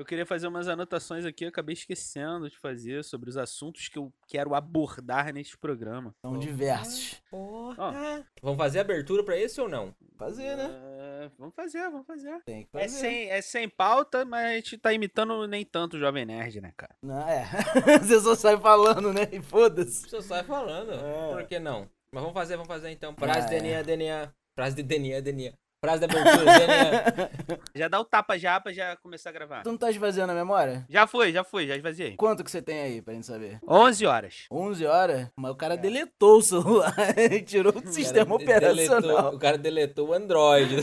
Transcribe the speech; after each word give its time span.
Eu 0.00 0.04
queria 0.06 0.24
fazer 0.24 0.46
umas 0.48 0.66
anotações 0.66 1.26
aqui, 1.26 1.44
eu 1.44 1.50
acabei 1.50 1.74
esquecendo 1.74 2.48
de 2.48 2.56
fazer 2.56 3.04
sobre 3.04 3.28
os 3.28 3.36
assuntos 3.36 3.86
que 3.86 3.98
eu 3.98 4.10
quero 4.26 4.54
abordar 4.54 5.30
neste 5.30 5.58
programa. 5.58 6.14
São 6.22 6.38
diversos. 6.38 7.20
Porra. 7.30 8.24
Vamos 8.40 8.56
fazer 8.56 8.78
abertura 8.78 9.22
pra 9.22 9.36
esse 9.36 9.60
ou 9.60 9.68
não? 9.68 9.94
Fazer, 10.16 10.56
né? 10.56 10.70
É, 10.72 11.30
vamos 11.38 11.54
fazer, 11.54 11.82
vamos 11.90 12.06
fazer. 12.06 12.42
Tem 12.46 12.62
que 12.64 12.70
É 12.78 12.84
fazer. 12.84 12.96
sem, 12.98 13.30
é 13.30 13.42
sem 13.42 13.68
pauta, 13.68 14.24
mas 14.24 14.46
a 14.46 14.54
gente 14.54 14.78
tá 14.78 14.90
imitando 14.90 15.46
nem 15.46 15.66
tanto 15.66 15.98
o 15.98 16.00
Jovem 16.00 16.24
Nerd, 16.24 16.62
né, 16.62 16.72
cara? 16.74 16.96
Não, 17.02 17.28
é. 17.28 17.44
Você 18.02 18.20
só 18.20 18.34
sai 18.34 18.56
falando, 18.58 19.12
né? 19.12 19.28
E 19.30 19.42
foda-se. 19.42 20.08
Você 20.08 20.22
sai 20.22 20.42
falando. 20.44 20.92
É. 20.94 21.30
Por 21.34 21.44
que 21.46 21.58
não? 21.58 21.90
Mas 22.10 22.22
vamos 22.22 22.32
fazer, 22.32 22.56
vamos 22.56 22.68
fazer 22.68 22.88
então. 22.90 23.14
Frase 23.18 23.40
Ah, 23.40 23.48
de 23.50 23.54
é. 23.56 23.60
DNA, 23.60 23.82
DNA. 23.82 24.32
Frase 24.56 24.76
de 24.76 24.82
DNA, 24.82 25.20
DNA. 25.20 25.52
Frase 25.82 26.06
de 26.06 26.14
abertura, 26.14 26.44
DNA. 26.44 27.30
Já 27.74 27.88
dá 27.88 27.98
o 27.98 28.04
tapa 28.04 28.38
já 28.38 28.60
pra 28.60 28.70
já 28.70 28.96
começar 28.96 29.30
a 29.30 29.32
gravar. 29.32 29.62
Tu 29.62 29.70
não 29.70 29.78
tá 29.78 29.88
esvaziando 29.90 30.30
a 30.32 30.34
memória? 30.34 30.84
Já 30.90 31.06
foi, 31.06 31.32
já 31.32 31.42
foi, 31.42 31.66
já 31.66 31.74
esvaziei. 31.74 32.16
Quanto 32.16 32.44
que 32.44 32.50
você 32.50 32.60
tem 32.60 32.80
aí, 32.82 33.00
pra 33.00 33.14
gente 33.14 33.24
saber? 33.26 33.58
11 33.66 34.04
horas. 34.04 34.34
11 34.50 34.84
horas? 34.84 35.28
Mas 35.34 35.50
o 35.50 35.54
cara 35.54 35.78
deletou 35.78 36.36
o 36.36 36.42
celular 36.42 36.94
e 37.16 37.40
tirou 37.40 37.72
o 37.74 37.86
sistema 37.90 38.34
O 38.34 38.38
deletou- 38.38 38.58
operacional. 38.98 39.34
o 39.34 39.38
cara 39.38 39.56
deletou 39.56 40.08
o 40.08 40.12
Android. 40.12 40.76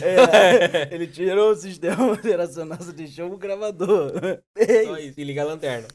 É, 0.90 0.92
ele 0.92 1.06
tirou 1.06 1.52
o 1.52 1.54
sistema 1.54 2.10
operacional, 2.12 2.78
só 2.82 2.90
deixou 2.90 3.30
o 3.32 3.38
gravador. 3.38 4.12
É 4.56 4.82
isso. 4.82 5.20
E 5.20 5.22
liga 5.22 5.42
a 5.42 5.46
lanterna. 5.46 5.86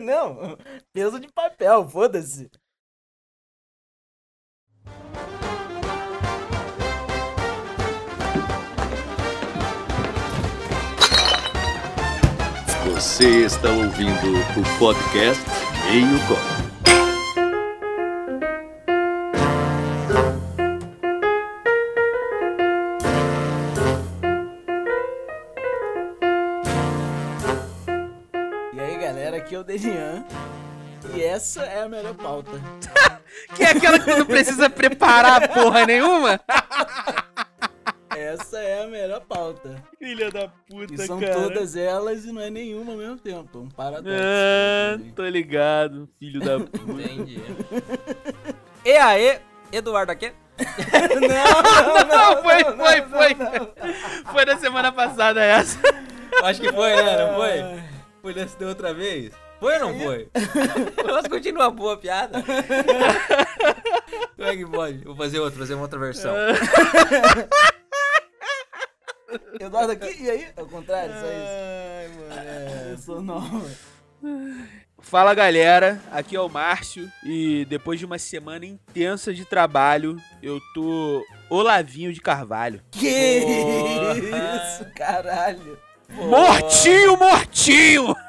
Não, 0.00 0.58
peso 0.92 1.20
de 1.20 1.28
papel, 1.32 1.88
foda-se. 1.88 2.50
Você 12.94 13.44
está 13.44 13.70
ouvindo 13.70 14.38
o 14.56 14.78
podcast 14.78 15.42
Meio 15.90 16.16
Copo. 16.28 16.64
E 28.72 28.80
aí, 28.80 28.96
galera, 28.96 29.38
aqui 29.38 29.56
é 29.56 29.58
o 29.58 29.64
Denian. 29.64 30.24
E 31.12 31.20
essa 31.20 31.64
é 31.64 31.82
a 31.82 31.88
melhor 31.88 32.14
pauta. 32.14 32.52
Que 33.56 33.62
é 33.62 33.70
aquela 33.70 33.98
que 33.98 34.10
não 34.14 34.24
precisa 34.24 34.70
preparar 34.70 35.48
porra 35.48 35.84
nenhuma? 35.84 36.40
Essa 38.34 38.58
é 38.58 38.82
a 38.84 38.86
melhor 38.86 39.20
pauta. 39.20 39.82
Filha 39.98 40.30
da 40.30 40.48
puta, 40.48 40.92
E 40.92 40.98
são 41.06 41.20
cara. 41.20 41.34
todas 41.34 41.76
elas 41.76 42.24
e 42.24 42.32
não 42.32 42.40
é 42.42 42.50
nenhuma 42.50 42.92
ao 42.92 42.98
mesmo 42.98 43.16
tempo. 43.18 43.58
Um 43.58 43.68
paradoxo. 43.68 44.10
Ah, 44.18 44.98
tô 45.14 45.24
ligado, 45.26 46.08
filho 46.18 46.40
da 46.40 46.58
puta. 46.58 47.02
Entendi. 47.02 47.40
e 48.84 48.92
aí, 48.96 49.38
Eduardo 49.72 50.12
aqui? 50.12 50.32
Não, 51.14 52.06
não, 52.06 52.34
Não, 52.36 52.42
foi, 52.44 52.62
não, 52.62 52.76
foi, 52.76 53.00
não, 53.00 53.08
foi. 53.10 53.34
não. 53.34 54.32
Foi 54.32 54.44
da 54.46 54.56
semana 54.56 54.92
passada 54.92 55.42
essa. 55.42 55.78
Acho 56.44 56.60
que 56.60 56.72
foi, 56.72 56.94
né? 56.94 57.16
Não 57.26 57.34
foi? 57.34 57.82
Foi 58.22 58.34
dessa 58.34 58.56
da 58.58 58.66
outra 58.68 58.94
vez? 58.94 59.32
Foi 59.58 59.74
ou 59.74 59.80
não 59.80 59.98
foi? 59.98 60.28
Nossa, 61.06 61.28
continua 61.28 61.70
boa 61.70 61.94
a 61.94 61.96
piada. 61.96 62.40
Como 64.36 64.48
é 64.48 64.56
que 64.56 64.66
pode? 64.66 64.98
Vou 65.04 65.16
fazer 65.16 65.40
outra, 65.40 65.58
fazer 65.58 65.74
uma 65.74 65.82
outra 65.82 65.98
versão. 65.98 66.34
Eduardo 69.60 69.92
aqui, 69.92 70.22
e 70.22 70.30
aí? 70.30 70.46
Ao 70.56 70.66
contrário, 70.66 71.12
só 71.12 71.26
isso. 71.26 71.28
Ai, 71.28 72.08
mano. 72.08 72.90
Eu 72.90 72.98
sou 72.98 73.20
nova. 73.22 73.70
Fala 75.00 75.34
galera, 75.34 76.00
aqui 76.10 76.34
é 76.34 76.40
o 76.40 76.48
Márcio 76.48 77.10
e 77.22 77.66
depois 77.66 77.98
de 77.98 78.06
uma 78.06 78.18
semana 78.18 78.64
intensa 78.64 79.34
de 79.34 79.44
trabalho, 79.44 80.16
eu 80.42 80.58
tô 80.72 81.22
Olavinho 81.50 82.10
de 82.12 82.22
Carvalho. 82.22 82.80
Que 82.90 83.40
Porra. 83.42 84.56
isso, 84.56 84.86
caralho. 84.94 85.78
Mortinho, 86.08 87.18
mortinho! 87.18 88.16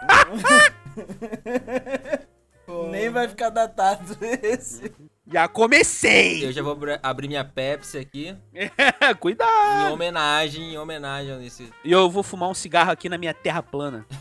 Nem 2.91 3.09
vai 3.09 3.27
ficar 3.29 3.49
datado 3.49 4.17
esse. 4.43 4.91
Já 5.31 5.47
comecei! 5.47 6.45
Eu 6.45 6.51
já 6.51 6.61
vou 6.61 6.73
abri- 6.73 6.99
abrir 7.01 7.27
minha 7.27 7.43
Pepsi 7.43 7.97
aqui 7.97 8.35
Cuidado! 9.19 9.89
em 9.89 9.91
homenagem, 9.93 10.73
em 10.73 10.77
homenagem 10.77 11.33
a 11.33 11.43
esse. 11.43 11.71
E 11.83 11.91
eu 11.91 12.09
vou 12.09 12.21
fumar 12.21 12.47
um 12.49 12.53
cigarro 12.53 12.91
aqui 12.91 13.09
na 13.09 13.17
minha 13.17 13.33
terra 13.33 13.63
plana. 13.63 14.05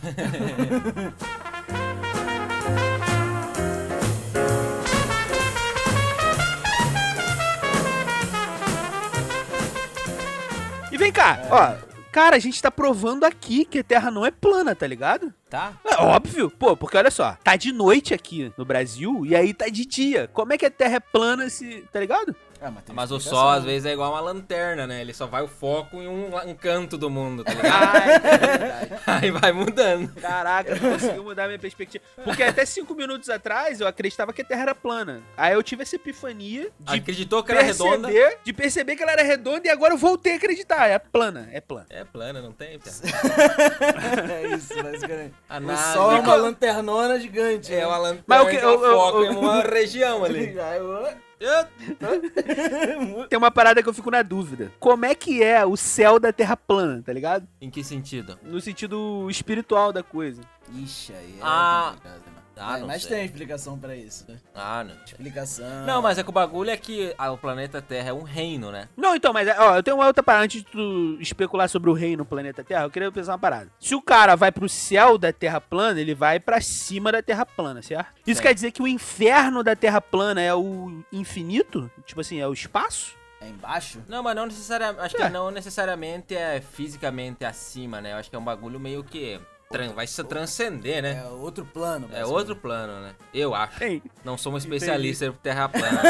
E 10.91 10.97
vem 10.97 11.10
cá, 11.12 11.38
ó. 11.50 11.94
Cara, 12.14 12.36
a 12.36 12.38
gente 12.38 12.62
tá 12.62 12.70
provando 12.70 13.25
aqui 13.25 13.64
que 13.64 13.80
a 13.80 13.82
Terra 13.82 14.08
não 14.08 14.25
é 14.25 14.30
plana, 14.30 14.72
tá 14.72 14.86
ligado? 14.86 15.34
Tá? 15.50 15.72
É 15.84 15.97
óbvio, 15.97 16.48
pô, 16.48 16.76
porque 16.76 16.97
olha 16.97 17.10
só, 17.10 17.36
tá 17.42 17.56
de 17.56 17.72
noite 17.72 18.14
aqui 18.14 18.52
no 18.56 18.64
Brasil 18.64 19.26
e 19.26 19.34
aí 19.34 19.52
tá 19.52 19.66
de 19.66 19.84
dia. 19.84 20.30
Como 20.32 20.53
é 20.53 20.56
que 20.56 20.64
a 20.64 20.70
Terra 20.70 20.94
é 20.94 21.00
plana 21.00 21.50
se. 21.50 21.84
tá 21.92 21.98
ligado? 21.98 22.32
Ah, 22.66 22.70
mas, 22.70 22.84
Mas 22.94 23.10
o 23.12 23.20
sol 23.20 23.50
às 23.50 23.62
vezes 23.64 23.84
é 23.84 23.92
igual 23.92 24.10
uma 24.12 24.20
lanterna, 24.20 24.86
né? 24.86 25.00
Ele 25.02 25.12
só 25.12 25.26
vai 25.26 25.42
o 25.42 25.48
foco 25.48 25.98
em 25.98 26.08
um, 26.08 26.34
um 26.48 26.54
canto 26.54 26.97
do 26.97 27.10
mundo, 27.10 27.44
tá 27.44 27.52
ligado? 27.54 27.75
Ai, 27.75 28.10
é. 28.14 28.98
Aí 29.06 29.30
vai 29.30 29.52
mudando. 29.52 30.14
Caraca, 30.14 30.74
não 30.74 30.92
conseguiu 30.92 31.22
mudar 31.24 31.47
minha 31.47 31.58
perspectiva. 31.58 32.03
Porque 32.24 32.42
até 32.42 32.64
cinco 32.64 32.94
minutos 32.94 33.28
atrás 33.28 33.80
eu 33.80 33.86
acreditava 33.86 34.32
que 34.32 34.41
a 34.41 34.44
Terra 34.44 34.62
era 34.62 34.74
plana. 34.74 35.22
Aí 35.36 35.53
eu 35.53 35.62
tive 35.62 35.82
essa 35.82 35.97
epifania 35.97 36.70
de 36.80 36.97
Acreditou 36.98 37.42
que 37.42 37.53
era 37.53 37.62
redonda. 37.62 38.08
perceber, 38.08 38.38
de 38.42 38.53
perceber 38.53 38.97
que 38.97 39.03
ela 39.03 39.12
era 39.12 39.22
redonda 39.22 39.66
e 39.66 39.70
agora 39.70 39.92
eu 39.92 39.98
voltei 39.98 40.32
a 40.32 40.36
acreditar. 40.36 40.88
É 40.88 40.98
plana, 40.98 41.48
é 41.53 41.60
plana. 41.60 41.86
É 41.91 42.03
plana, 42.04 42.41
não 42.41 42.53
tem? 42.53 42.78
É 44.34 44.54
isso, 44.56 44.74
basicamente. 44.82 45.34
A 45.48 45.58
O 45.58 45.76
sol 45.92 46.12
é 46.12 46.20
uma 46.20 46.34
lanternona 46.36 47.19
gigante. 47.20 47.74
É 47.74 47.86
uma 47.86 47.97
né? 47.97 48.03
lanterna 48.03 48.24
Mas 48.26 48.42
o 48.42 48.47
que- 48.47 48.56
que 48.56 48.64
eu- 48.64 48.82
eu- 48.84 48.98
foco 48.98 49.19
eu- 49.19 49.32
em 49.32 49.36
uma 49.36 49.60
região 49.62 50.24
ali. 50.24 50.54
Tem 53.28 53.39
uma 53.39 53.50
parada 53.50 53.83
que 53.83 53.89
eu 53.89 53.95
fico 53.95 54.11
na 54.11 54.22
dúvida. 54.22 54.72
Como 54.78 55.05
é 55.05 55.15
que 55.15 55.43
é 55.43 55.65
o 55.65 55.77
céu 55.77 56.19
da 56.19 56.33
Terra 56.33 56.56
plana, 56.56 57.03
tá 57.05 57.12
ligado? 57.12 57.47
Em 57.61 57.71
que 57.71 57.83
sentido? 57.84 58.39
No 58.43 58.61
sentido 58.61 59.28
espiritual 59.31 59.93
da 59.93 60.03
coisa. 60.03 60.43
Ixi, 60.75 61.12
aí 61.12 61.34
é 61.39 61.43
Ah. 61.43 61.89
complicado, 61.95 62.22
né? 62.27 62.34
Ah, 62.56 62.76
É, 62.76 62.81
não 62.81 62.87
mas 62.87 63.03
sei. 63.03 63.16
tem 63.16 63.25
explicação 63.25 63.78
pra 63.78 63.97
isso, 63.97 64.25
né? 64.28 64.38
Ah, 64.54 64.84
não. 64.84 64.94
Explicação. 65.04 65.84
Não, 65.87 66.00
mas 66.00 66.19
é 66.19 66.22
que 66.22 66.28
o 66.28 66.32
bagulho 66.32 66.70
é 66.70 66.76
que 66.76 67.15
ah, 67.19 67.32
o 67.32 67.38
planeta 67.38 67.82
Terra 67.82 68.10
é 68.10 68.12
um 68.12 68.22
reino, 68.22 68.70
né? 68.70 68.88
Não, 68.97 69.15
então, 69.16 69.32
mas 69.32 69.48
ó, 69.59 69.76
eu 69.76 69.82
tenho 69.82 69.97
uma 69.97 70.06
outra 70.06 70.22
parada. 70.22 70.44
Antes 70.44 70.62
de 70.62 70.70
tu 70.70 71.16
especular 71.20 71.69
sobre 71.69 71.91
o 71.91 71.92
reino 71.92 72.19
no 72.19 72.25
planeta 72.25 72.62
Terra, 72.62 72.84
eu 72.84 72.91
queria 72.91 73.10
pensar 73.10 73.32
uma 73.32 73.38
parada. 73.38 73.70
Se 73.81 73.94
o 73.94 74.00
cara 74.03 74.37
vai 74.37 74.53
pro 74.53 74.69
céu 74.69 75.19
da 75.19 75.32
Terra 75.32 75.60
plana, 75.60 76.00
ele 76.00 76.15
vai 76.15 76.38
pra 76.38 76.60
cima 76.60 77.10
da 77.10 77.22
Terra 77.22 77.44
plana, 77.44 77.82
certo? 77.82 78.09
Isso 78.26 78.37
Certo. 78.37 78.42
quer 78.42 78.54
dizer 78.54 78.71
que 78.72 78.82
o 78.82 78.86
inferno 78.88 79.62
da 79.62 79.75
Terra 79.75 80.00
plana 80.00 80.41
é 80.41 80.54
o 80.54 81.03
infinito? 81.12 81.91
Tipo 82.06 82.21
assim, 82.21 82.38
é 82.41 82.47
o 82.47 82.53
espaço? 82.53 83.16
É 83.41 83.48
embaixo? 83.48 84.03
Não, 84.09 84.22
mas 84.22 84.34
não 84.36 84.47
necessariamente. 84.47 85.00
Acho 85.04 85.16
É. 85.16 85.26
que 85.26 85.28
não 85.28 85.50
necessariamente 85.50 86.34
é 86.34 86.60
fisicamente 86.60 87.44
acima, 87.44 88.00
né? 88.00 88.12
Eu 88.12 88.16
acho 88.16 88.31
que 88.31 88.36
é 88.36 88.38
um 88.38 88.44
bagulho 88.44 88.78
meio 88.81 89.03
que. 89.04 89.41
Tran- 89.70 89.92
vai 89.92 90.06
se 90.06 90.22
transcender, 90.25 91.02
né? 91.02 91.22
É 91.25 91.28
outro 91.28 91.64
plano. 91.64 92.08
É 92.12 92.25
outro 92.25 92.54
plano, 92.56 93.00
né? 93.02 93.14
Eu 93.32 93.54
acho. 93.54 93.82
Ei, 93.82 94.02
Não 94.25 94.36
sou 94.38 94.52
um 94.52 94.56
especialista 94.56 95.26
em 95.26 95.32
terra 95.32 95.69
plana. 95.69 96.02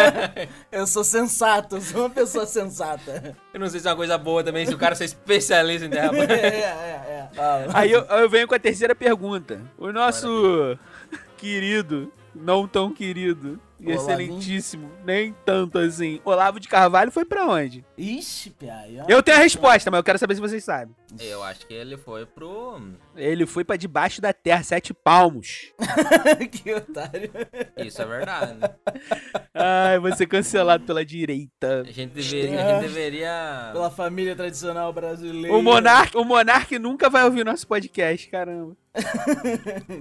Eu 0.70 0.86
sou 0.86 1.02
sensato, 1.04 1.76
eu 1.76 1.80
sou 1.80 2.02
uma 2.02 2.10
pessoa 2.10 2.46
sensata. 2.46 3.36
Eu 3.52 3.60
não 3.60 3.68
sei 3.68 3.80
se 3.80 3.86
é 3.88 3.90
uma 3.90 3.96
coisa 3.96 4.16
boa 4.16 4.42
também, 4.44 4.64
se 4.64 4.72
o 4.74 4.78
cara 4.78 4.94
ser 4.94 5.04
especialista 5.04 5.86
em 5.86 5.90
terra 5.90 6.06
é, 6.14 6.26
plana. 6.26 6.32
é, 6.34 6.48
é. 6.58 7.28
Fala. 7.34 7.66
Aí 7.74 7.90
eu, 7.92 8.06
aí 8.08 8.22
eu 8.22 8.30
venho 8.30 8.46
com 8.48 8.54
a 8.54 8.58
terceira 8.58 8.94
pergunta. 8.94 9.60
O 9.76 9.92
nosso 9.92 10.78
querido, 11.36 12.12
não 12.34 12.66
tão 12.68 12.92
querido, 12.92 13.58
e 13.80 13.90
excelentíssimo, 13.90 14.90
nem 15.04 15.34
tanto 15.44 15.78
assim, 15.78 16.20
Olavo 16.24 16.60
de 16.60 16.68
Carvalho 16.68 17.10
foi 17.10 17.24
pra 17.24 17.46
onde? 17.46 17.84
Ixi, 17.96 18.50
Pia. 18.50 18.74
aí 18.74 18.98
é 18.98 19.02
uma 19.02 19.10
Eu 19.10 19.22
tenho 19.22 19.36
a 19.38 19.40
resposta, 19.40 19.90
mas 19.90 19.98
eu 19.98 20.04
quero 20.04 20.18
saber 20.18 20.34
se 20.34 20.40
vocês 20.40 20.64
sabem. 20.64 20.94
Eu 21.18 21.42
acho 21.42 21.66
que 21.66 21.74
ele 21.74 21.96
foi 21.96 22.24
pro. 22.24 22.80
Ele 23.16 23.44
foi 23.46 23.64
pra 23.64 23.76
debaixo 23.76 24.20
da 24.20 24.32
terra, 24.32 24.62
sete 24.62 24.94
palmos. 24.94 25.72
que 26.52 26.72
otário. 26.72 27.30
Isso 27.76 28.00
é 28.00 28.04
verdade. 28.04 28.54
né? 28.54 28.70
Ai, 29.52 29.98
vou 29.98 30.14
ser 30.14 30.26
cancelado 30.26 30.84
pela 30.84 31.04
direita. 31.04 31.82
A 31.82 31.90
gente 31.90 32.12
deveria. 32.12 32.64
A 32.64 32.72
gente 32.72 32.80
deveria... 32.82 33.70
Pela 33.72 33.90
família 33.90 34.36
tradicional 34.36 34.92
brasileira. 34.92 35.56
O 35.56 35.62
Monark, 35.62 36.16
o 36.16 36.24
Monark 36.24 36.78
nunca 36.78 37.10
vai 37.10 37.24
ouvir 37.24 37.44
nosso 37.44 37.66
podcast, 37.66 38.28
caramba. 38.28 38.76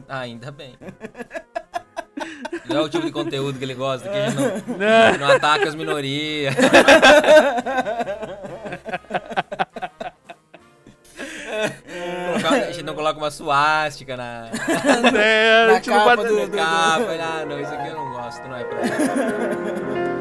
Ah, 0.07 0.19
ainda 0.19 0.51
bem. 0.51 0.75
Não 2.67 2.77
é 2.77 2.81
o 2.81 2.89
tipo 2.89 3.05
de 3.05 3.11
conteúdo 3.11 3.57
que 3.57 3.65
ele 3.65 3.73
gosta, 3.73 4.07
que 4.09 4.17
a 4.17 4.29
gente 4.29 4.35
não, 4.35 4.77
Não. 4.77 5.17
não 5.19 5.31
ataca 5.35 5.67
as 5.67 5.75
minorias. 5.75 6.53
a 12.49 12.71
gente 12.71 12.83
não 12.83 12.95
coloca 12.95 13.17
uma 13.17 13.31
suástica 13.31 14.15
na, 14.17 14.49
É, 15.15 15.65
Na 15.67 15.71
a 15.71 15.75
gente 15.75 15.89
não 15.89 15.97
capa 15.99 16.15
bota- 16.17 16.29
do- 16.29 16.39
na 16.39 16.47
capa. 16.47 17.11
Ah, 17.21 17.45
não, 17.47 17.59
isso 17.59 17.73
aqui 17.73 17.87
eu 17.89 17.95
não 17.95 18.11
gosto, 18.11 18.47
não 18.47 18.55
é 18.55 18.63
pra 18.63 18.81
mim. 18.81 20.18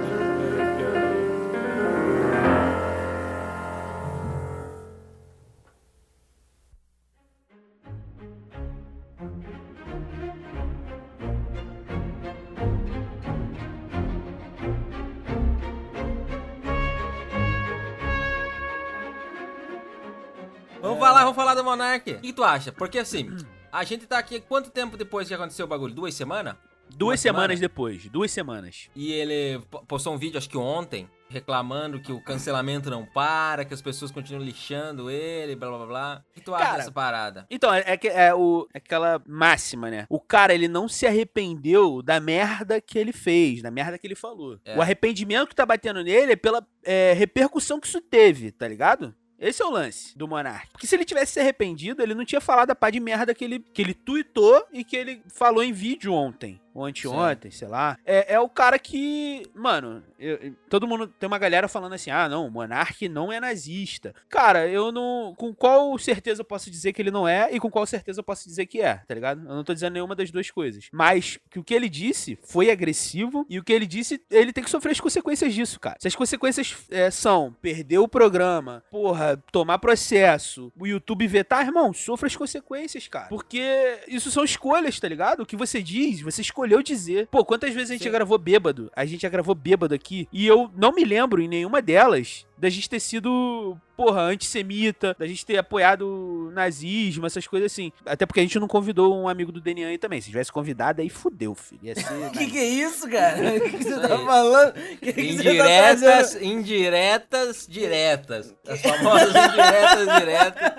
Vamos 20.99 21.09
falar, 21.09 21.21
vamos 21.23 21.37
falar 21.37 21.55
do 21.55 21.65
Monark. 21.65 22.13
O 22.13 22.21
que 22.21 22.33
tu 22.33 22.43
acha? 22.45 22.73
Porque 22.73 22.99
assim, 22.99 23.29
a 23.73 23.85
gente 23.85 24.07
tá 24.07 24.19
aqui 24.19 24.41
quanto 24.41 24.71
tempo 24.71 24.97
depois 24.97 25.29
que 25.29 25.35
aconteceu 25.35 25.67
o 25.67 25.69
bagulho? 25.69 25.95
Duas 25.95 26.15
semanas? 26.15 26.57
Duas 26.91 27.11
Uma 27.21 27.23
semanas 27.23 27.59
semana? 27.59 27.61
depois, 27.61 28.09
duas 28.09 28.31
semanas. 28.31 28.89
E 28.97 29.13
ele 29.13 29.61
po- 29.71 29.85
postou 29.85 30.15
um 30.15 30.17
vídeo, 30.17 30.39
acho 30.39 30.49
que 30.49 30.57
ontem, 30.57 31.07
reclamando 31.29 32.01
que 32.01 32.11
o 32.11 32.19
cancelamento 32.19 32.89
não 32.89 33.05
para, 33.05 33.63
que 33.67 33.75
as 33.75 33.83
pessoas 33.83 34.11
continuam 34.11 34.43
lixando 34.43 35.11
ele, 35.11 35.55
blá 35.55 35.69
blá 35.69 35.87
blá. 35.87 36.25
O 36.31 36.35
que 36.35 36.41
tu 36.41 36.55
acha 36.55 36.65
Cara, 36.65 36.77
dessa 36.79 36.91
parada? 36.91 37.47
Então, 37.51 37.75
é, 37.75 37.83
é 37.87 37.97
que- 37.99 38.09
é 38.09 38.35
o, 38.35 38.67
é 38.73 38.79
aquela 38.79 39.21
máxima, 39.29 39.91
né? 39.91 40.07
O 40.09 40.19
cara, 40.19 40.55
ele 40.55 40.67
não 40.67 40.89
se 40.89 41.07
arrependeu 41.07 42.01
da 42.03 42.19
merda 42.21 42.81
que 42.81 42.99
ele 42.99 43.13
fez, 43.13 43.61
da 43.61 43.71
merda 43.71 43.99
que 43.99 44.07
ele 44.07 44.15
falou. 44.15 44.59
É. 44.65 44.75
O 44.75 44.81
arrependimento 44.81 45.49
que 45.49 45.55
tá 45.55 45.67
batendo 45.67 46.03
nele 46.03 46.33
é 46.33 46.37
pela 46.37 46.67
é, 46.83 47.13
repercussão 47.13 47.79
que 47.79 47.87
isso 47.87 48.01
teve, 48.01 48.51
tá 48.51 48.67
ligado? 48.67 49.15
Esse 49.39 49.63
é 49.63 49.65
o 49.65 49.71
lance 49.71 50.19
do 50.19 50.27
Monark. 50.27 50.69
Porque 50.73 50.87
se 50.87 50.97
ele 50.97 51.05
tivesse 51.05 51.35
se 51.35 51.41
arrependido, 51.41 52.03
ele 52.03 52.15
não 52.15 52.25
tinha 52.25 52.41
falado 52.41 52.73
a 52.73 52.75
pá 52.75 52.91
de 52.91 52.99
merda 52.99 53.33
que 53.33 53.45
ele, 53.45 53.61
que 53.61 53.81
ele 53.81 53.95
tweetou 53.95 54.67
e 54.73 54.83
que 54.83 54.97
ele 54.97 55.23
falou 55.29 55.63
em 55.63 55.73
vídeo 55.73 56.13
ontem. 56.13 56.61
Ou 56.75 56.85
anteontem, 56.85 57.51
sei 57.51 57.69
lá. 57.69 57.99
É, 58.05 58.35
é 58.35 58.41
o 58.41 58.49
cara 58.49 58.79
que. 58.79 59.43
Mano, 59.55 60.03
eu- 60.19 60.55
todo 60.69 60.87
mundo. 60.87 61.07
Tem 61.09 61.27
uma 61.27 61.39
galera 61.39 61.69
falando 61.69 61.95
assim: 61.95 62.11
ah, 62.11 62.29
não, 62.29 62.47
o 62.47 62.51
Monark 62.51 63.09
não 63.09 63.33
é 63.33 63.41
nazista. 63.41 64.15
Cara, 64.29 64.69
eu 64.69 64.93
não. 64.93 65.35
Com 65.37 65.53
qual 65.55 65.97
certeza 65.99 66.41
eu 66.43 66.45
posso 66.45 66.71
dizer 66.71 66.93
que 66.93 67.03
ele 67.03 67.11
não 67.11 67.27
é 67.27 67.49
e 67.53 67.59
com 67.61 67.71
qual 67.71 67.87
certeza 67.87 68.21
eu 68.21 68.25
posso 68.25 68.49
dizer 68.49 68.67
que 68.67 68.81
é, 68.81 68.97
tá 69.07 69.15
ligado? 69.15 69.41
Eu 69.41 69.55
não 69.55 69.65
tô 69.65 69.75
dizendo 69.75 69.95
nenhuma 69.95 70.15
das 70.15 70.31
duas 70.31 70.51
coisas. 70.51 70.89
Mas 70.93 71.39
que 71.51 71.59
o 71.59 71.65
que 71.65 71.75
ele 71.75 71.89
disse 71.89 72.39
foi 72.45 72.71
agressivo 72.71 73.45
e 73.49 73.59
o 73.59 73.65
que 73.65 73.73
ele 73.73 73.87
disse, 73.87 74.23
ele 74.31 74.53
tem 74.53 74.63
que 74.63 74.71
sofrer 74.71 74.93
as 74.93 75.01
consequências 75.01 75.53
disso, 75.55 75.81
cara. 75.81 75.97
Se 76.01 76.09
as 76.09 76.15
consequências 76.15 76.77
é, 76.91 77.11
são 77.11 77.55
perder 77.61 77.99
o 77.99 78.09
programa, 78.09 78.83
porra, 78.91 79.37
tomar 79.51 79.79
processo, 79.79 80.73
o 80.79 80.87
YouTube 80.87 81.27
vetar, 81.27 81.67
irmão, 81.67 81.93
sofra 81.93 82.27
as 82.27 82.37
consequências, 82.37 83.09
cara. 83.09 83.29
Porque 83.29 84.01
isso 84.09 84.31
são 84.31 84.45
escolhas, 84.45 84.99
tá 84.99 85.09
ligado? 85.09 85.43
O 85.43 85.47
que 85.47 85.57
você 85.57 85.83
diz, 85.83 86.21
você 86.21 86.41
escolheu 86.59 86.83
dizer. 86.83 87.29
Pô, 87.29 87.45
quantas 87.45 87.73
vezes 87.73 87.91
a 87.91 87.93
gente 87.95 88.03
Sim. 88.03 88.11
já 88.11 88.13
gravou 88.13 88.37
bêbado? 88.37 88.91
A 88.95 89.05
gente 89.05 89.23
já 89.23 89.29
gravou 89.29 89.55
bêbado 89.55 89.95
aqui 89.95 90.29
e 90.33 90.47
eu 90.47 90.71
não 90.77 90.93
me 90.93 91.05
lembro 91.05 91.41
em 91.41 91.47
nenhuma 91.47 91.81
delas 91.81 92.45
da 92.57 92.69
gente 92.69 92.91
ter 92.91 92.99
sido, 92.99 93.77
porra, 93.97 94.23
antissemita, 94.23 95.15
da 95.17 95.27
gente 95.29 95.47
ter 95.47 95.59
apoiado 95.59 96.03
o 96.03 96.51
nazismo, 96.51 97.25
essas 97.25 97.47
coisas 97.47 97.71
assim. 97.71 97.93
Até 98.05 98.27
porque 98.27 98.41
a 98.41 98.43
gente 98.43 98.59
não 98.59 98.67
convidou 98.67 99.17
um 99.17 99.29
amigo 99.29 99.53
do 99.53 99.61
DNA 99.61 99.87
aí 99.89 99.99
também. 99.99 100.21
Se 100.21 100.29
tivesse 100.29 100.51
convidado, 100.51 101.01
aí 101.01 101.09
fudeu, 101.09 101.55
filho. 101.55 101.81
Ia 101.85 101.95
ser. 101.95 102.09
Que 102.33 102.51
que 102.51 102.59
é 102.59 102.65
isso, 102.65 103.09
cara? 103.09 103.39
O 103.55 103.61
que, 103.61 103.79
que 103.79 103.85
você 103.85 104.01
tá 104.01 104.19
falando? 104.19 104.73
Que 104.73 105.13
que 105.13 105.13
tá 105.13 105.21
Indiretas, 105.21 106.33
fazendo? 106.33 106.45
indiretas, 106.45 107.67
diretas. 107.69 108.55
As 108.67 108.83
famosas 108.83 109.29
indiretas 109.29 110.19
diretas. 110.19 110.73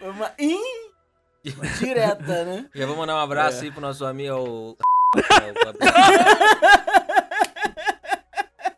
Uma 0.00 0.32
in... 0.38 0.86
direta, 1.78 2.44
né? 2.44 2.66
Já 2.74 2.86
vou 2.86 2.96
mandar 2.96 3.14
um 3.16 3.20
abraço 3.20 3.62
aí 3.64 3.70
pro 3.70 3.80
nosso 3.80 4.04
amigo. 4.04 4.34
o- 4.36 4.76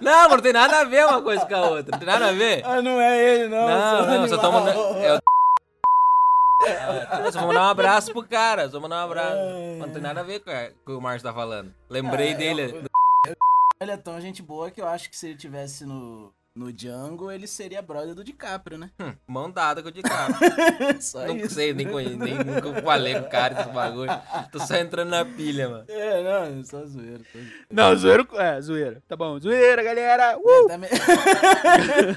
Não, 0.00 0.28
não 0.30 0.40
tem 0.40 0.52
nada 0.52 0.80
a 0.80 0.84
ver 0.84 1.06
uma 1.06 1.22
coisa 1.22 1.46
com 1.46 1.54
a 1.54 1.60
outra. 1.60 1.92
Não 1.92 1.98
tem 1.98 2.06
nada 2.08 2.28
a 2.28 2.32
ver. 2.32 2.64
Ah, 2.64 2.82
não 2.82 3.00
é 3.00 3.34
ele, 3.34 3.48
não. 3.48 3.68
Não, 3.68 4.06
não, 4.20 4.28
só 4.28 4.38
tô 4.38 4.50
mandando. 4.50 4.78
É 4.98 5.14
o... 5.16 5.20
Só 7.32 7.40
vou 7.40 7.48
mandar 7.48 7.62
um 7.62 7.70
abraço 7.70 8.12
pro 8.12 8.22
cara, 8.22 8.70
só 8.70 8.78
mandar 8.78 9.02
um 9.02 9.06
abraço. 9.10 9.36
Não 9.78 9.88
tem 9.90 10.00
nada 10.00 10.20
a 10.20 10.22
ver 10.22 10.38
com 10.40 10.50
o 10.50 10.54
que 10.86 10.92
o 10.92 11.00
Márcio 11.00 11.28
tá 11.28 11.34
falando. 11.34 11.74
Lembrei 11.90 12.30
É, 12.30 12.34
dele. 12.34 12.84
Ele 13.80 13.90
é 13.90 13.96
tão 13.96 14.20
gente 14.20 14.40
boa 14.42 14.70
que 14.70 14.80
eu 14.80 14.86
acho 14.86 15.10
que 15.10 15.16
se 15.16 15.26
ele 15.26 15.36
tivesse 15.36 15.84
no, 15.84 16.32
no 16.54 16.70
Django, 16.70 17.30
ele 17.30 17.46
seria 17.46 17.80
brother 17.80 18.14
do 18.14 18.22
DiCaprio, 18.22 18.76
né? 18.76 18.90
Hum, 19.00 19.14
mão 19.26 19.50
dada 19.50 19.82
com 19.82 19.88
o 19.88 19.92
DiCaprio. 19.92 20.50
Só 21.00 21.26
Não 21.26 21.36
isso. 21.36 21.54
sei, 21.54 21.72
nem 21.72 21.88
conheço, 21.90 22.16
nem 22.18 22.34
nunca 22.34 22.82
falei 22.82 23.14
com 23.14 23.20
o 23.26 23.30
cara 23.30 23.54
desse 23.54 23.70
bagulho. 23.70 24.10
Tô 24.50 24.58
só 24.60 24.76
entrando 24.76 25.08
na 25.10 25.24
pilha, 25.24 25.68
mano. 25.68 25.84
É, 25.88 26.22
não, 26.22 26.60
é 26.60 26.64
só 26.64 26.84
zoeira. 26.84 27.20
Só... 27.32 27.38
Não, 27.70 27.96
zoeira. 27.96 28.26
É, 28.34 28.60
zoeira. 28.60 29.02
Tá 29.08 29.16
bom, 29.16 29.40
zoeira, 29.40 29.82
galera. 29.82 30.36
Uh! 30.38 30.68
Tá 30.68 30.76
me... 30.76 30.88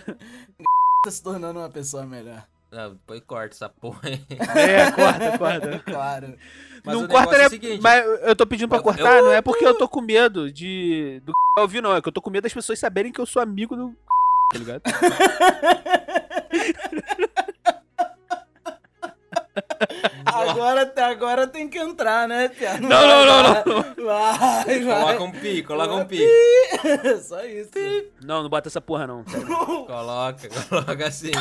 tá 1.04 1.12
se 1.12 1.24
tornando 1.24 1.60
uma 1.60 1.70
pessoa 1.70 2.06
melhor. 2.06 2.46
Não, 2.72 2.92
depois 2.92 3.22
corta 3.26 3.56
essa 3.56 3.70
porra 3.70 4.02
aí. 4.04 4.22
É, 4.30 4.92
corta, 4.92 5.38
corta. 5.38 5.80
Claro. 5.86 6.36
Mas 6.84 6.96
não 6.96 7.06
o 7.06 7.08
corta, 7.08 7.36
é 7.38 7.48
o 7.48 7.50
seguinte. 7.50 7.82
Mas 7.82 8.06
eu 8.22 8.36
tô 8.36 8.46
pedindo 8.46 8.68
pra 8.68 8.78
Eu- 8.80 8.84
cortar, 8.84 9.18
eu- 9.18 9.26
não 9.26 9.32
é 9.32 9.42
porque 9.42 9.66
eu 9.66 9.78
tô 9.78 9.88
com 9.88 10.02
medo 10.02 10.52
de. 10.52 11.22
do 11.24 11.32
ouvir, 11.58 11.82
não. 11.82 11.96
É 11.96 12.02
que 12.02 12.08
eu 12.08 12.12
tô 12.12 12.22
com 12.22 12.30
medo 12.30 12.44
das 12.44 12.54
pessoas 12.54 12.78
saberem 12.78 13.12
que 13.14 13.20
eu 13.22 13.26
sou 13.26 13.42
amigo 13.42 13.76
do. 13.76 13.96
Tá 14.52 14.58
ligado? 14.60 14.82
Agora, 20.26 20.94
agora 20.98 21.48
tem 21.48 21.70
que 21.70 21.78
entrar, 21.78 22.28
né, 22.28 22.50
Tia? 22.50 22.78
Não, 22.80 22.90
não, 22.90 23.26
não, 23.26 23.44
não. 23.66 24.06
Vai, 24.06 24.80
vai. 24.80 25.02
Coloca 25.02 25.24
um 25.24 25.32
pi, 25.32 25.64
coloca 25.64 25.94
um 25.94 26.06
pi. 26.06 26.28
Só 27.24 27.44
isso. 27.46 27.72
Não, 28.22 28.44
não 28.44 28.50
bota 28.50 28.68
essa 28.68 28.82
porra, 28.82 29.08
não. 29.08 29.24
Coloca, 29.86 30.50
coloca 30.70 31.08
assim. 31.08 31.32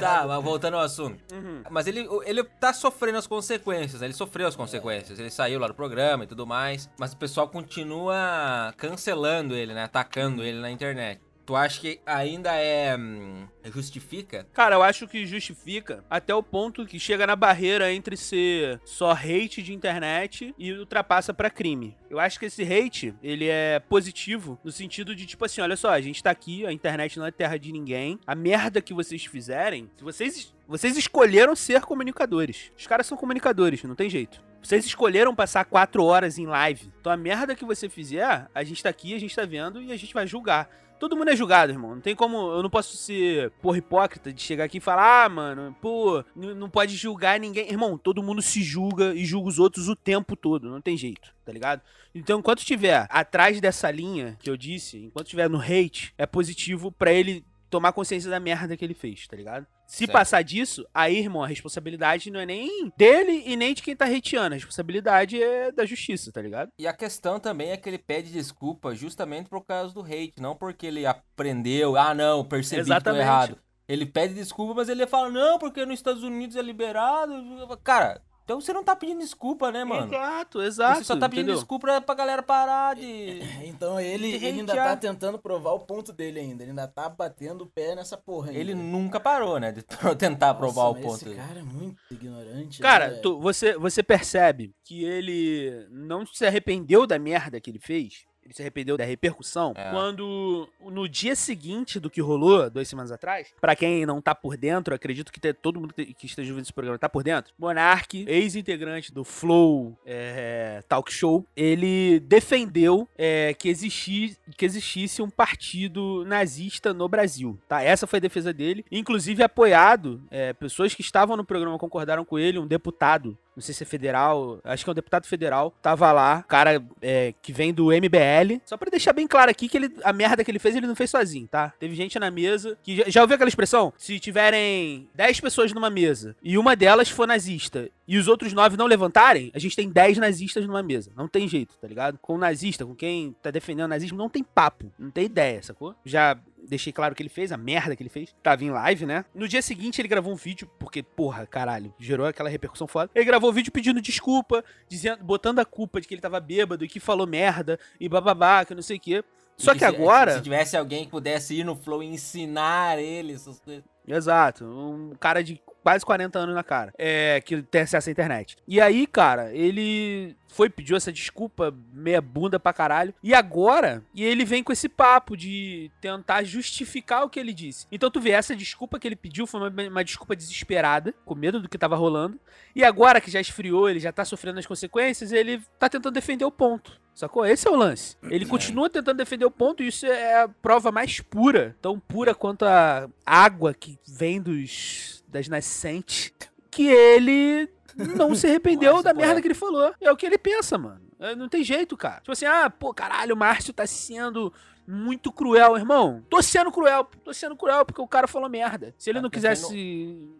Tá, 0.00 0.26
mas 0.26 0.42
voltando 0.42 0.74
ao 0.74 0.80
assunto. 0.80 1.22
Uhum. 1.32 1.62
Mas 1.70 1.86
ele, 1.86 2.08
ele 2.24 2.42
tá 2.44 2.72
sofrendo 2.72 3.18
as 3.18 3.26
consequências, 3.26 4.00
né? 4.00 4.06
Ele 4.06 4.14
sofreu 4.14 4.46
as 4.46 4.56
consequências. 4.56 5.18
Ele 5.18 5.30
saiu 5.30 5.60
lá 5.60 5.68
do 5.68 5.74
programa 5.74 6.24
e 6.24 6.26
tudo 6.26 6.46
mais. 6.46 6.88
Mas 6.98 7.12
o 7.12 7.16
pessoal 7.16 7.48
continua 7.48 8.72
cancelando 8.76 9.54
ele, 9.54 9.74
né? 9.74 9.84
Atacando 9.84 10.42
ele 10.42 10.60
na 10.60 10.70
internet. 10.70 11.20
Tu 11.50 11.56
acha 11.56 11.80
que 11.80 12.00
ainda 12.06 12.54
é. 12.54 12.96
hum, 12.96 13.44
justifica? 13.74 14.46
Cara, 14.52 14.76
eu 14.76 14.84
acho 14.84 15.08
que 15.08 15.26
justifica 15.26 16.04
até 16.08 16.32
o 16.32 16.44
ponto 16.44 16.86
que 16.86 16.96
chega 16.96 17.26
na 17.26 17.34
barreira 17.34 17.92
entre 17.92 18.16
ser 18.16 18.80
só 18.84 19.10
hate 19.10 19.60
de 19.60 19.74
internet 19.74 20.54
e 20.56 20.72
ultrapassa 20.72 21.34
pra 21.34 21.50
crime. 21.50 21.96
Eu 22.08 22.20
acho 22.20 22.38
que 22.38 22.46
esse 22.46 22.62
hate, 22.62 23.12
ele 23.20 23.48
é 23.48 23.80
positivo 23.80 24.60
no 24.62 24.70
sentido 24.70 25.12
de 25.12 25.26
tipo 25.26 25.44
assim, 25.44 25.60
olha 25.60 25.76
só, 25.76 25.90
a 25.90 26.00
gente 26.00 26.22
tá 26.22 26.30
aqui, 26.30 26.64
a 26.64 26.72
internet 26.72 27.18
não 27.18 27.26
é 27.26 27.32
terra 27.32 27.58
de 27.58 27.72
ninguém. 27.72 28.20
A 28.24 28.36
merda 28.36 28.80
que 28.80 28.94
vocês 28.94 29.24
fizerem, 29.24 29.90
se 29.96 30.04
vocês 30.04 30.54
vocês 30.68 30.96
escolheram 30.96 31.56
ser 31.56 31.80
comunicadores. 31.80 32.70
Os 32.78 32.86
caras 32.86 33.08
são 33.08 33.18
comunicadores, 33.18 33.82
não 33.82 33.96
tem 33.96 34.08
jeito. 34.08 34.40
Vocês 34.62 34.84
escolheram 34.84 35.34
passar 35.34 35.64
quatro 35.64 36.04
horas 36.04 36.38
em 36.38 36.46
live. 36.46 36.92
Então 37.00 37.10
a 37.10 37.16
merda 37.16 37.56
que 37.56 37.64
você 37.64 37.88
fizer, 37.88 38.46
a 38.54 38.62
gente 38.62 38.80
tá 38.80 38.88
aqui, 38.88 39.16
a 39.16 39.18
gente 39.18 39.34
tá 39.34 39.44
vendo 39.44 39.82
e 39.82 39.90
a 39.90 39.96
gente 39.96 40.14
vai 40.14 40.28
julgar. 40.28 40.70
Todo 41.00 41.16
mundo 41.16 41.30
é 41.30 41.34
julgado, 41.34 41.72
irmão. 41.72 41.94
Não 41.94 42.00
tem 42.02 42.14
como. 42.14 42.36
Eu 42.52 42.62
não 42.62 42.68
posso 42.68 42.94
ser, 42.94 43.50
porra, 43.62 43.78
hipócrita 43.78 44.30
de 44.30 44.42
chegar 44.42 44.64
aqui 44.64 44.76
e 44.76 44.82
falar, 44.82 45.24
ah, 45.24 45.28
mano, 45.30 45.74
pô, 45.80 46.22
não 46.36 46.68
pode 46.68 46.94
julgar 46.94 47.40
ninguém. 47.40 47.70
Irmão, 47.70 47.96
todo 47.96 48.22
mundo 48.22 48.42
se 48.42 48.62
julga 48.62 49.14
e 49.14 49.24
julga 49.24 49.48
os 49.48 49.58
outros 49.58 49.88
o 49.88 49.96
tempo 49.96 50.36
todo. 50.36 50.68
Não 50.68 50.78
tem 50.78 50.98
jeito, 50.98 51.34
tá 51.42 51.50
ligado? 51.50 51.80
Então, 52.14 52.38
enquanto 52.38 52.58
estiver 52.58 53.06
atrás 53.08 53.58
dessa 53.62 53.90
linha 53.90 54.36
que 54.42 54.50
eu 54.50 54.58
disse, 54.58 54.98
enquanto 54.98 55.28
estiver 55.28 55.48
no 55.48 55.58
hate, 55.58 56.12
é 56.18 56.26
positivo 56.26 56.92
pra 56.92 57.10
ele 57.10 57.46
tomar 57.70 57.92
consciência 57.92 58.28
da 58.28 58.38
merda 58.38 58.76
que 58.76 58.84
ele 58.84 58.92
fez, 58.92 59.26
tá 59.26 59.34
ligado? 59.34 59.66
Se 59.90 60.06
Certo. 60.06 60.12
passar 60.12 60.42
disso, 60.42 60.86
aí, 60.94 61.18
irmão, 61.18 61.42
a 61.42 61.48
responsabilidade 61.48 62.30
não 62.30 62.38
é 62.38 62.46
nem 62.46 62.92
dele 62.96 63.42
e 63.44 63.56
nem 63.56 63.74
de 63.74 63.82
quem 63.82 63.96
tá 63.96 64.04
hateando. 64.06 64.54
A 64.54 64.56
responsabilidade 64.56 65.42
é 65.42 65.72
da 65.72 65.84
justiça, 65.84 66.30
tá 66.30 66.40
ligado? 66.40 66.70
E 66.78 66.86
a 66.86 66.92
questão 66.92 67.40
também 67.40 67.70
é 67.72 67.76
que 67.76 67.88
ele 67.88 67.98
pede 67.98 68.30
desculpa 68.30 68.94
justamente 68.94 69.50
por 69.50 69.64
causa 69.66 69.92
do 69.92 70.00
hate, 70.02 70.34
não 70.38 70.54
porque 70.54 70.86
ele 70.86 71.04
aprendeu, 71.04 71.96
ah 71.96 72.14
não, 72.14 72.44
percebi 72.44 72.82
que 72.82 72.86
tô 72.86 72.92
Exatamente. 72.92 73.20
errado. 73.22 73.58
Ele 73.88 74.06
pede 74.06 74.34
desculpa, 74.34 74.74
mas 74.74 74.88
ele 74.88 75.04
fala, 75.08 75.28
não, 75.28 75.58
porque 75.58 75.84
nos 75.84 75.98
Estados 75.98 76.22
Unidos 76.22 76.54
é 76.54 76.62
liberado. 76.62 77.34
Cara, 77.82 78.22
então 78.50 78.60
você 78.60 78.72
não 78.72 78.82
tá 78.82 78.96
pedindo 78.96 79.20
desculpa, 79.20 79.70
né, 79.70 79.84
mano? 79.84 80.12
Exato, 80.12 80.60
exato. 80.60 80.98
você 80.98 81.04
só 81.04 81.14
tá 81.14 81.28
pedindo 81.28 81.42
entendeu? 81.42 81.54
desculpa 81.54 82.00
pra 82.00 82.14
galera 82.16 82.42
parar 82.42 82.96
de. 82.96 83.40
Então 83.62 84.00
ele, 84.00 84.34
ele 84.34 84.46
ainda 84.46 84.74
tá 84.74 84.96
tentando 84.96 85.38
provar 85.38 85.70
o 85.70 85.78
ponto 85.78 86.12
dele 86.12 86.40
ainda. 86.40 86.64
Ele 86.64 86.70
ainda 86.70 86.88
tá 86.88 87.08
batendo 87.08 87.62
o 87.62 87.66
pé 87.68 87.94
nessa 87.94 88.16
porra 88.16 88.48
ainda. 88.48 88.58
Ele 88.58 88.74
nunca 88.74 89.20
parou, 89.20 89.60
né? 89.60 89.70
De 89.70 89.84
tentar 90.18 90.54
provar 90.54 90.88
o 90.88 90.94
Nossa, 90.94 91.06
ponto. 91.06 91.28
Esse 91.28 91.36
cara 91.36 91.60
é 91.60 91.62
muito 91.62 91.96
ignorante. 92.10 92.82
Cara, 92.82 93.08
né? 93.10 93.18
tu- 93.18 93.38
você, 93.38 93.78
você 93.78 94.02
percebe 94.02 94.74
que 94.84 95.04
ele 95.04 95.86
não 95.88 96.26
se 96.26 96.44
arrependeu 96.44 97.06
da 97.06 97.20
merda 97.20 97.60
que 97.60 97.70
ele 97.70 97.78
fez? 97.78 98.24
Ele 98.44 98.54
se 98.54 98.62
arrependeu 98.62 98.96
da 98.96 99.04
repercussão, 99.04 99.72
É. 99.76 99.90
quando 99.90 100.68
no 100.80 101.08
dia 101.08 101.34
seguinte 101.36 102.00
do 102.00 102.10
que 102.10 102.20
rolou, 102.20 102.68
duas 102.70 102.88
semanas 102.88 103.12
atrás, 103.12 103.52
pra 103.60 103.76
quem 103.76 104.04
não 104.06 104.20
tá 104.20 104.34
por 104.34 104.56
dentro, 104.56 104.94
acredito 104.94 105.32
que 105.32 105.52
todo 105.54 105.80
mundo 105.80 105.94
que 105.94 106.10
que 106.14 106.26
esteja 106.26 106.50
ouvindo 106.50 106.64
esse 106.64 106.72
programa 106.72 106.98
tá 106.98 107.08
por 107.08 107.22
dentro, 107.22 107.52
Monark, 107.58 108.24
ex-integrante 108.28 109.12
do 109.12 109.24
Flow 109.24 109.96
é, 110.04 110.82
Talk 110.88 111.12
Show, 111.12 111.46
ele 111.56 112.20
defendeu 112.20 113.08
é, 113.16 113.54
que, 113.54 113.68
existi, 113.68 114.36
que 114.56 114.64
existisse 114.64 115.22
um 115.22 115.30
partido 115.30 116.24
nazista 116.24 116.92
no 116.92 117.08
Brasil, 117.08 117.58
tá? 117.68 117.82
Essa 117.82 118.06
foi 118.06 118.18
a 118.18 118.20
defesa 118.20 118.52
dele, 118.52 118.84
inclusive 118.90 119.42
apoiado, 119.42 120.22
é, 120.30 120.52
pessoas 120.52 120.94
que 120.94 121.00
estavam 121.02 121.36
no 121.36 121.44
programa 121.44 121.78
concordaram 121.78 122.24
com 122.24 122.38
ele, 122.38 122.58
um 122.58 122.66
deputado 122.66 123.36
não 123.60 123.62
sei 123.62 123.74
se 123.74 123.82
é 123.82 123.86
federal, 123.86 124.58
acho 124.64 124.82
que 124.82 124.90
é 124.90 124.92
um 124.92 124.94
deputado 124.94 125.26
federal, 125.26 125.74
tava 125.82 126.10
lá, 126.12 126.42
cara 126.42 126.82
é, 127.02 127.34
que 127.42 127.52
vem 127.52 127.74
do 127.74 127.88
MBL. 127.88 128.60
Só 128.64 128.76
pra 128.76 128.90
deixar 128.90 129.12
bem 129.12 129.26
claro 129.26 129.50
aqui 129.50 129.68
que 129.68 129.76
ele, 129.76 129.94
a 130.02 130.12
merda 130.14 130.42
que 130.42 130.50
ele 130.50 130.58
fez, 130.58 130.74
ele 130.74 130.86
não 130.86 130.96
fez 130.96 131.10
sozinho, 131.10 131.46
tá? 131.46 131.72
Teve 131.78 131.94
gente 131.94 132.18
na 132.18 132.30
mesa 132.30 132.76
que. 132.82 132.96
Já, 132.96 133.04
já 133.06 133.20
ouviu 133.20 133.34
aquela 133.34 133.48
expressão? 133.48 133.92
Se 133.98 134.18
tiverem 134.18 135.08
10 135.14 135.40
pessoas 135.40 135.72
numa 135.72 135.90
mesa 135.90 136.34
e 136.42 136.56
uma 136.56 136.74
delas 136.74 137.10
for 137.10 137.26
nazista 137.26 137.90
e 138.08 138.16
os 138.16 138.26
outros 138.26 138.52
9 138.52 138.76
não 138.76 138.86
levantarem, 138.86 139.50
a 139.54 139.58
gente 139.58 139.76
tem 139.76 139.88
10 139.88 140.18
nazistas 140.18 140.66
numa 140.66 140.82
mesa. 140.82 141.12
Não 141.14 141.28
tem 141.28 141.46
jeito, 141.46 141.76
tá 141.78 141.86
ligado? 141.86 142.18
Com 142.20 142.34
o 142.34 142.38
nazista, 142.38 142.84
com 142.86 142.94
quem 142.94 143.36
tá 143.42 143.50
defendendo 143.50 143.84
o 143.84 143.88
nazismo, 143.88 144.16
não 144.16 144.28
tem 144.28 144.42
papo. 144.42 144.90
Não 144.98 145.10
tem 145.10 145.26
ideia, 145.26 145.62
sacou? 145.62 145.94
Já 146.04 146.36
deixei 146.68 146.92
claro 146.92 147.12
o 147.12 147.16
que 147.16 147.22
ele 147.22 147.28
fez, 147.28 147.52
a 147.52 147.56
merda 147.56 147.94
que 147.96 148.02
ele 148.02 148.10
fez. 148.10 148.34
Tava 148.42 148.64
em 148.64 148.70
live, 148.70 149.06
né? 149.06 149.24
No 149.34 149.46
dia 149.48 149.62
seguinte 149.62 150.00
ele 150.00 150.08
gravou 150.08 150.32
um 150.32 150.36
vídeo, 150.36 150.68
porque, 150.78 151.02
porra, 151.02 151.46
caralho, 151.46 151.92
gerou 151.98 152.26
aquela 152.26 152.48
repercussão 152.48 152.86
foda. 152.86 153.10
Ele 153.14 153.24
gravou 153.24 153.50
um 153.50 153.52
vídeo 153.52 153.72
pedindo 153.72 154.00
desculpa, 154.00 154.64
dizendo, 154.88 155.22
botando 155.24 155.58
a 155.58 155.64
culpa 155.64 156.00
de 156.00 156.06
que 156.08 156.14
ele 156.14 156.20
tava 156.20 156.40
bêbado 156.40 156.84
e 156.84 156.88
que 156.88 157.00
falou 157.00 157.26
merda 157.26 157.78
e 157.98 158.08
bababá, 158.08 158.64
que 158.64 158.74
não 158.74 158.82
sei 158.82 158.96
o 158.96 159.00
quê. 159.00 159.24
Só 159.56 159.72
que 159.74 159.80
se- 159.80 159.84
agora. 159.84 160.34
Se 160.36 160.40
tivesse 160.42 160.76
alguém 160.76 161.04
que 161.04 161.10
pudesse 161.10 161.54
ir 161.54 161.64
no 161.64 161.76
Flow 161.76 162.02
e 162.02 162.06
ensinar 162.06 162.98
ele 162.98 163.34
essas 163.34 163.60
coisas. 163.60 163.84
Exato, 164.08 164.64
um 164.64 165.14
cara 165.20 165.42
de 165.44 165.60
quase 165.82 166.04
40 166.04 166.38
anos 166.38 166.54
na 166.54 166.62
cara, 166.62 166.92
é, 166.98 167.40
que 167.40 167.62
tem 167.62 167.82
acesso 167.82 168.08
à 168.08 168.12
internet. 168.12 168.56
E 168.66 168.80
aí, 168.80 169.06
cara, 169.06 169.52
ele 169.54 170.36
foi, 170.48 170.68
pediu 170.68 170.96
essa 170.96 171.12
desculpa, 171.12 171.74
meia 171.92 172.20
bunda 172.20 172.58
pra 172.58 172.72
caralho, 172.72 173.14
e 173.22 173.34
agora, 173.34 174.02
e 174.14 174.24
ele 174.24 174.44
vem 174.44 174.62
com 174.62 174.72
esse 174.72 174.88
papo 174.88 175.36
de 175.36 175.90
tentar 176.00 176.42
justificar 176.42 177.24
o 177.24 177.30
que 177.30 177.38
ele 177.38 177.52
disse. 177.52 177.86
Então 177.90 178.10
tu 178.10 178.20
vê, 178.20 178.30
essa 178.30 178.54
desculpa 178.54 178.98
que 178.98 179.06
ele 179.06 179.16
pediu 179.16 179.46
foi 179.46 179.60
uma, 179.60 179.88
uma 179.88 180.04
desculpa 180.04 180.36
desesperada, 180.36 181.14
com 181.24 181.34
medo 181.34 181.60
do 181.60 181.68
que 181.68 181.78
tava 181.78 181.96
rolando, 181.96 182.38
e 182.74 182.84
agora 182.84 183.20
que 183.20 183.30
já 183.30 183.40
esfriou, 183.40 183.88
ele 183.88 184.00
já 184.00 184.12
tá 184.12 184.24
sofrendo 184.24 184.58
as 184.58 184.66
consequências, 184.66 185.32
ele 185.32 185.62
tá 185.78 185.88
tentando 185.88 186.14
defender 186.14 186.44
o 186.44 186.50
ponto. 186.50 187.00
Sacou? 187.14 187.44
Esse 187.44 187.68
é 187.68 187.70
o 187.70 187.76
lance. 187.76 188.16
Ele 188.22 188.46
continua 188.46 188.88
tentando 188.88 189.18
defender 189.18 189.44
o 189.44 189.50
ponto 189.50 189.82
e 189.82 189.88
isso 189.88 190.06
é 190.06 190.42
a 190.42 190.48
prova 190.48 190.90
mais 190.90 191.20
pura, 191.20 191.76
tão 191.82 192.00
pura 192.00 192.34
quanto 192.34 192.64
a 192.64 193.10
água 193.26 193.74
que 193.74 193.98
vem 194.06 194.40
dos 194.40 195.19
das 195.30 195.48
nascentes, 195.48 196.32
que 196.70 196.86
ele 196.88 197.68
não 198.16 198.34
se 198.34 198.46
arrependeu 198.48 198.92
Márcio 198.94 199.04
da 199.04 199.14
merda 199.14 199.40
que 199.40 199.46
ele 199.48 199.54
falou. 199.54 199.94
É 200.00 200.10
o 200.10 200.16
que 200.16 200.26
ele 200.26 200.38
pensa, 200.38 200.76
mano. 200.76 201.00
É, 201.18 201.34
Não 201.34 201.48
tem 201.48 201.62
jeito, 201.62 201.96
cara. 201.96 202.16
Tipo 202.20 202.32
assim, 202.32 202.46
ah, 202.46 202.70
pô, 202.70 202.94
caralho, 202.94 203.34
o 203.34 203.38
Márcio 203.38 203.72
tá 203.74 203.86
sendo 203.86 204.52
muito 204.86 205.30
cruel, 205.30 205.76
irmão. 205.76 206.24
Tô 206.30 206.40
sendo 206.42 206.72
cruel, 206.72 207.04
tô 207.22 207.32
sendo 207.32 207.54
cruel 207.54 207.84
porque 207.84 208.00
o 208.00 208.08
cara 208.08 208.26
falou 208.26 208.48
merda. 208.48 208.94
Se 208.98 209.10
ele 209.10 209.18
Tá 209.18 209.22
não 209.22 209.30
quisesse. 209.30 209.66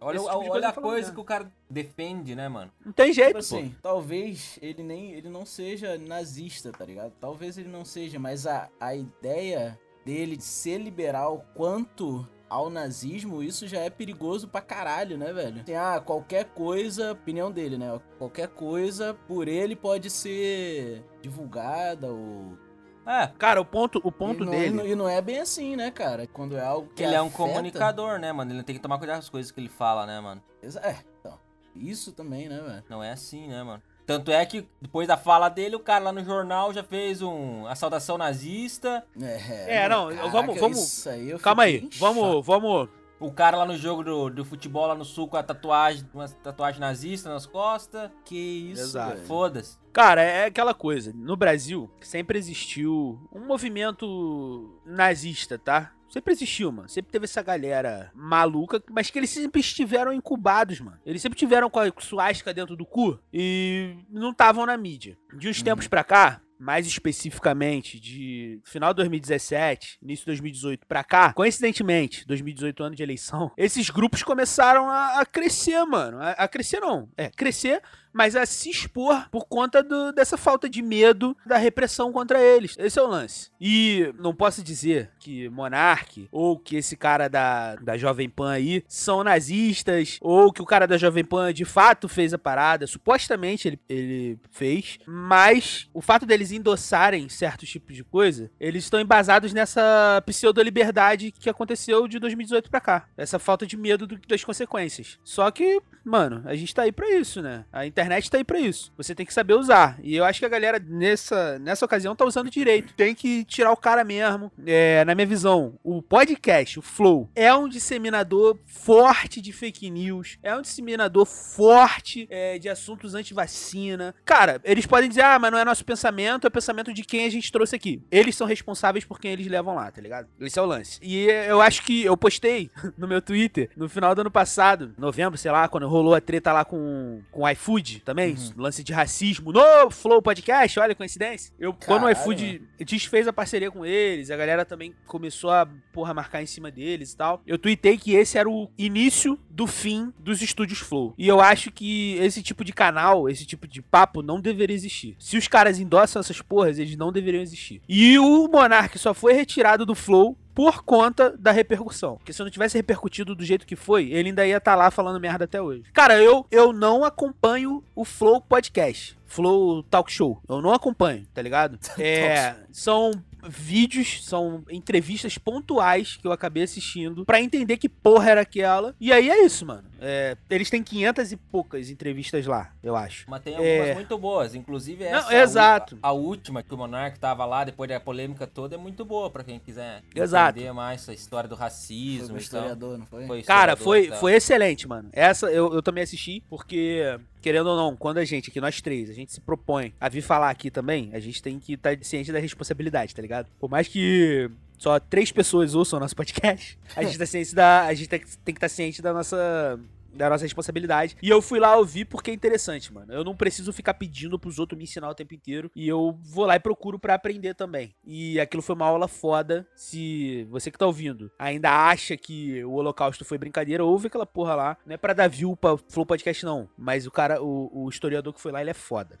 Olha, 0.01 0.17
esse 0.17 0.25
tipo 0.25 0.43
de 0.43 0.49
olha 0.49 0.65
a 0.67 0.69
ele 0.69 0.73
falava 0.73 0.81
coisa 0.81 0.95
merda. 1.07 1.13
que 1.13 1.19
o 1.21 1.23
cara 1.23 1.51
defende, 1.69 2.35
né, 2.35 2.49
mano? 2.49 2.71
Não 2.83 2.91
tem 2.91 3.13
jeito, 3.13 3.39
Tipo 3.39 3.49
pô. 3.49 3.55
assim, 3.57 3.75
talvez 3.81 4.57
ele 4.61 4.81
nem 4.83 5.13
ele 5.13 5.29
não 5.29 5.45
seja 5.45 5.97
nazista, 5.99 6.71
tá 6.71 6.83
ligado? 6.83 7.13
Talvez 7.19 7.57
ele 7.57 7.69
não 7.69 7.85
seja, 7.85 8.17
mas 8.19 8.45
a, 8.47 8.67
a 8.79 8.95
ideia 8.95 9.79
dele 10.03 10.35
de 10.35 10.43
ser 10.43 10.79
liberal 10.79 11.45
quanto 11.53 12.27
ao 12.51 12.69
nazismo, 12.69 13.41
isso 13.41 13.65
já 13.65 13.79
é 13.79 13.89
perigoso 13.89 14.45
pra 14.45 14.59
caralho, 14.59 15.17
né, 15.17 15.31
velho? 15.31 15.61
Assim, 15.61 15.73
ah, 15.73 16.01
qualquer 16.05 16.45
coisa, 16.49 17.13
opinião 17.13 17.49
dele, 17.49 17.77
né? 17.77 17.97
Qualquer 18.17 18.49
coisa 18.49 19.13
por 19.25 19.47
ele 19.47 19.73
pode 19.73 20.09
ser 20.09 21.01
divulgada 21.21 22.11
ou. 22.11 22.57
É, 23.05 23.27
Cara, 23.39 23.61
o 23.61 23.65
ponto, 23.65 24.01
o 24.03 24.11
ponto 24.11 24.43
e 24.43 24.45
não, 24.45 24.51
dele. 24.51 24.91
E 24.91 24.95
não, 24.95 25.07
é 25.07 25.21
bem 25.21 25.39
assim, 25.39 25.77
né, 25.77 25.89
cara? 25.89 26.27
Quando 26.27 26.57
é 26.57 26.63
algo 26.63 26.89
que. 26.93 27.01
ele 27.01 27.15
é 27.15 27.21
um 27.21 27.27
afeta- 27.27 27.37
comunicador, 27.37 28.19
né, 28.19 28.33
mano? 28.33 28.51
Ele 28.51 28.63
tem 28.63 28.75
que 28.75 28.81
tomar 28.81 28.97
cuidado 28.97 29.15
com 29.15 29.23
as 29.23 29.29
coisas 29.29 29.49
que 29.49 29.59
ele 29.59 29.69
fala, 29.69 30.05
né, 30.05 30.19
mano? 30.19 30.43
É, 30.61 30.97
então. 31.19 31.39
Isso 31.73 32.11
também, 32.11 32.49
né, 32.49 32.59
velho? 32.59 32.83
Não 32.89 33.01
é 33.01 33.11
assim, 33.11 33.47
né, 33.47 33.63
mano? 33.63 33.81
Tanto 34.11 34.31
é 34.31 34.45
que 34.45 34.67
depois 34.81 35.07
da 35.07 35.15
fala 35.15 35.47
dele, 35.47 35.75
o 35.75 35.79
cara 35.79 36.05
lá 36.05 36.11
no 36.11 36.23
jornal 36.23 36.73
já 36.73 36.83
fez 36.83 37.21
um 37.21 37.65
a 37.65 37.75
saudação 37.75 38.17
nazista. 38.17 39.05
É, 39.21 39.83
É, 39.83 39.89
não, 39.89 40.07
vamos- 40.29 40.59
vamos- 40.59 40.77
isso 40.79 41.09
aí 41.09 41.29
eu 41.29 41.39
Calma 41.39 41.63
aí, 41.63 41.87
vamos, 41.97 42.45
vamos. 42.45 42.89
O 43.19 43.31
cara 43.31 43.55
lá 43.55 43.65
no 43.65 43.77
jogo 43.77 44.03
do, 44.03 44.29
do 44.31 44.43
futebol 44.43 44.87
lá 44.87 44.95
no 44.95 45.05
sul 45.05 45.27
com 45.27 45.37
a 45.37 45.43
tatuagem, 45.43 46.09
uma 46.13 46.27
tatuagem 46.27 46.79
nazista 46.81 47.29
nas 47.31 47.45
costas. 47.45 48.09
Que 48.25 48.71
isso. 48.71 48.97
Foda-se. 49.27 49.77
Cara, 49.93 50.21
é 50.23 50.45
aquela 50.45 50.73
coisa. 50.73 51.13
No 51.15 51.35
Brasil, 51.37 51.87
sempre 52.01 52.39
existiu 52.39 53.19
um 53.31 53.45
movimento 53.45 54.75
nazista, 54.85 55.57
tá? 55.59 55.91
Sempre 56.11 56.33
existiu, 56.33 56.71
mano. 56.71 56.89
Sempre 56.89 57.11
teve 57.11 57.23
essa 57.23 57.41
galera 57.41 58.11
maluca, 58.13 58.83
mas 58.91 59.09
que 59.09 59.17
eles 59.17 59.29
sempre 59.29 59.61
estiveram 59.61 60.11
incubados, 60.11 60.81
mano. 60.81 60.99
Eles 61.05 61.21
sempre 61.21 61.39
tiveram 61.39 61.69
com 61.69 61.79
a 61.79 61.91
suástica 61.99 62.53
dentro 62.53 62.75
do 62.75 62.85
cu 62.85 63.17
e 63.33 63.95
não 64.09 64.31
estavam 64.31 64.65
na 64.65 64.75
mídia. 64.75 65.17
De 65.33 65.47
uns 65.47 65.61
tempos 65.61 65.87
pra 65.87 66.03
cá, 66.03 66.41
mais 66.61 66.85
especificamente 66.85 67.99
de 67.99 68.61
final 68.63 68.93
de 68.93 68.97
2017, 68.97 69.97
início 70.01 70.23
de 70.23 70.27
2018 70.27 70.85
pra 70.85 71.03
cá, 71.03 71.33
coincidentemente, 71.33 72.27
2018 72.27 72.83
ano 72.83 72.95
de 72.95 73.01
eleição, 73.01 73.51
esses 73.57 73.89
grupos 73.89 74.21
começaram 74.21 74.87
a, 74.87 75.21
a 75.21 75.25
crescer, 75.25 75.83
mano. 75.85 76.19
A, 76.19 76.31
a 76.31 76.47
crescer 76.47 76.79
não. 76.79 77.09
É, 77.17 77.29
crescer 77.29 77.81
mas 78.13 78.35
a 78.35 78.45
se 78.45 78.69
expor 78.69 79.29
por 79.29 79.45
conta 79.47 79.81
do- 79.83 80.11
dessa 80.11 80.37
falta 80.37 80.69
de 80.69 80.81
medo 80.81 81.35
da 81.45 81.57
repressão 81.57 82.11
contra 82.11 82.39
eles. 82.41 82.75
Esse 82.77 82.99
é 82.99 83.01
o 83.01 83.07
lance. 83.07 83.49
E 83.59 84.13
não 84.19 84.33
posso 84.35 84.63
dizer 84.63 85.11
que 85.19 85.47
Monark 85.49 86.27
ou 86.31 86.57
que 86.57 86.75
esse 86.75 86.95
cara 86.97 87.27
da, 87.27 87.75
da 87.75 87.97
Jovem 87.97 88.29
Pan 88.29 88.51
aí 88.51 88.83
são 88.87 89.23
nazistas 89.23 90.17
ou 90.21 90.51
que 90.51 90.61
o 90.61 90.65
cara 90.65 90.87
da 90.87 90.97
Jovem 90.97 91.23
Pan 91.23 91.53
de 91.53 91.65
fato 91.65 92.07
fez 92.09 92.33
a 92.33 92.37
parada. 92.37 92.85
Supostamente 92.87 93.67
ele, 93.67 93.79
ele 93.87 94.39
fez, 94.51 94.97
mas 95.07 95.89
o 95.93 96.01
fato 96.01 96.25
deles 96.25 96.51
endossarem 96.51 97.29
certos 97.29 97.69
tipos 97.69 97.95
de 97.95 98.03
coisa, 98.03 98.49
eles 98.59 98.83
estão 98.83 98.99
embasados 98.99 99.53
nessa 99.53 100.21
pseudo-liberdade 100.25 101.31
que 101.31 101.49
aconteceu 101.49 102.07
de 102.07 102.19
2018 102.19 102.69
pra 102.69 102.81
cá. 102.81 103.07
Essa 103.17 103.39
falta 103.39 103.65
de 103.65 103.77
medo 103.77 104.05
do- 104.05 104.19
das 104.27 104.43
consequências. 104.43 105.19
Só 105.23 105.49
que, 105.51 105.81
mano, 106.03 106.41
a 106.45 106.55
gente 106.55 106.73
tá 106.73 106.83
aí 106.83 106.91
pra 106.91 107.09
isso, 107.11 107.41
né? 107.41 107.65
A 107.71 107.85
internet 107.85 108.00
tá 108.29 108.37
aí 108.37 108.43
pra 108.43 108.59
isso. 108.59 108.91
Você 108.97 109.13
tem 109.13 109.25
que 109.25 109.33
saber 109.33 109.53
usar. 109.53 109.99
E 110.03 110.15
eu 110.15 110.23
acho 110.23 110.39
que 110.39 110.45
a 110.45 110.49
galera 110.49 110.79
nessa, 110.79 111.59
nessa 111.59 111.85
ocasião 111.85 112.15
tá 112.15 112.25
usando 112.25 112.49
direito. 112.49 112.93
Tem 112.93 113.13
que 113.13 113.43
tirar 113.45 113.71
o 113.71 113.77
cara 113.77 114.03
mesmo. 114.03 114.51
É, 114.65 115.03
na 115.05 115.15
minha 115.15 115.27
visão, 115.27 115.73
o 115.83 116.01
podcast, 116.01 116.79
o 116.79 116.81
Flow, 116.81 117.29
é 117.35 117.53
um 117.53 117.67
disseminador 117.67 118.57
forte 118.65 119.41
de 119.41 119.51
fake 119.51 119.89
news. 119.89 120.37
É 120.41 120.55
um 120.55 120.61
disseminador 120.61 121.25
forte 121.25 122.27
é, 122.29 122.57
de 122.57 122.69
assuntos 122.69 123.15
anti-vacina. 123.15 124.15
Cara, 124.25 124.61
eles 124.63 124.85
podem 124.85 125.09
dizer, 125.09 125.23
ah, 125.23 125.39
mas 125.39 125.51
não 125.51 125.59
é 125.59 125.65
nosso 125.65 125.85
pensamento, 125.85 126.45
é 126.45 126.49
o 126.49 126.51
pensamento 126.51 126.93
de 126.93 127.03
quem 127.03 127.25
a 127.25 127.29
gente 127.29 127.51
trouxe 127.51 127.75
aqui. 127.75 128.01
Eles 128.11 128.35
são 128.35 128.47
responsáveis 128.47 129.05
por 129.05 129.19
quem 129.19 129.31
eles 129.31 129.47
levam 129.47 129.75
lá, 129.75 129.91
tá 129.91 130.01
ligado? 130.01 130.27
Esse 130.39 130.59
é 130.59 130.61
o 130.61 130.65
lance. 130.65 130.99
E 131.01 131.25
eu 131.25 131.61
acho 131.61 131.83
que 131.83 132.03
eu 132.03 132.15
postei 132.15 132.69
no 132.97 133.07
meu 133.07 133.21
Twitter 133.21 133.69
no 133.75 133.89
final 133.89 134.13
do 134.15 134.21
ano 134.21 134.31
passado, 134.31 134.93
novembro, 134.97 135.37
sei 135.37 135.51
lá, 135.51 135.67
quando 135.67 135.87
rolou 135.87 136.15
a 136.15 136.21
treta 136.21 136.51
lá 136.51 136.63
com, 136.63 137.21
com 137.31 137.41
o 137.41 137.49
iFood 137.49 137.90
também, 137.99 138.35
lance 138.57 138.83
de 138.83 138.93
racismo 138.93 139.51
no 139.51 139.91
Flow 139.91 140.21
Podcast, 140.21 140.79
olha 140.79 140.95
coincidência. 140.95 141.53
Eu, 141.59 141.73
quando 141.73 142.03
o 142.03 142.09
iFood 142.09 142.61
desfez 142.79 143.27
a 143.27 143.33
parceria 143.33 143.69
com 143.69 143.85
eles, 143.85 144.31
a 144.31 144.37
galera 144.37 144.65
também 144.65 144.93
começou 145.05 145.49
a, 145.49 145.67
porra, 145.91 146.13
marcar 146.13 146.41
em 146.41 146.45
cima 146.45 146.71
deles 146.71 147.13
e 147.13 147.17
tal. 147.17 147.41
Eu 147.45 147.57
tuitei 147.57 147.97
que 147.97 148.13
esse 148.13 148.37
era 148.37 148.49
o 148.49 148.69
início 148.77 149.39
do 149.49 149.67
fim 149.67 150.13
dos 150.19 150.41
estúdios 150.41 150.79
Flow. 150.79 151.13
E 151.17 151.27
eu 151.27 151.41
acho 151.41 151.71
que 151.71 152.15
esse 152.15 152.41
tipo 152.41 152.63
de 152.63 152.73
canal, 152.73 153.29
esse 153.29 153.45
tipo 153.45 153.67
de 153.67 153.81
papo 153.81 154.21
não 154.21 154.39
deveria 154.39 154.75
existir. 154.75 155.15
Se 155.19 155.37
os 155.37 155.47
caras 155.47 155.79
endossam 155.79 156.19
essas 156.19 156.41
porras, 156.41 156.79
eles 156.79 156.95
não 156.95 157.11
deveriam 157.11 157.41
existir. 157.41 157.81
E 157.87 158.17
o 158.17 158.47
Monark 158.47 158.97
só 158.97 159.13
foi 159.13 159.33
retirado 159.33 159.85
do 159.85 159.95
Flow 159.95 160.37
por 160.61 160.83
conta 160.83 161.35
da 161.35 161.51
repercussão. 161.51 162.17
Porque 162.17 162.31
se 162.31 162.43
não 162.43 162.51
tivesse 162.51 162.77
repercutido 162.77 163.33
do 163.33 163.43
jeito 163.43 163.65
que 163.65 163.75
foi, 163.75 164.11
ele 164.11 164.29
ainda 164.29 164.45
ia 164.45 164.57
estar 164.57 164.75
lá 164.75 164.91
falando 164.91 165.19
merda 165.19 165.45
até 165.45 165.59
hoje. 165.59 165.85
Cara, 165.91 166.21
eu, 166.21 166.45
eu 166.51 166.71
não 166.71 167.03
acompanho 167.03 167.83
o 167.95 168.05
Flow 168.05 168.39
Podcast. 168.39 169.17
Flow 169.25 169.81
Talk 169.81 170.11
Show. 170.11 170.39
Eu 170.47 170.61
não 170.61 170.71
acompanho, 170.71 171.25
tá 171.33 171.41
ligado? 171.41 171.79
É, 171.97 172.55
são 172.71 173.11
vídeos, 173.47 174.23
são 174.25 174.63
entrevistas 174.69 175.37
pontuais 175.37 176.17
que 176.17 176.27
eu 176.27 176.31
acabei 176.31 176.63
assistindo 176.63 177.25
pra 177.25 177.41
entender 177.41 177.77
que 177.77 177.89
porra 177.89 178.29
era 178.31 178.41
aquela. 178.41 178.95
E 178.99 179.11
aí 179.11 179.29
é 179.29 179.45
isso, 179.45 179.65
mano. 179.65 179.83
É, 179.99 180.35
eles 180.49 180.69
têm 180.69 180.83
500 180.83 181.31
e 181.31 181.37
poucas 181.37 181.89
entrevistas 181.89 182.45
lá, 182.45 182.73
eu 182.83 182.95
acho. 182.95 183.25
Mas 183.29 183.41
tem 183.41 183.53
algumas 183.55 183.87
É. 183.89 183.93
muito 183.93 184.17
boas, 184.17 184.55
inclusive 184.55 185.03
Não, 185.03 185.19
essa. 185.19 185.35
exato. 185.35 185.97
A, 186.01 186.09
a 186.09 186.11
última 186.11 186.63
que 186.63 186.73
o 186.73 186.77
Monark 186.77 187.19
tava 187.19 187.45
lá, 187.45 187.63
depois 187.63 187.89
da 187.89 187.99
polêmica 187.99 188.47
toda, 188.47 188.75
é 188.75 188.77
muito 188.77 189.05
boa 189.05 189.29
pra 189.29 189.43
quem 189.43 189.59
quiser 189.59 190.01
Exato. 190.15 190.57
entender 190.57 190.73
mais 190.73 191.01
essa 191.01 191.13
história 191.13 191.47
do 191.47 191.55
Foi 191.55 191.63
racismo 191.65 192.25
o 192.25 192.27
tal. 192.29 192.37
historiador, 192.37 192.97
não 192.97 193.05
foi? 193.05 193.27
Foi 193.27 193.43
Cara, 193.43 193.73
historiador 193.73 193.83
foi, 193.83 194.05
e 194.05 194.09
tal. 194.09 194.19
foi 194.19 194.33
excelente, 194.33 194.87
mano. 194.87 195.09
Essa 195.13 195.51
eu, 195.51 195.73
eu 195.73 195.81
também 195.83 196.03
assisti, 196.03 196.43
porque, 196.49 197.19
querendo 197.41 197.67
ou 197.67 197.75
não, 197.75 197.95
quando 197.95 198.17
a 198.19 198.25
gente, 198.25 198.49
aqui 198.49 198.61
nós 198.61 198.79
três, 198.81 199.09
a 199.09 199.13
gente 199.13 199.31
se 199.33 199.41
propõe 199.41 199.93
a 199.99 200.07
vir 200.07 200.21
falar 200.21 200.49
aqui 200.49 200.69
também, 200.71 201.09
a 201.13 201.19
gente 201.19 201.41
tem 201.41 201.59
que 201.59 201.73
estar 201.73 201.97
ciente 202.03 202.31
da 202.31 202.39
responsabilidade, 202.39 203.13
tá 203.15 203.21
ligado? 203.21 203.47
Por 203.59 203.69
mais 203.69 203.87
que 203.87 204.49
só 204.77 204.99
três 204.99 205.31
pessoas 205.31 205.75
ouçam 205.75 205.97
o 205.97 205.99
nosso 205.99 206.15
podcast, 206.15 206.77
a 206.95 207.03
gente 207.03 207.17
tá 207.17 207.25
ciente 207.25 207.53
da. 207.55 207.85
A 207.85 207.93
gente 207.93 208.07
tem, 208.09 208.19
que- 208.19 208.51
estar 208.51 208.69
ciente 208.69 209.01
da 209.01 209.13
nossa. 209.13 209.79
Da 210.13 210.29
nossa 210.29 210.43
responsabilidade. 210.43 211.15
E 211.21 211.29
eu 211.29 211.41
fui 211.41 211.59
lá 211.59 211.75
ouvir 211.75 212.05
porque 212.05 212.31
é 212.31 212.33
interessante, 212.33 212.93
mano. 212.93 213.13
Eu 213.13 213.23
não 213.23 213.35
preciso 213.35 213.71
ficar 213.71 213.93
pedindo 213.93 214.37
pros 214.39 214.59
outros 214.59 214.77
me 214.77 214.83
ensinar 214.83 215.09
o 215.09 215.15
tempo 215.15 215.33
inteiro. 215.33 215.71
E 215.75 215.87
eu 215.87 216.17
vou 216.21 216.45
lá 216.45 216.55
e 216.55 216.59
procuro 216.59 216.99
pra 216.99 217.15
aprender 217.15 217.53
também. 217.53 217.95
E 218.03 218.39
aquilo 218.39 218.61
foi 218.61 218.75
uma 218.75 218.85
aula 218.85 219.07
foda. 219.07 219.67
Se 219.75 220.45
você 220.49 220.69
que 220.71 220.77
tá 220.77 220.85
ouvindo 220.85 221.31
ainda 221.39 221.71
acha 221.71 222.15
que 222.17 222.63
o 222.63 222.73
Holocausto 222.73 223.25
foi 223.25 223.37
brincadeira, 223.37 223.83
ouve 223.83 224.07
aquela 224.07 224.25
porra 224.25 224.55
lá. 224.55 224.77
Não 224.85 224.93
é 224.93 224.97
pra 224.97 225.13
dar 225.13 225.27
view 225.27 225.55
pra 225.55 225.77
Flow 225.77 226.05
Podcast, 226.05 226.45
não. 226.45 226.69
Mas 226.77 227.05
o 227.05 227.11
cara, 227.11 227.41
o, 227.41 227.85
o 227.85 227.89
historiador 227.89 228.33
que 228.33 228.41
foi 228.41 228.51
lá, 228.51 228.61
ele 228.61 228.71
é 228.71 228.73
foda. 228.73 229.17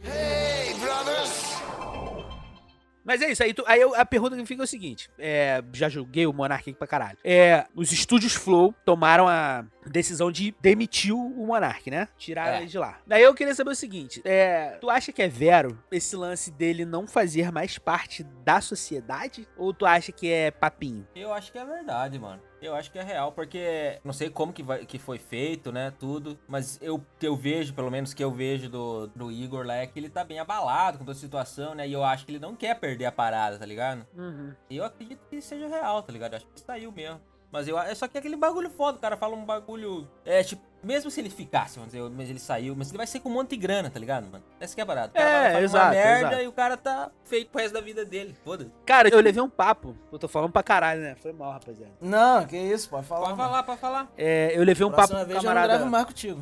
Mas 3.03 3.21
é 3.21 3.31
isso, 3.31 3.41
aí, 3.43 3.53
tu- 3.53 3.63
aí 3.67 3.81
eu- 3.81 3.95
a 3.95 4.05
pergunta 4.05 4.35
que 4.35 4.45
fica 4.45 4.61
é 4.61 4.65
o 4.65 4.67
seguinte: 4.67 5.09
é, 5.17 5.63
já 5.73 5.89
julguei 5.89 6.25
o 6.27 6.33
Monark 6.33 6.69
aqui 6.69 6.77
pra 6.77 6.87
caralho. 6.87 7.17
É, 7.23 7.65
os 7.75 7.91
estúdios 7.91 8.33
Flow 8.33 8.73
tomaram 8.85 9.27
a 9.27 9.65
decisão 9.85 10.31
de 10.31 10.53
demitir 10.61 11.13
o 11.15 11.45
Monark, 11.47 11.89
né? 11.89 12.07
Tiraram 12.17 12.53
É. 12.53 12.57
ele 12.57 12.67
de 12.67 12.77
lá. 12.77 12.99
Daí 13.07 13.23
eu 13.23 13.33
queria 13.33 13.55
saber 13.55 13.71
o 13.71 13.75
seguinte: 13.75 14.21
é, 14.23 14.77
tu 14.79 14.89
acha 14.89 15.11
que 15.11 15.21
é 15.21 15.27
vero 15.27 15.77
esse 15.91 16.15
lance 16.15 16.51
dele 16.51 16.85
não 16.85 17.07
fazer 17.07 17.51
mais 17.51 17.77
parte 17.77 18.23
da 18.23 18.61
sociedade? 18.61 19.47
Ou 19.57 19.73
tu 19.73 19.85
acha 19.85 20.11
que 20.11 20.31
é 20.31 20.51
papinho? 20.51 21.07
Eu 21.15 21.33
acho 21.33 21.51
que 21.51 21.57
é 21.57 21.65
verdade, 21.65 22.19
mano. 22.19 22.41
Eu 22.61 22.75
acho 22.75 22.91
que 22.91 22.99
é 22.99 23.03
real, 23.03 23.31
porque 23.31 23.99
não 24.03 24.13
sei 24.13 24.29
como 24.29 24.53
que, 24.53 24.61
vai, 24.61 24.85
que 24.85 24.99
foi 24.99 25.17
feito, 25.17 25.71
né, 25.71 25.91
tudo, 25.99 26.37
mas 26.47 26.79
eu, 26.81 27.03
eu 27.21 27.35
vejo, 27.35 27.73
pelo 27.73 27.89
menos 27.89 28.13
que 28.13 28.23
eu 28.23 28.31
vejo 28.31 28.69
do, 28.69 29.07
do 29.07 29.31
Igor 29.31 29.65
lá, 29.65 29.77
é 29.77 29.87
que 29.87 29.97
ele 29.97 30.09
tá 30.09 30.23
bem 30.23 30.39
abalado 30.39 30.99
com 30.99 31.05
toda 31.05 31.17
a 31.17 31.19
situação, 31.19 31.73
né, 31.73 31.87
e 31.87 31.93
eu 31.93 32.03
acho 32.03 32.23
que 32.23 32.31
ele 32.31 32.39
não 32.39 32.55
quer 32.55 32.79
perder 32.79 33.05
a 33.05 33.11
parada, 33.11 33.57
tá 33.57 33.65
ligado? 33.65 34.05
Uhum. 34.15 34.53
E 34.69 34.77
eu 34.77 34.85
acredito 34.85 35.21
que 35.27 35.41
seja 35.41 35.67
real, 35.67 36.03
tá 36.03 36.13
ligado? 36.13 36.33
Eu 36.33 36.37
acho 36.37 36.47
que 36.47 36.59
saiu 36.59 36.91
mesmo. 36.91 37.19
Mas 37.51 37.67
eu, 37.67 37.77
é 37.77 37.93
só 37.93 38.07
que 38.07 38.17
é 38.17 38.19
aquele 38.19 38.37
bagulho 38.37 38.69
foda, 38.69 38.97
o 38.97 39.01
cara 39.01 39.17
fala 39.17 39.35
um 39.35 39.45
bagulho. 39.45 40.07
É, 40.23 40.41
tipo, 40.41 40.61
mesmo 40.83 41.11
se 41.11 41.19
ele 41.21 41.29
ficasse, 41.29 41.75
vamos 41.79 41.93
dizer, 41.93 42.09
mas 42.09 42.29
ele 42.29 42.39
saiu, 42.39 42.75
mas 42.75 42.89
ele 42.89 42.97
vai 42.97 43.05
ser 43.07 43.19
com 43.19 43.29
um 43.29 43.33
monte 43.33 43.51
de 43.51 43.57
grana, 43.57 43.89
tá 43.89 43.99
ligado, 43.99 44.27
mano? 44.31 44.43
Essa 44.59 44.73
que 44.75 44.81
é 44.81 44.85
parada. 44.85 45.09
O 45.09 45.13
cara 45.13 45.29
É, 45.47 45.51
vai 45.53 45.63
exato, 45.63 45.85
uma 45.85 45.91
merda 45.91 46.27
exato. 46.27 46.41
e 46.43 46.47
o 46.47 46.51
cara 46.51 46.77
tá 46.77 47.11
feito 47.23 47.49
pro 47.51 47.61
resto 47.61 47.73
da 47.73 47.81
vida 47.81 48.03
dele. 48.05 48.35
Foda-se. 48.43 48.71
Cara, 48.85 49.09
eu 49.09 49.19
levei 49.19 49.41
um 49.41 49.49
papo. 49.49 49.95
Eu 50.11 50.17
tô 50.19 50.27
falando 50.27 50.51
pra 50.51 50.63
caralho, 50.63 51.01
né? 51.01 51.15
Foi 51.21 51.31
mal, 51.33 51.51
rapaziada. 51.51 51.91
Não, 52.01 52.45
que 52.45 52.57
isso, 52.57 52.89
pode 52.89 53.05
falar. 53.07 53.21
Pode 53.27 53.37
mano. 53.37 53.49
falar, 53.49 53.63
pode 53.63 53.79
falar. 53.79 54.11
É, 54.17 54.51
eu 54.57 54.63
levei 54.63 54.85
um 54.85 54.89
papo 54.91 55.09
Próxima 55.09 55.19
com 55.21 55.25
vez 55.25 55.37
eu 55.37 55.43
não 55.43 55.49
camarada. 55.49 55.73
gravo 55.77 55.89
mais 55.91 56.05
contigo. 56.05 56.41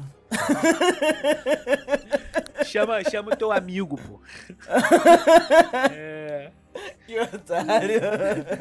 Chama, 2.66 3.04
chama 3.10 3.34
o 3.34 3.36
teu 3.36 3.52
amigo, 3.52 3.98
pô. 3.98 4.20
É. 5.92 6.52
Que 7.08 7.20
otário. 7.20 8.00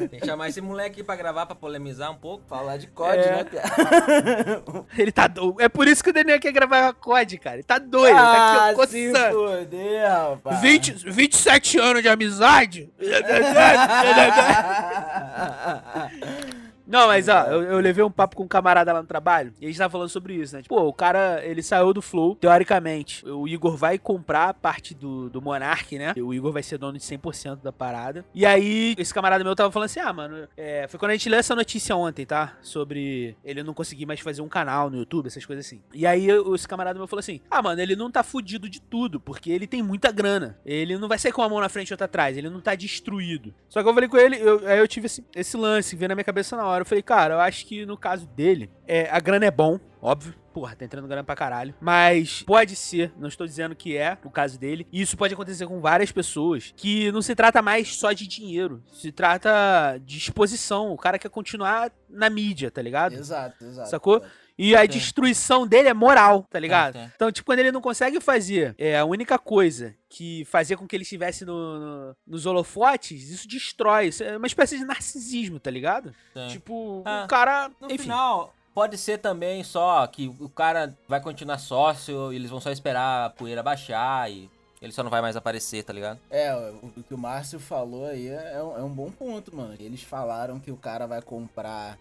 Tem 0.09 0.19
que 0.19 0.25
chamar 0.25 0.49
esse 0.49 0.59
moleque 0.61 1.03
pra 1.03 1.15
gravar, 1.15 1.45
pra 1.45 1.55
polemizar 1.55 2.09
um 2.11 2.15
pouco. 2.15 2.43
Falar 2.47 2.77
de 2.77 2.87
COD, 2.87 3.17
É. 3.19 3.31
né, 3.31 3.43
piada? 3.43 4.63
Ele 4.97 5.11
tá 5.11 5.27
doido. 5.27 5.61
É 5.61 5.69
por 5.69 5.87
isso 5.87 6.03
que 6.03 6.09
o 6.09 6.13
Daniel 6.13 6.39
quer 6.39 6.51
gravar 6.51 6.87
a 6.89 6.93
COD, 6.93 7.37
cara. 7.37 7.57
Ele 7.57 7.63
tá 7.63 7.77
doido. 7.77 8.07
ele 8.07 8.15
tá 8.15 8.21
Ah, 8.23 8.69
aqui, 8.69 8.81
ó, 8.81 8.85
se 8.87 9.11
coçando. 9.11 9.33
foder, 9.35 10.09
rapaz. 10.09 10.61
20, 10.61 10.91
27 11.11 11.77
anos 11.79 12.01
de 12.01 12.09
amizade. 12.09 12.89
Não, 16.89 17.07
mas 17.07 17.29
ó, 17.29 17.43
eu, 17.43 17.61
eu 17.63 17.79
levei 17.79 18.03
um 18.03 18.09
papo 18.11 18.35
com 18.35 18.43
um 18.43 18.47
camarada 18.47 18.91
lá 18.91 18.99
no 19.01 19.07
trabalho 19.07 19.53
e 19.61 19.65
a 19.65 19.69
gente 19.69 19.77
tava 19.77 19.91
falando 19.91 20.09
sobre 20.09 20.33
isso, 20.33 20.55
né? 20.55 20.63
Tipo, 20.63 20.75
pô, 20.75 20.81
o 20.87 20.93
cara, 20.93 21.39
ele 21.45 21.61
saiu 21.61 21.93
do 21.93 22.01
Flow, 22.01 22.35
teoricamente. 22.35 23.23
O 23.29 23.47
Igor 23.47 23.77
vai 23.77 23.97
comprar 23.99 24.53
parte 24.55 24.93
do, 24.95 25.29
do 25.29 25.41
Monark, 25.41 25.97
né? 25.97 26.13
O 26.17 26.33
Igor 26.33 26.51
vai 26.51 26.63
ser 26.63 26.77
dono 26.79 26.97
de 26.97 27.03
100% 27.03 27.61
da 27.61 27.71
parada. 27.71 28.25
E 28.33 28.45
aí, 28.45 28.95
esse 28.97 29.13
camarada 29.13 29.43
meu 29.43 29.55
tava 29.55 29.71
falando 29.71 29.85
assim: 29.85 29.99
ah, 29.99 30.11
mano, 30.11 30.47
é, 30.57 30.87
foi 30.87 30.99
quando 30.99 31.11
a 31.11 31.15
gente 31.15 31.29
leu 31.29 31.39
essa 31.39 31.55
notícia 31.55 31.95
ontem, 31.95 32.25
tá? 32.25 32.57
Sobre 32.61 33.35
ele 33.43 33.61
não 33.63 33.73
conseguir 33.73 34.05
mais 34.05 34.19
fazer 34.19 34.41
um 34.41 34.49
canal 34.49 34.89
no 34.89 34.97
YouTube, 34.97 35.27
essas 35.27 35.45
coisas 35.45 35.65
assim. 35.65 35.81
E 35.93 36.07
aí, 36.07 36.27
esse 36.53 36.67
camarada 36.67 36.97
meu 36.97 37.07
falou 37.07 37.19
assim: 37.19 37.39
ah, 37.51 37.61
mano, 37.61 37.79
ele 37.81 37.95
não 37.95 38.09
tá 38.09 38.23
fudido 38.23 38.67
de 38.67 38.81
tudo, 38.81 39.19
porque 39.19 39.51
ele 39.51 39.67
tem 39.67 39.83
muita 39.83 40.11
grana. 40.11 40.57
Ele 40.65 40.97
não 40.97 41.07
vai 41.07 41.19
sair 41.19 41.31
com 41.31 41.41
uma 41.41 41.49
mão 41.49 41.59
na 41.59 41.69
frente 41.69 41.89
e 41.89 41.93
outra 41.93 42.05
atrás, 42.05 42.35
ele 42.35 42.49
não 42.49 42.59
tá 42.61 42.73
destruído. 42.73 43.53
Só 43.67 43.83
que 43.83 43.87
eu 43.89 43.93
falei 43.93 44.09
com 44.09 44.17
ele, 44.17 44.37
eu- 44.37 44.67
aí 44.67 44.79
eu 44.79 44.87
tive 44.87 45.05
esse, 45.05 45.23
esse 45.35 45.55
lance, 45.55 45.95
veio 45.95 46.09
na 46.09 46.15
minha 46.15 46.23
cabeça 46.23 46.55
na 46.57 46.65
hora. 46.65 46.78
Eu 46.81 46.85
falei, 46.85 47.01
cara, 47.01 47.35
eu 47.35 47.39
acho 47.39 47.65
que 47.65 47.85
no 47.85 47.97
caso 47.97 48.27
dele, 48.27 48.69
é, 48.87 49.09
a 49.09 49.19
grana 49.19 49.45
é 49.45 49.51
bom, 49.51 49.79
óbvio. 50.01 50.33
Porra, 50.53 50.75
tá 50.75 50.83
entrando 50.83 51.07
grana 51.07 51.23
pra 51.23 51.35
caralho. 51.35 51.73
Mas 51.79 52.41
pode 52.43 52.75
ser, 52.75 53.13
não 53.17 53.27
estou 53.27 53.45
dizendo 53.45 53.75
que 53.75 53.95
é 53.95 54.17
o 54.25 54.31
caso 54.31 54.59
dele. 54.59 54.87
E 54.91 54.99
isso 55.01 55.15
pode 55.15 55.33
acontecer 55.33 55.67
com 55.67 55.79
várias 55.79 56.11
pessoas. 56.11 56.73
Que 56.75 57.11
não 57.11 57.21
se 57.21 57.35
trata 57.35 57.61
mais 57.61 57.95
só 57.95 58.11
de 58.11 58.27
dinheiro. 58.27 58.83
Se 58.91 59.11
trata 59.11 59.97
de 60.03 60.17
exposição. 60.17 60.91
O 60.91 60.97
cara 60.97 61.19
quer 61.19 61.29
continuar 61.29 61.91
na 62.09 62.29
mídia, 62.29 62.71
tá 62.71 62.81
ligado? 62.81 63.13
Exato, 63.13 63.63
exato. 63.63 63.89
Sacou? 63.89 64.23
E 64.61 64.75
a 64.75 64.85
destruição 64.85 65.65
dele 65.65 65.87
é 65.87 65.93
moral, 65.93 66.45
tá 66.49 66.59
ligado? 66.59 66.99
Então, 67.15 67.31
tipo, 67.31 67.45
quando 67.45 67.59
ele 67.59 67.71
não 67.71 67.79
consegue 67.79 68.19
fazer 68.19 68.75
é, 68.77 68.97
a 68.99 69.05
única 69.05 69.39
coisa 69.39 69.95
que 70.09 70.43
fazia 70.45 70.75
com 70.75 70.85
que 70.85 70.95
ele 70.95 71.03
estivesse 71.03 71.45
no, 71.45 71.79
no- 71.79 72.15
nos 72.27 72.45
holofotes, 72.45 73.29
isso 73.29 73.47
destrói. 73.47 74.07
Isso 74.07 74.21
é 74.23 74.35
uma 74.35 74.47
espécie 74.47 74.77
de 74.77 74.83
narcisismo, 74.83 75.59
tá 75.61 75.71
ligado? 75.71 76.13
Tipo, 76.49 77.03
Ah, 77.05 77.23
o 77.25 77.27
cara. 77.29 77.71
No 77.79 77.87
enfim. 77.87 77.99
final, 78.03 78.53
pode 78.73 78.97
ser 78.97 79.19
também 79.19 79.63
só 79.63 80.05
que 80.07 80.27
o 80.39 80.49
cara 80.49 80.93
vai 81.07 81.21
continuar 81.21 81.57
sócio 81.57 82.33
e 82.33 82.35
eles 82.35 82.49
vão 82.49 82.59
só 82.59 82.69
esperar 82.69 83.25
a 83.25 83.29
poeira 83.29 83.63
baixar 83.63 84.29
e 84.29 84.49
ele 84.81 84.91
só 84.93 85.03
não 85.03 85.09
vai 85.09 85.21
mais 85.21 85.35
aparecer, 85.35 85.83
tá 85.83 85.91
ligado? 85.93 86.19
É, 86.29 86.53
o, 86.55 86.91
o 86.97 87.03
que 87.03 87.13
o 87.13 87.17
Márcio 87.17 87.59
falou 87.59 88.05
aí 88.05 88.27
é, 88.27 88.53
é 88.55 88.63
um, 88.63 88.77
é 88.77 88.83
um 88.83 88.89
bom 88.89 89.09
ponto, 89.11 89.55
mano. 89.55 89.75
Eles 89.79 90.03
falaram 90.03 90.59
que 90.59 90.71
o 90.71 90.77
cara 90.77 91.05
vai 91.07 91.21
comprar 91.21 91.97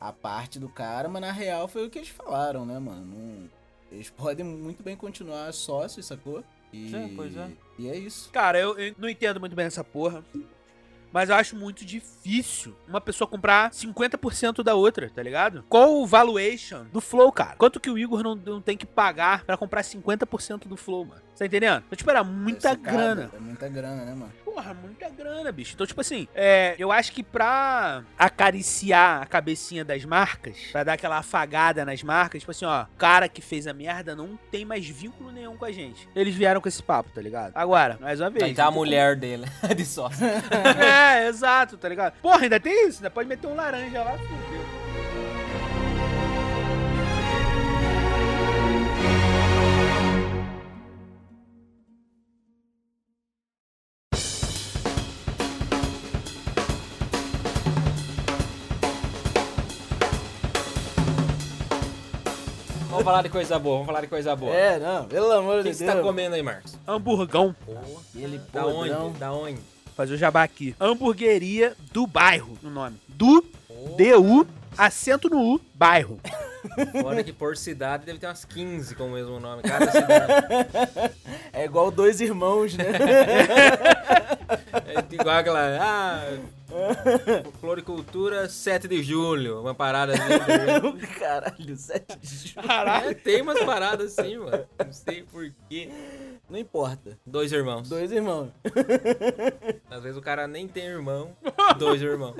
a 0.00 0.12
parte 0.12 0.58
do 0.58 0.68
cara, 0.68 1.08
mas 1.08 1.22
na 1.22 1.32
real 1.32 1.68
foi 1.68 1.86
o 1.86 1.90
que 1.90 1.98
eles 1.98 2.08
falaram, 2.08 2.64
né, 2.66 2.78
mano? 2.78 3.50
Eles 3.90 4.10
podem 4.10 4.44
muito 4.44 4.82
bem 4.82 4.96
continuar 4.96 5.52
sócios, 5.52 6.06
sacou? 6.06 6.44
E, 6.72 6.90
Sim, 6.90 7.12
pois 7.14 7.36
é. 7.36 7.50
E 7.78 7.88
é 7.88 7.96
isso. 7.96 8.30
Cara, 8.30 8.58
eu, 8.58 8.78
eu 8.78 8.94
não 8.98 9.08
entendo 9.08 9.40
muito 9.40 9.56
bem 9.56 9.66
essa 9.66 9.84
porra. 9.84 10.24
Mas 11.12 11.30
eu 11.30 11.36
acho 11.36 11.56
muito 11.56 11.84
difícil 11.84 12.76
uma 12.86 13.00
pessoa 13.00 13.26
comprar 13.26 13.70
50% 13.70 14.62
da 14.62 14.74
outra, 14.74 15.08
tá 15.08 15.22
ligado? 15.22 15.64
Qual 15.68 15.94
o 15.94 16.06
valuation 16.06 16.84
do 16.92 17.00
Flow, 17.00 17.32
cara? 17.32 17.56
Quanto 17.56 17.80
que 17.80 17.88
o 17.88 17.96
Igor 17.96 18.22
não, 18.22 18.34
não 18.34 18.60
tem 18.60 18.76
que 18.76 18.84
pagar 18.84 19.44
pra 19.44 19.56
comprar 19.56 19.82
50% 19.82 20.66
do 20.66 20.76
Flow, 20.76 21.06
mano? 21.06 21.22
Tá 21.38 21.44
entendendo? 21.46 21.82
Então, 21.86 21.96
tipo, 21.96 22.10
era 22.10 22.24
muita 22.24 22.68
Esse 22.72 22.76
cara, 22.78 22.96
grana. 22.96 23.30
É 23.34 23.38
muita 23.38 23.68
grana, 23.68 24.04
né, 24.04 24.14
mano? 24.14 24.32
Porra, 24.44 24.72
muita 24.72 25.08
grana, 25.10 25.52
bicho. 25.52 25.72
Então, 25.74 25.86
tipo 25.86 26.00
assim, 26.00 26.26
é, 26.34 26.74
eu 26.78 26.90
acho 26.90 27.12
que 27.12 27.22
pra 27.22 28.02
acariciar 28.18 29.20
a 29.22 29.26
cabecinha 29.26 29.84
das 29.84 30.04
marcas, 30.04 30.56
pra 30.72 30.82
dar 30.84 30.94
aquela 30.94 31.18
afagada 31.18 31.84
nas 31.84 32.02
marcas, 32.02 32.40
tipo 32.40 32.50
assim, 32.52 32.64
ó, 32.64 32.84
o 32.84 32.86
cara 32.96 33.28
que 33.28 33.42
fez 33.42 33.66
a 33.66 33.74
merda 33.74 34.16
não 34.16 34.38
tem 34.50 34.64
mais 34.64 34.86
vínculo 34.88 35.30
nenhum 35.30 35.56
com 35.56 35.64
a 35.66 35.72
gente. 35.72 36.08
Eles 36.16 36.34
vieram 36.34 36.60
com 36.60 36.68
esse 36.68 36.82
papo, 36.82 37.10
tá 37.10 37.20
ligado? 37.20 37.52
Agora, 37.54 37.98
mais 38.00 38.18
uma 38.20 38.30
vez. 38.30 38.42
Aí 38.44 38.54
tá 38.54 38.66
a 38.66 38.70
mulher 38.70 39.14
dele, 39.16 39.44
de 39.76 39.84
sócio. 39.84 40.18
como- 40.26 40.66
É, 40.86 41.28
exato, 41.28 41.76
tá 41.76 41.88
ligado? 41.88 42.14
Porra, 42.22 42.42
ainda 42.44 42.58
tem 42.60 42.88
isso, 42.88 42.98
ainda 42.98 43.10
pode 43.10 43.28
meter 43.28 43.46
um 43.46 43.54
laranja 43.54 44.02
lá, 44.02 44.12
fudeu. 44.16 44.55
Falar 63.06 63.22
de 63.22 63.28
coisa 63.28 63.58
boa, 63.58 63.74
vamos 63.76 63.86
falar 63.86 64.00
de 64.00 64.06
coisa 64.08 64.36
boa. 64.36 64.52
É, 64.54 64.78
não, 64.78 65.04
pelo 65.04 65.30
amor 65.32 65.60
O 65.60 65.62
que 65.62 65.70
de 65.70 65.76
você 65.76 65.84
Deus. 65.84 65.96
tá 65.96 66.02
comendo 66.02 66.34
aí, 66.34 66.42
Marcos? 66.42 66.76
Hamburgão. 66.86 67.54
Aquele 68.14 68.38
Da 68.52 68.62
podrão. 68.62 69.06
onde? 69.06 69.18
Da 69.18 69.32
onde? 69.32 69.58
Fazer 69.96 70.14
o 70.14 70.18
jabá 70.18 70.42
aqui. 70.42 70.74
Hamburgueria 70.80 71.74
do 71.92 72.06
bairro, 72.06 72.58
o 72.62 72.68
nome. 72.68 72.96
Do, 73.08 73.42
D-U, 73.96 74.46
acento 74.76 75.30
no 75.30 75.54
U, 75.54 75.60
bairro. 75.74 76.18
Fora 77.00 77.22
que 77.22 77.32
por 77.32 77.56
cidade 77.56 78.06
deve 78.06 78.18
ter 78.18 78.26
umas 78.26 78.44
15 78.44 78.94
com 78.94 79.04
o 79.04 79.10
mesmo 79.12 79.38
nome, 79.40 79.62
cada 79.62 79.90
cidade. 79.90 80.32
É 81.52 81.64
igual 81.64 81.90
dois 81.90 82.20
irmãos, 82.20 82.76
né? 82.76 82.84
É 84.86 85.14
igual 85.14 85.36
aquela. 85.36 85.78
Ah, 85.80 86.38
Floricultura 87.60 88.48
7 88.48 88.88
de 88.88 89.02
julho, 89.02 89.60
uma 89.60 89.74
parada 89.74 90.12
assim. 90.12 91.06
Caralho, 91.18 91.76
7 91.76 92.18
de 92.18 92.48
julho. 92.48 92.66
É, 93.04 93.14
tem 93.14 93.40
umas 93.40 93.58
paradas 93.60 94.18
assim, 94.18 94.36
mano. 94.36 94.64
Não 94.84 94.92
sei 94.92 95.22
porquê. 95.22 95.88
Não 96.48 96.58
importa. 96.58 97.18
Dois 97.24 97.52
irmãos. 97.52 97.88
Dois 97.88 98.12
irmãos. 98.12 98.50
Às 99.90 100.02
vezes 100.02 100.18
o 100.18 100.22
cara 100.22 100.46
nem 100.46 100.68
tem 100.68 100.84
irmão, 100.84 101.36
dois 101.78 102.02
irmãos. 102.02 102.36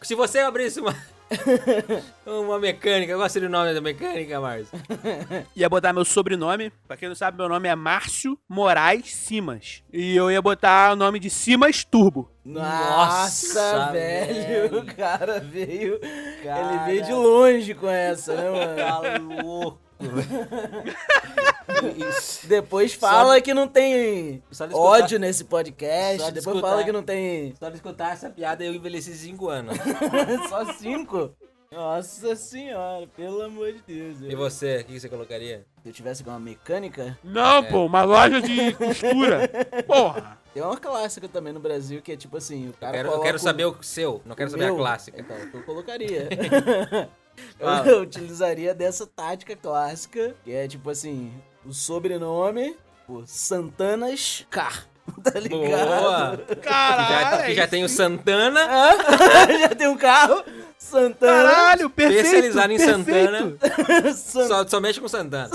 Se 0.00 0.14
você 0.14 0.38
abrisse 0.40 0.80
uma. 0.80 0.96
uma 2.26 2.58
mecânica, 2.58 3.16
qual 3.16 3.28
seria 3.28 3.48
o 3.48 3.52
nome 3.52 3.74
da 3.74 3.80
mecânica, 3.80 4.40
Márcio? 4.40 4.78
Ia 5.56 5.68
botar 5.68 5.92
meu 5.92 6.04
sobrenome. 6.04 6.72
Pra 6.86 6.96
quem 6.96 7.08
não 7.08 7.14
sabe, 7.16 7.36
meu 7.38 7.48
nome 7.48 7.68
é 7.68 7.74
Márcio 7.74 8.38
Moraes 8.48 9.14
Simas. 9.14 9.82
E 9.92 10.16
eu 10.16 10.30
ia 10.30 10.40
botar 10.42 10.92
o 10.92 10.96
nome 10.96 11.18
de 11.18 11.28
Simas 11.30 11.84
Turbo. 11.84 12.30
Nossa, 12.44 13.80
Nossa, 13.80 13.92
velho. 13.92 14.34
velho. 14.70 14.78
O 14.82 14.84
cara 14.96 15.38
veio. 15.40 15.98
Ele 16.02 16.42
Cara. 16.44 16.84
veio 16.86 17.04
de 17.04 17.12
longe 17.12 17.74
com 17.74 17.88
essa, 17.88 18.34
né, 18.34 18.50
mano? 18.50 18.76
Tá 18.76 19.42
louco. 19.42 19.80
Depois 22.44 22.94
fala 22.94 23.40
que 23.40 23.54
não 23.54 23.66
tem 23.68 24.42
Só 24.50 24.64
escutar- 24.66 24.82
ódio 24.82 25.18
nesse 25.18 25.44
podcast. 25.44 26.18
Só 26.20 26.28
de 26.28 26.34
Depois 26.34 26.56
escutar. 26.56 26.70
fala 26.72 26.84
que 26.84 26.92
não 26.92 27.02
tem 27.02 27.54
Só 27.58 27.68
de 27.68 27.76
escutar 27.76 28.12
essa 28.12 28.30
piada 28.30 28.64
eu 28.64 28.74
envelheci 28.74 29.14
5 29.14 29.48
anos. 29.48 29.76
só 30.48 30.72
cinco. 30.74 31.34
Nossa 31.70 32.36
senhora, 32.36 33.06
pelo 33.16 33.40
amor 33.42 33.72
de 33.72 33.80
Deus. 33.86 34.16
E 34.30 34.34
você, 34.36 34.80
o 34.80 34.84
que 34.84 35.00
você 35.00 35.08
colocaria? 35.08 35.64
Se 35.82 35.88
eu 35.88 35.92
tivesse 35.92 36.22
com 36.22 36.28
uma 36.28 36.38
mecânica, 36.38 37.18
Não, 37.24 37.64
pô, 37.64 37.86
uma 37.86 38.02
loja 38.02 38.42
de 38.42 38.74
costura. 38.74 39.48
Porra. 39.86 40.38
tem 40.52 40.62
uma 40.62 40.76
clássica 40.76 41.26
também 41.28 41.54
no 41.54 41.60
Brasil 41.60 42.02
que 42.02 42.12
é 42.12 42.16
tipo 42.16 42.36
assim, 42.36 42.66
o 42.66 42.68
Eu 42.68 42.74
cara 42.78 42.92
quero, 42.92 43.08
eu 43.10 43.20
quero 43.20 43.38
saber 43.38 43.64
o 43.64 43.82
seu, 43.82 44.20
não 44.26 44.36
quero 44.36 44.48
o 44.48 44.50
saber 44.50 44.64
a 44.64 44.66
meu. 44.66 44.76
clássica. 44.76 45.18
Então, 45.18 45.34
eu 45.54 45.62
colocaria. 45.64 46.28
Fala. 47.58 47.86
eu 47.88 48.00
utilizaria 48.02 48.74
dessa 48.74 49.06
tática 49.06 49.54
clássica, 49.56 50.34
que 50.44 50.52
é 50.52 50.66
tipo 50.68 50.90
assim, 50.90 51.32
o 51.64 51.72
sobrenome, 51.72 52.76
o 53.08 53.24
Santanas 53.26 54.46
Car. 54.50 54.86
Tá 55.24 55.38
ligado? 55.40 55.58
Boa! 55.60 56.44
Já, 56.48 56.56
Caralho. 56.56 57.44
que 57.46 57.54
já 57.56 57.66
tem 57.66 57.82
o 57.84 57.88
Santana, 57.88 58.60
Já 59.60 59.68
tem 59.70 59.88
um 59.88 59.96
carro, 59.96 60.44
Santana. 60.78 61.50
Caralho, 61.50 61.90
perfeito. 61.90 62.24
especializado 62.24 62.72
em 62.72 62.76
perfeito. 62.78 63.58
Santana. 63.60 64.14
San- 64.14 64.46
Só, 64.48 64.68
só 64.68 64.80
mexe 64.80 65.00
com 65.00 65.08
Santana. 65.08 65.50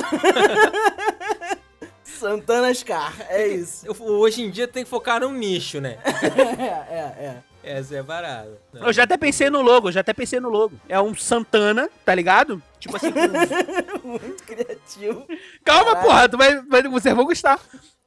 Santanas 2.03 2.83
Car, 2.83 3.13
é 3.29 3.47
isso. 3.47 3.85
Hoje 4.03 4.41
em 4.43 4.49
dia 4.49 4.67
tem 4.67 4.83
que 4.83 4.89
focar 4.89 5.21
num 5.21 5.31
nicho, 5.31 5.79
né? 5.79 5.97
É, 6.05 6.93
é, 6.95 6.99
é. 7.25 7.37
Essa 7.67 7.95
é 7.95 7.99
a 7.99 8.03
parada. 8.03 8.58
Eu 8.73 8.93
já 8.93 9.03
até 9.03 9.17
pensei 9.17 9.49
no 9.49 9.62
logo, 9.62 9.89
eu 9.89 9.91
já 9.91 9.99
até 9.99 10.13
pensei 10.13 10.39
no 10.39 10.49
logo. 10.49 10.75
É 10.88 10.99
um 10.99 11.13
Santana, 11.13 11.89
tá 12.06 12.15
ligado? 12.15 12.62
Tipo 12.80 12.95
assim, 12.95 13.12
com... 13.12 14.08
Muito 14.08 14.43
criativo. 14.43 15.25
Calma, 15.63 15.91
Caralho. 15.91 16.08
porra, 16.08 16.30
tu 16.30 16.38
vai, 16.38 16.62
vai, 16.62 16.84
vocês 16.84 17.15
vão 17.15 17.25
gostar. 17.25 17.60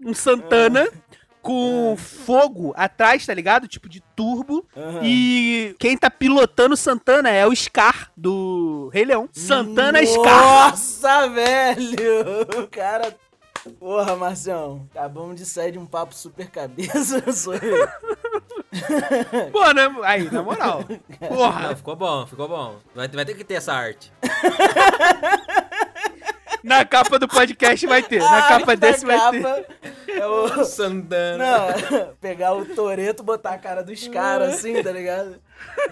Um 0.02 0.14
Santana 0.14 0.88
com 1.42 1.96
fogo 1.96 2.72
atrás, 2.76 3.24
tá 3.24 3.34
ligado? 3.34 3.66
Tipo 3.66 3.88
de 3.88 4.00
turbo. 4.14 4.66
Aham. 4.76 5.00
E 5.02 5.74
quem 5.78 5.96
tá 5.96 6.10
pilotando 6.10 6.74
o 6.74 6.76
Santana 6.76 7.30
é 7.30 7.46
o 7.46 7.54
Scar 7.54 8.10
do 8.16 8.90
Rei 8.92 9.04
Leão. 9.04 9.28
Santana 9.32 10.04
Scar. 10.04 10.68
Nossa, 10.70 11.28
velho! 11.28 12.62
O 12.62 12.68
cara. 12.68 13.14
Porra, 13.78 14.16
Marcião. 14.16 14.86
Acabamos 14.94 15.36
de 15.36 15.46
sair 15.46 15.72
de 15.72 15.78
um 15.78 15.86
papo 15.86 16.14
super 16.14 16.50
cabeça. 16.50 17.22
Sou 17.32 17.54
eu. 17.54 17.88
Pô, 19.52 19.72
né? 19.72 19.82
Aí, 20.04 20.30
na 20.30 20.42
moral. 20.42 20.84
Não, 21.20 21.28
Porra, 21.28 21.74
ficou 21.76 21.96
bom, 21.96 22.26
ficou 22.26 22.48
bom. 22.48 22.76
Vai, 22.94 23.08
vai 23.08 23.24
ter 23.24 23.34
que 23.34 23.44
ter 23.44 23.54
essa 23.54 23.72
arte. 23.72 24.12
na 26.62 26.84
capa 26.84 27.18
do 27.18 27.26
podcast 27.26 27.86
vai 27.86 28.02
ter. 28.02 28.20
Na 28.20 28.38
A 28.38 28.48
capa 28.48 28.76
desse 28.76 29.04
vai 29.04 29.18
ter. 29.30 29.42
capa 29.42 29.64
É 30.08 30.26
o. 30.26 30.64
Santana. 30.64 31.38
Não, 31.38 32.14
pegar 32.20 32.54
o 32.54 32.64
Toreto, 32.64 33.22
botar 33.22 33.54
a 33.54 33.58
cara 33.58 33.82
dos 33.82 34.06
caras 34.08 34.54
assim, 34.54 34.82
tá 34.82 34.92
ligado? 34.92 35.36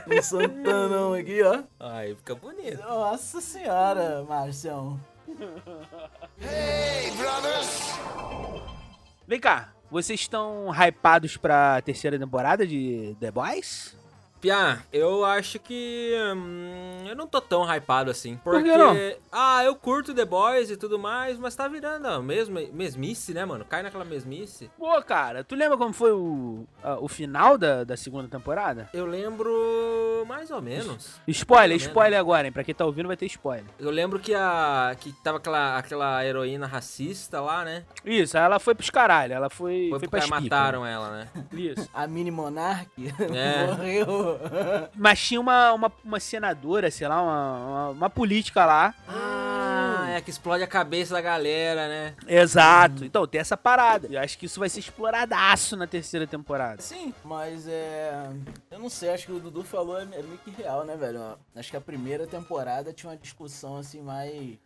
Um 0.06 0.22
Santanão 0.22 1.14
aqui, 1.14 1.42
ó. 1.42 1.62
Aí 1.80 2.14
fica 2.14 2.34
bonito. 2.34 2.80
Nossa 2.80 3.40
senhora, 3.40 4.24
Marcião. 4.28 4.98
Vem 9.26 9.40
cá, 9.40 9.72
vocês 9.90 10.20
estão 10.20 10.70
hypados 10.72 11.36
pra 11.36 11.82
terceira 11.82 12.18
temporada 12.18 12.66
de 12.66 13.14
The 13.20 13.30
Boys? 13.30 13.94
Piá, 14.40 14.78
eu 14.92 15.24
acho 15.24 15.58
que. 15.58 16.14
hum, 16.36 17.04
eu 17.08 17.16
não 17.16 17.26
tô 17.26 17.40
tão 17.40 17.64
hypado 17.64 18.10
assim. 18.10 18.36
Por 18.36 18.54
Porque. 18.54 18.70
que 18.70 18.76
não? 18.78 18.94
Ah, 19.32 19.64
eu 19.64 19.74
curto 19.74 20.14
The 20.14 20.24
Boys 20.24 20.70
e 20.70 20.76
tudo 20.76 20.98
mais, 20.98 21.38
mas 21.38 21.54
tá 21.56 21.66
virando 21.66 22.06
a 22.06 22.22
mesma, 22.22 22.60
mesmice, 22.72 23.34
né, 23.34 23.44
mano? 23.44 23.64
Cai 23.64 23.82
naquela 23.82 24.04
mesmice. 24.04 24.70
Pô, 24.78 25.00
cara, 25.02 25.42
tu 25.42 25.54
lembra 25.54 25.76
como 25.76 25.92
foi 25.92 26.12
o, 26.12 26.64
a- 26.82 26.98
o 27.00 27.08
final 27.08 27.58
da, 27.58 27.82
da 27.84 27.96
segunda 27.96 28.28
temporada? 28.28 28.88
Eu 28.94 29.06
lembro. 29.06 30.24
mais 30.28 30.50
ou 30.50 30.62
menos. 30.62 31.18
Spoiler, 31.26 31.72
ou 31.76 31.76
spoiler 31.76 32.18
agora, 32.18 32.46
hein? 32.46 32.52
Pra 32.52 32.62
quem 32.64 32.74
tá 32.74 32.84
ouvindo 32.84 33.06
vai 33.08 33.16
ter 33.16 33.26
spoiler. 33.26 33.64
Eu 33.78 33.90
lembro 33.90 34.18
que 34.18 34.34
a. 34.34 34.94
que 35.00 35.12
tava 35.24 35.38
aquela, 35.38 35.78
aquela 35.78 36.24
heroína 36.24 36.66
racista 36.66 37.40
lá, 37.40 37.64
né? 37.64 37.84
Isso, 38.04 38.36
aí 38.38 38.44
ela 38.44 38.58
foi 38.58 38.74
pros 38.74 38.90
caralho, 38.90 39.32
ela 39.34 39.50
foi, 39.50 39.88
Foi 39.90 39.98
foi, 40.00 40.08
porque 40.08 40.26
mataram 40.30 40.86
ela, 40.86 41.10
né? 41.10 41.28
Isso. 41.52 41.88
A 41.92 42.06
mini 42.06 42.30
Monark 42.30 42.88
É. 43.34 43.66
morreu. 43.66 44.27
Mas 44.94 45.20
tinha 45.20 45.40
uma, 45.40 45.72
uma, 45.72 45.92
uma 46.04 46.20
senadora, 46.20 46.90
sei 46.90 47.08
lá, 47.08 47.22
uma, 47.22 47.58
uma, 47.58 47.88
uma 47.90 48.10
política 48.10 48.64
lá. 48.64 48.94
Ah, 49.08 50.06
é 50.10 50.20
que 50.20 50.30
explode 50.30 50.62
a 50.62 50.66
cabeça 50.66 51.14
da 51.14 51.20
galera, 51.20 51.88
né? 51.88 52.14
Exato. 52.26 53.04
Então, 53.04 53.26
tem 53.26 53.40
essa 53.40 53.56
parada. 53.56 54.08
Eu 54.10 54.20
acho 54.20 54.36
que 54.38 54.46
isso 54.46 54.58
vai 54.58 54.68
ser 54.68 54.80
exploradaço 54.80 55.76
na 55.76 55.86
terceira 55.86 56.26
temporada. 56.26 56.82
Sim, 56.82 57.14
mas 57.24 57.66
é. 57.68 58.28
Eu 58.70 58.78
não 58.78 58.88
sei, 58.88 59.10
acho 59.10 59.26
que 59.26 59.32
o 59.32 59.40
Dudu 59.40 59.62
falou 59.62 59.98
é 59.98 60.08
é 60.18 60.22
meio 60.22 60.38
que 60.38 60.50
real, 60.50 60.84
né, 60.84 60.96
velho? 60.96 61.38
Acho 61.54 61.70
que 61.70 61.76
a 61.76 61.80
primeira 61.80 62.26
temporada 62.26 62.92
tinha 62.92 63.10
uma 63.10 63.16
discussão 63.16 63.76
assim 63.76 64.00
mais. 64.00 64.56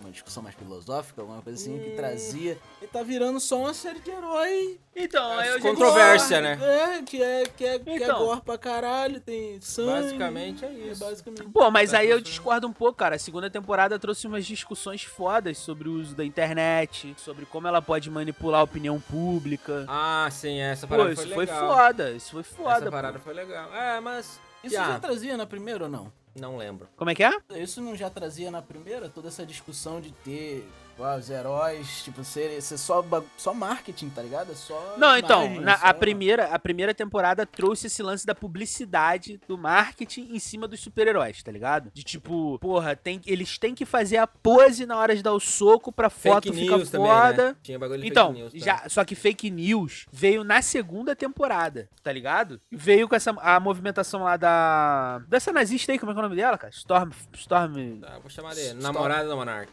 Uma 0.00 0.10
discussão 0.10 0.42
mais 0.42 0.54
filosófica, 0.54 1.22
alguma 1.22 1.40
coisa 1.40 1.58
assim, 1.58 1.78
que 1.78 1.90
trazia. 1.96 2.58
E 2.82 2.86
tá 2.86 3.02
virando 3.02 3.40
só 3.40 3.58
uma 3.58 3.72
série 3.72 4.00
de 4.00 4.10
herói. 4.10 4.78
Então, 4.94 5.40
eu 5.42 5.54
já- 5.54 5.60
Controvérsia, 5.68 6.40
né? 6.42 6.58
É, 6.60 7.02
que 7.02 7.22
é, 7.22 7.44
que 7.44 7.64
é, 7.64 7.78
que 7.78 7.88
é 7.90 7.96
Então. 7.96 8.18
gore 8.18 8.42
pra 8.42 8.58
caralho, 8.58 9.18
tem 9.18 9.58
sangue. 9.62 9.90
Basicamente 10.02 10.64
é 10.64 10.70
isso. 10.72 11.02
basicamente. 11.02 11.44
Pô, 11.50 11.70
mas 11.70 11.92
Tá 11.92 11.98
aí 11.98 12.10
eu 12.10 12.20
discordo 12.20 12.66
um 12.66 12.72
pouco, 12.72 12.98
cara. 12.98 13.16
A 13.16 13.18
segunda 13.18 13.48
temporada 13.48 13.98
trouxe 13.98 14.26
umas 14.26 14.44
discussões 14.44 15.02
fodas 15.04 15.56
sobre 15.56 15.88
o 15.88 15.92
uso 15.94 16.14
da 16.14 16.24
internet, 16.24 17.14
sobre 17.16 17.46
como 17.46 17.66
ela 17.66 17.80
pode 17.80 18.10
manipular 18.10 18.60
a 18.60 18.64
opinião 18.64 19.00
pública. 19.00 19.86
Ah, 19.88 20.28
sim, 20.30 20.60
essa 20.60 20.86
Pô, 20.86 20.96
parada 20.96 21.12
isso 21.14 21.22
foi 21.22 21.30
foi 21.34 21.46
legal. 21.46 21.74
foda, 21.76 22.10
isso 22.10 22.30
foi 22.30 22.42
foda. 22.42 22.72
Essa 22.72 22.84
pô. 22.84 22.90
parada 22.90 23.18
foi 23.18 23.32
legal. 23.32 23.74
É, 23.74 24.00
mas. 24.00 24.38
Isso 24.62 24.74
Já. 24.74 24.92
já 24.92 24.98
trazia 25.00 25.36
na 25.36 25.46
primeira 25.46 25.84
ou 25.84 25.90
não? 25.90 26.12
Não 26.34 26.56
lembro. 26.56 26.88
Como 26.96 27.10
é 27.10 27.14
que 27.14 27.22
é? 27.22 27.32
Isso 27.56 27.80
não 27.80 27.94
já 27.94 28.10
trazia 28.10 28.50
na 28.50 28.60
primeira 28.60 29.08
toda 29.08 29.28
essa 29.28 29.46
discussão 29.46 30.00
de 30.00 30.12
ter 30.12 30.68
ah, 31.02 31.16
os 31.16 31.30
heróis, 31.30 32.02
tipo, 32.04 32.22
ser, 32.22 32.60
ser 32.62 32.76
só, 32.78 33.04
só 33.36 33.52
marketing, 33.54 34.10
tá 34.10 34.22
ligado? 34.22 34.52
É 34.52 34.54
só. 34.54 34.94
Não, 34.98 35.16
então, 35.16 35.60
na- 35.60 35.78
só- 35.78 35.86
a, 35.86 35.94
primeira, 35.94 36.46
a 36.54 36.58
primeira 36.58 36.94
temporada 36.94 37.44
trouxe 37.46 37.86
esse 37.86 38.02
lance 38.02 38.26
da 38.26 38.34
publicidade, 38.34 39.40
do 39.48 39.56
marketing 39.58 40.28
em 40.32 40.38
cima 40.38 40.68
dos 40.68 40.80
super-heróis, 40.80 41.42
tá 41.42 41.50
ligado? 41.50 41.90
De 41.92 42.02
tipo, 42.02 42.58
porra, 42.58 42.94
tem, 42.94 43.20
eles 43.26 43.58
têm 43.58 43.74
que 43.74 43.84
fazer 43.84 44.18
a 44.18 44.26
pose 44.26 44.86
na 44.86 44.96
hora 44.96 45.14
de 45.16 45.22
dar 45.22 45.32
o 45.32 45.40
soco 45.40 45.90
pra 45.92 46.10
foto 46.10 46.44
fake 46.52 46.58
ficar 46.64 46.76
news 46.78 46.90
também, 46.90 47.06
foda. 47.08 47.48
né? 47.50 47.56
Tinha 47.62 47.78
bagulho 47.78 48.02
de 48.02 48.08
Então, 48.08 48.28
fake 48.34 48.40
news. 48.40 48.52
tá? 48.52 48.58
já, 48.82 48.88
só 48.88 49.04
que 49.04 49.14
fake 49.14 49.50
news 49.50 50.06
veio 50.12 50.44
na 50.44 50.60
segunda 50.62 51.14
temporada, 51.16 51.88
tá 52.02 52.12
ligado? 52.12 52.60
Veio 52.70 53.08
com 53.08 53.14
essa 53.14 53.30
a 53.40 53.58
movimentação 53.60 54.22
lá 54.22 54.36
da 54.36 55.20
dessa 55.28 55.52
nazista 55.52 55.92
aí, 55.92 55.98
como 55.98 56.12
é 56.12 56.14
que 56.14 56.18
é 56.18 56.22
o 56.22 56.28
nome 56.28 56.36
dela, 56.36 56.58
cara? 56.58 56.72
Storm 56.72 57.10
Storm, 57.34 58.00
Tá, 58.00 58.18
vou 58.20 58.30
chamar 58.30 58.54
de 58.54 58.74
namorada 58.74 59.28
da 59.28 59.36
Monark. 59.36 59.70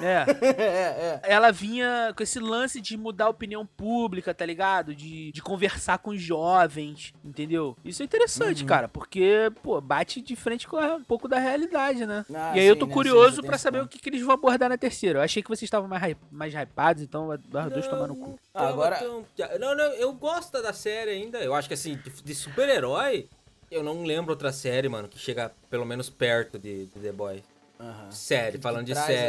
É. 0.00 0.24
é, 0.62 0.62
é. 0.62 1.20
Ela 1.24 1.50
vinha 1.50 2.12
com 2.16 2.22
esse 2.22 2.38
lance 2.38 2.80
de 2.80 2.96
mudar 2.96 3.26
a 3.26 3.30
opinião 3.30 3.64
pública, 3.66 4.32
tá 4.34 4.44
ligado? 4.44 4.94
De, 4.94 5.32
de 5.32 5.42
conversar 5.42 5.98
com 5.98 6.10
os 6.10 6.20
jovens, 6.20 7.12
entendeu? 7.24 7.76
Isso 7.84 8.02
é 8.02 8.04
interessante, 8.04 8.62
Uhum. 8.62 8.68
cara, 8.68 8.88
porque, 8.88 9.50
pô, 9.62 9.80
bate 9.80 10.20
de 10.20 10.34
frente 10.36 10.66
com 10.68 10.76
um 10.78 11.04
pouco 11.04 11.28
da 11.28 11.38
realidade, 11.38 12.04
né? 12.06 12.24
Ah, 12.34 12.52
e 12.56 12.60
aí 12.60 12.66
eu 12.66 12.74
sim, 12.74 12.80
tô 12.80 12.86
né? 12.86 12.92
curioso 12.92 13.36
Sim, 13.36 13.42
você 13.42 13.46
pra 13.46 13.58
saber 13.58 13.82
o 13.82 13.88
que, 13.88 13.98
que 13.98 14.08
eles 14.08 14.22
vão 14.22 14.34
abordar 14.34 14.68
na 14.68 14.76
terceira. 14.78 15.18
Eu 15.18 15.22
achei 15.22 15.42
que 15.42 15.48
vocês 15.48 15.62
estavam 15.64 15.88
mais, 15.88 16.16
mais 16.30 16.52
hypados, 16.54 17.02
então 17.02 17.28
os 17.28 17.38
dois 17.72 17.86
tomaram 17.88 18.08
no 18.14 18.16
cu. 18.16 18.38
Ah, 18.54 18.68
agora- 18.68 18.96
Tão- 18.96 19.24
Não, 19.58 19.74
não, 19.76 19.84
eu 19.94 20.12
gosto 20.12 20.60
da 20.62 20.72
série 20.72 21.10
ainda. 21.10 21.38
Eu 21.38 21.54
acho 21.54 21.68
que 21.68 21.74
assim, 21.74 21.96
de, 21.96 22.10
de 22.22 22.34
super-herói, 22.34 23.28
eu 23.70 23.82
não 23.82 24.02
lembro 24.04 24.30
outra 24.32 24.52
série, 24.52 24.88
mano, 24.88 25.08
que 25.08 25.18
chega 25.18 25.50
pelo 25.70 25.84
menos 25.86 26.10
perto 26.10 26.58
de, 26.58 26.86
de 26.86 27.00
The 27.00 27.12
Boy. 27.12 27.42
Aham. 27.82 28.10
Série, 28.12 28.58
Que 28.58 28.62
falando 28.62 28.86
de 28.86 28.92
traz 28.92 29.06
série. 29.06 29.28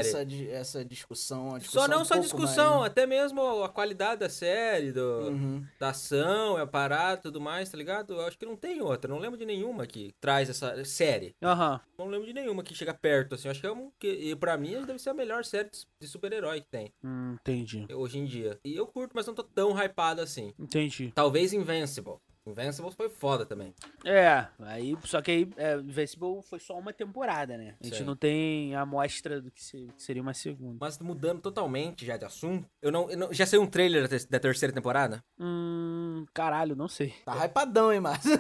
Essa, 0.52 0.56
essa 0.80 0.86
discussão, 0.86 1.58
discussão 1.58 1.82
Só 1.82 1.88
não 1.88 2.02
um 2.02 2.06
só 2.06 2.16
discussão, 2.18 2.80
mais- 2.82 2.92
até 2.92 3.08
mesmo 3.08 3.42
a 3.64 3.70
qualidade 3.70 4.20
da 4.20 4.30
série, 4.30 4.92
do, 4.92 5.02
Uhum. 5.30 5.66
da 5.80 5.90
ação, 5.90 6.58
a 6.58 6.68
parada 6.68 7.20
e 7.20 7.24
tudo 7.24 7.42
mais, 7.42 7.70
tá 7.70 7.78
ligado? 7.78 8.14
Eu 8.14 8.26
acho 8.28 8.38
que 8.38 8.46
não 8.46 8.56
tem 8.56 8.80
outra, 8.82 9.10
não 9.12 9.18
lembro 9.20 9.38
de 9.40 9.46
nenhuma 9.46 9.88
que 9.88 10.14
traz 10.22 10.50
essa 10.50 10.86
série. 10.86 11.36
Aham. 11.42 11.82
Não 11.98 12.08
lembro 12.08 12.28
de 12.28 12.34
nenhuma 12.34 12.62
que 12.64 12.76
chega 12.76 12.94
perto, 12.94 13.34
assim. 13.36 13.48
Eu 13.48 13.52
acho 13.52 13.60
que 13.62 13.68
é 13.68 13.72
um. 13.72 13.92
Que, 14.00 14.08
e 14.08 14.36
pra 14.36 14.56
mim 14.58 14.86
deve 14.86 15.00
ser 15.00 15.10
a 15.10 15.14
melhor 15.14 15.44
série 15.44 15.70
de- 15.70 15.86
de 16.02 16.08
super-herói 16.08 16.62
que 16.62 16.68
tem 16.68 16.94
Hum, 17.04 17.36
entendi. 17.42 17.88
hoje 17.94 18.20
em 18.20 18.26
dia. 18.26 18.60
E 18.64 18.76
eu 18.76 18.86
curto, 18.86 19.14
mas 19.16 19.26
não 19.26 19.34
tô 19.34 19.44
tão 19.44 19.72
hypado 19.74 20.22
assim. 20.22 20.54
Entendi. 20.60 21.12
Talvez 21.16 21.54
Invincible. 21.54 22.16
Invincible 22.46 22.92
foi 22.92 23.08
foda 23.08 23.46
também. 23.46 23.74
É, 24.04 24.46
aí, 24.60 24.98
só 25.06 25.22
que 25.22 25.32
aí, 25.32 25.50
é, 25.56 25.76
Invincible 25.78 26.42
foi 26.44 26.60
só 26.60 26.78
uma 26.78 26.92
temporada, 26.92 27.56
né? 27.58 27.76
A 27.82 27.86
gente 27.86 28.00
Sim. 28.00 28.04
não 28.04 28.18
tem 28.18 28.76
a 28.76 28.82
amostra 28.82 29.42
do 29.42 29.50
que, 29.50 29.64
se- 29.64 29.88
que 29.96 30.04
seria 30.04 30.22
uma 30.22 30.34
segunda. 30.34 30.76
Mas 30.82 31.00
mudando 31.00 31.40
totalmente 31.42 32.06
já 32.06 32.18
de 32.18 32.26
assunto, 32.26 32.68
eu 32.82 32.92
não. 32.92 33.10
eu 33.10 33.18
não- 33.18 33.34
já 33.34 33.46
saiu 33.46 33.62
um 33.62 33.68
trailer 33.68 34.02
da, 34.04 34.10
ter- 34.10 34.28
da 34.30 34.40
terceira 34.42 34.74
temporada? 34.74 35.24
Hum, 35.40 36.26
caralho, 36.34 36.76
não 36.76 36.90
sei. 36.90 37.14
Tá 37.24 37.46
hypadão, 37.46 37.94
hein, 37.94 38.02
Márcio? 38.02 38.32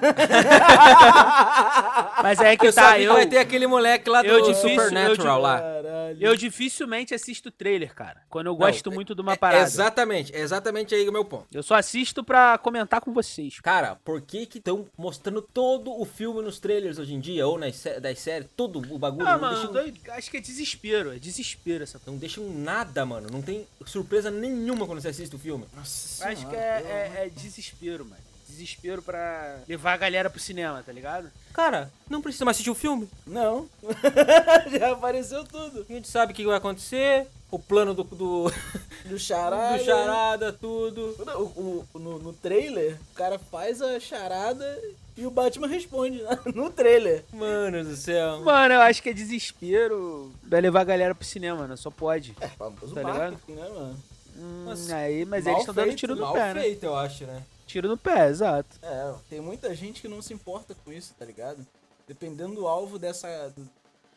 Mas 2.21 2.39
é 2.39 2.55
que 2.57 2.67
eu 2.67 2.73
tá, 2.73 2.89
só 2.89 2.93
vi 2.93 2.99
que 2.99 3.03
eu, 3.05 3.13
vai 3.13 3.25
ter 3.25 3.37
aquele 3.37 3.67
moleque 3.67 4.09
lá 4.09 4.21
do 4.21 4.41
difícil- 4.41 4.69
Supernatural 4.69 5.37
eu 5.37 5.41
lá. 5.41 5.59
Caralho. 5.59 6.17
eu 6.21 6.35
dificilmente 6.35 7.13
assisto 7.13 7.51
trailer, 7.51 7.93
cara. 7.93 8.21
Quando 8.29 8.47
eu 8.47 8.53
Não, 8.53 8.59
gosto 8.59 8.91
é- 8.91 8.93
muito 8.93 9.15
de 9.15 9.21
uma 9.21 9.33
É 9.33 9.37
parada. 9.37 9.63
exatamente, 9.63 10.33
é 10.35 10.39
exatamente 10.39 10.93
aí 10.93 11.07
o 11.07 11.11
meu 11.11 11.25
ponto. 11.25 11.47
Eu 11.53 11.63
só 11.63 11.75
assisto 11.75 12.23
pra 12.23 12.57
comentar 12.57 13.01
com 13.01 13.13
vocês. 13.13 13.59
Cara, 13.59 13.92
por 13.95 14.21
que 14.21 14.45
que 14.45 14.57
estão 14.57 14.85
mostrando 14.97 15.41
todo 15.41 15.91
o 15.99 16.05
filme 16.05 16.41
nos 16.41 16.59
trailers 16.59 16.97
hoje 16.97 17.13
em 17.13 17.19
dia? 17.19 17.45
Ou 17.47 17.57
nas 17.57 17.75
sé- 17.75 17.99
das 17.99 18.19
séries, 18.19 18.47
todo 18.55 18.79
o 18.93 18.97
bagulho? 18.97 19.27
Ah, 19.27 19.33
não, 19.33 19.41
mano, 19.41 19.55
deixam, 19.55 19.73
doido, 19.73 19.99
acho 20.09 20.31
que 20.31 20.37
é 20.37 20.41
desespero. 20.41 21.13
É 21.13 21.19
desespero 21.19 21.83
essa 21.83 21.99
não 22.05 22.17
deixam 22.17 22.49
nada, 22.49 23.05
mano. 23.05 23.29
Não 23.31 23.41
tem 23.41 23.67
surpresa 23.85 24.29
nenhuma 24.31 24.85
quando 24.85 25.01
você 25.01 25.09
assiste 25.09 25.35
o 25.35 25.39
filme. 25.39 25.65
Nossa 25.75 26.27
Acho 26.27 26.47
que 26.49 26.55
é, 26.55 26.77
pelo 26.81 26.89
é- 26.93 27.25
é 27.25 27.29
desespero, 27.29 28.05
mano. 28.05 28.21
Desespero 28.47 29.01
pra 29.01 29.57
levar 29.67 29.93
a 29.93 29.97
galera 29.97 30.29
pro 30.29 30.39
cinema, 30.39 30.83
tá 30.85 30.91
ligado? 30.91 31.31
Cara, 31.53 31.91
não 32.07 32.21
precisa 32.21 32.45
mais 32.45 32.55
assistir 32.55 32.69
o 32.69 32.75
filme. 32.75 33.09
Não. 33.25 33.67
Já 34.77 34.91
apareceu 34.91 35.43
tudo. 35.43 35.85
A 35.89 35.93
gente 35.93 36.07
sabe 36.07 36.33
o 36.33 36.35
que 36.35 36.45
vai 36.45 36.57
acontecer. 36.57 37.27
O 37.53 37.59
plano 37.59 37.93
do, 37.93 38.03
do, 38.03 38.51
Do 39.05 39.19
charada. 39.19 39.77
do 39.77 39.83
charada, 39.85 40.53
tudo. 40.53 41.15
O- 41.37 41.85
o- 41.93 41.99
no, 41.99 42.17
no 42.17 42.33
trailer, 42.33 42.97
o 43.11 43.13
cara 43.13 43.37
faz 43.37 43.79
a 43.79 43.99
charada 43.99 44.81
e 45.15 45.23
o 45.27 45.29
Batman 45.29 45.67
responde 45.67 46.23
né? 46.23 46.39
no 46.55 46.71
trailer. 46.71 47.23
Mano 47.31 47.83
do 47.83 47.95
céu. 47.95 48.39
Mano, 48.41 48.73
eu 48.73 48.81
acho 48.81 49.03
que 49.03 49.09
é 49.09 49.13
desespero 49.13 50.31
pra 50.49 50.57
levar 50.57 50.81
a 50.81 50.85
galera 50.85 51.13
pro 51.13 51.25
cinema, 51.27 51.67
né? 51.67 51.75
Só 51.75 51.91
pode. 51.91 52.35
É, 52.41 52.47
famoso 52.47 52.95
Tá 52.95 53.01
ligado? 53.03 53.17
marketing, 53.33 53.51
né, 53.51 53.69
mano? 53.69 54.03
Hum, 54.35 54.63
Mas- 54.65 54.91
aí, 54.91 55.23
mas 55.25 55.45
eles 55.45 55.59
estão 55.59 55.75
dando 55.75 55.93
tiro 55.95 56.15
no 56.15 56.33
pé, 56.33 56.55
né? 56.55 56.61
feito, 56.61 56.83
eu 56.83 56.95
acho, 56.95 57.25
né? 57.25 57.43
Tiro 57.67 57.87
no 57.87 57.97
pé, 57.97 58.29
exato. 58.29 58.79
É, 58.81 59.13
tem 59.29 59.39
muita 59.39 59.75
gente 59.75 60.01
que 60.01 60.07
não 60.07 60.23
se 60.23 60.33
importa 60.33 60.75
com 60.83 60.91
isso, 60.91 61.13
tá 61.19 61.23
ligado? 61.23 61.63
Dependendo 62.07 62.55
do 62.55 62.67
alvo 62.67 62.97
dessa, 62.97 63.53
do- 63.55 63.69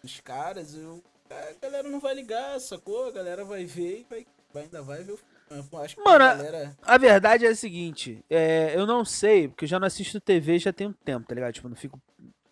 dos 0.02 0.20
caras, 0.20 0.74
eu, 0.74 1.02
a 1.30 1.52
galera 1.60 1.88
não 1.88 2.00
vai 2.00 2.14
ligar, 2.14 2.58
sacou? 2.60 3.06
A 3.08 3.10
galera 3.12 3.44
vai 3.44 3.64
ver 3.64 4.00
e 4.00 4.06
vai, 4.08 4.26
vai- 4.52 4.62
ainda 4.64 4.82
vai 4.82 5.02
ver 5.02 5.12
o 5.12 5.16
filme. 5.16 5.32
Eu 5.72 5.78
acho 5.80 5.94
que 5.94 6.02
Mano, 6.02 6.24
a 6.24 6.34
galera... 6.34 6.76
A 6.82 6.98
verdade 6.98 7.46
é 7.46 7.50
a 7.50 7.54
seguinte, 7.54 8.24
é, 8.28 8.72
eu 8.76 8.84
não 8.84 9.04
sei, 9.04 9.46
porque 9.48 9.64
eu 9.64 9.68
já 9.68 9.78
não 9.78 9.86
assisto 9.86 10.20
TV 10.20 10.58
já 10.58 10.72
tem 10.72 10.88
um 10.88 10.92
tempo, 10.92 11.26
tá 11.28 11.34
ligado? 11.36 11.52
Tipo, 11.54 11.66
eu 11.66 11.70
não 11.70 11.76
fico 11.76 12.00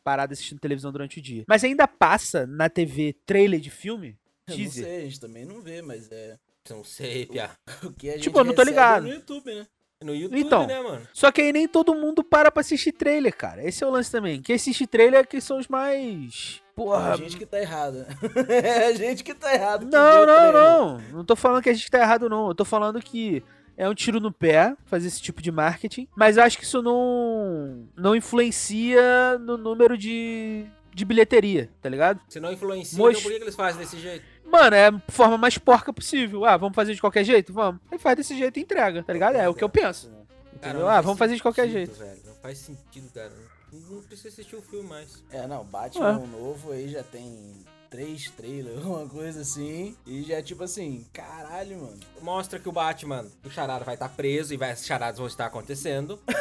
parado 0.04 0.32
assistindo 0.32 0.60
televisão 0.60 0.92
durante 0.92 1.18
o 1.18 1.22
dia. 1.22 1.44
Mas 1.48 1.64
ainda 1.64 1.88
passa 1.88 2.46
na 2.46 2.68
TV 2.68 3.16
trailer 3.26 3.58
de 3.58 3.70
filme? 3.70 4.16
Eu 4.46 4.58
não 4.58 4.70
sei, 4.70 4.96
a 4.98 5.00
gente 5.06 5.18
também 5.20 5.44
não 5.44 5.60
vê, 5.62 5.80
mas 5.82 6.12
é 6.12 6.36
Não 6.70 6.84
sei, 6.84 7.26
Pia. 7.26 7.50
o 7.82 7.90
que 7.92 8.08
a 8.10 8.12
gente 8.12 8.22
Tipo, 8.24 8.38
eu 8.38 8.44
não 8.44 8.52
tô 8.54 8.60
recebe 8.62 8.70
ligado. 8.70 9.02
no 9.04 9.12
YouTube, 9.14 9.54
né? 9.54 9.66
No 10.04 10.14
YouTube, 10.14 10.38
Então. 10.38 10.66
né, 10.66 10.80
mano? 10.82 11.00
Só 11.14 11.32
que 11.32 11.40
aí 11.40 11.50
nem 11.50 11.66
todo 11.66 11.94
mundo 11.94 12.22
para 12.22 12.50
pra 12.50 12.60
assistir 12.60 12.92
trailer, 12.92 13.34
cara. 13.34 13.66
Esse 13.66 13.82
é 13.82 13.86
o 13.86 13.90
lance 13.90 14.10
também. 14.12 14.42
Quem 14.42 14.54
assiste 14.54 14.86
trailer 14.86 15.20
é 15.20 15.24
que 15.24 15.40
são 15.40 15.58
os 15.58 15.66
mais. 15.66 16.62
Porra. 16.76 17.14
a 17.14 17.16
gente 17.16 17.38
que 17.38 17.46
tá 17.46 17.58
errada. 17.58 18.06
é 18.48 18.86
a 18.88 18.92
gente 18.92 19.24
que 19.24 19.32
tá 19.32 19.54
errado. 19.54 19.86
que 19.86 19.92
Não, 19.92 20.26
não, 20.26 20.52
não. 20.52 20.98
Não 21.12 21.24
tô 21.24 21.34
falando 21.34 21.62
que 21.62 21.70
a 21.70 21.74
gente 21.74 21.90
tá 21.90 22.00
errado, 22.00 22.28
não. 22.28 22.48
Eu 22.48 22.54
tô 22.54 22.66
falando 22.66 23.00
que 23.00 23.42
é 23.78 23.88
um 23.88 23.94
tiro 23.94 24.20
no 24.20 24.30
pé 24.30 24.76
fazer 24.84 25.08
esse 25.08 25.22
tipo 25.22 25.40
de 25.40 25.50
marketing. 25.50 26.06
Mas 26.14 26.36
eu 26.36 26.42
acho 26.42 26.58
que 26.58 26.64
isso 26.64 26.82
não, 26.82 27.88
não 27.96 28.14
influencia 28.14 29.38
no 29.38 29.56
número 29.56 29.96
de, 29.96 30.66
de 30.92 31.04
bilheteria, 31.04 31.70
tá 31.80 31.88
ligado? 31.88 32.20
Se 32.28 32.38
não 32.40 32.52
influencia, 32.52 32.96
então 32.96 33.22
por 33.22 33.30
que, 33.32 33.38
que 33.38 33.44
eles 33.44 33.56
fazem 33.56 33.80
desse 33.80 33.98
jeito? 33.98 34.33
Mano, 34.54 34.76
é 34.76 34.86
a 34.86 34.98
forma 35.08 35.36
mais 35.36 35.58
porca 35.58 35.92
possível. 35.92 36.44
Ah, 36.44 36.56
vamos 36.56 36.76
fazer 36.76 36.94
de 36.94 37.00
qualquer 37.00 37.24
jeito? 37.24 37.52
Vamos. 37.52 37.80
Aí 37.90 37.98
faz 37.98 38.16
desse 38.16 38.38
jeito 38.38 38.56
e 38.56 38.62
entrega, 38.62 39.02
tá 39.02 39.12
ligado? 39.12 39.34
É 39.34 39.48
o 39.48 39.54
que 39.54 39.64
eu 39.64 39.68
penso. 39.68 40.08
Entendeu? 40.54 40.88
ah, 40.88 41.00
vamos 41.00 41.18
fazer 41.18 41.34
de 41.34 41.42
qualquer 41.42 41.68
jeito. 41.68 41.98
Velho. 41.98 42.20
Não 42.24 42.34
faz 42.36 42.58
sentido, 42.58 43.12
cara. 43.12 43.32
Não, 43.72 43.80
não 43.96 44.02
precisa 44.02 44.28
assistir 44.28 44.54
o 44.54 44.62
filme 44.62 44.88
mais. 44.88 45.24
É, 45.32 45.44
não, 45.48 45.64
Batman 45.64 46.18
um 46.18 46.26
novo 46.28 46.70
aí 46.70 46.88
já 46.88 47.02
tem 47.02 47.64
três 47.90 48.30
trailers, 48.30 48.82
uma 48.84 49.06
coisa 49.08 49.40
assim. 49.40 49.96
E 50.06 50.22
já 50.22 50.42
tipo 50.42 50.62
assim, 50.64 51.04
caralho, 51.12 51.78
mano. 51.78 52.00
Mostra 52.20 52.58
que 52.58 52.68
o 52.68 52.72
Batman, 52.72 53.26
o 53.44 53.50
Charada 53.50 53.84
vai 53.84 53.94
estar 53.94 54.08
preso 54.08 54.52
e 54.52 54.56
vai, 54.56 54.72
as 54.72 54.84
charadas 54.84 55.18
vão 55.18 55.26
estar 55.26 55.46
acontecendo. 55.46 56.18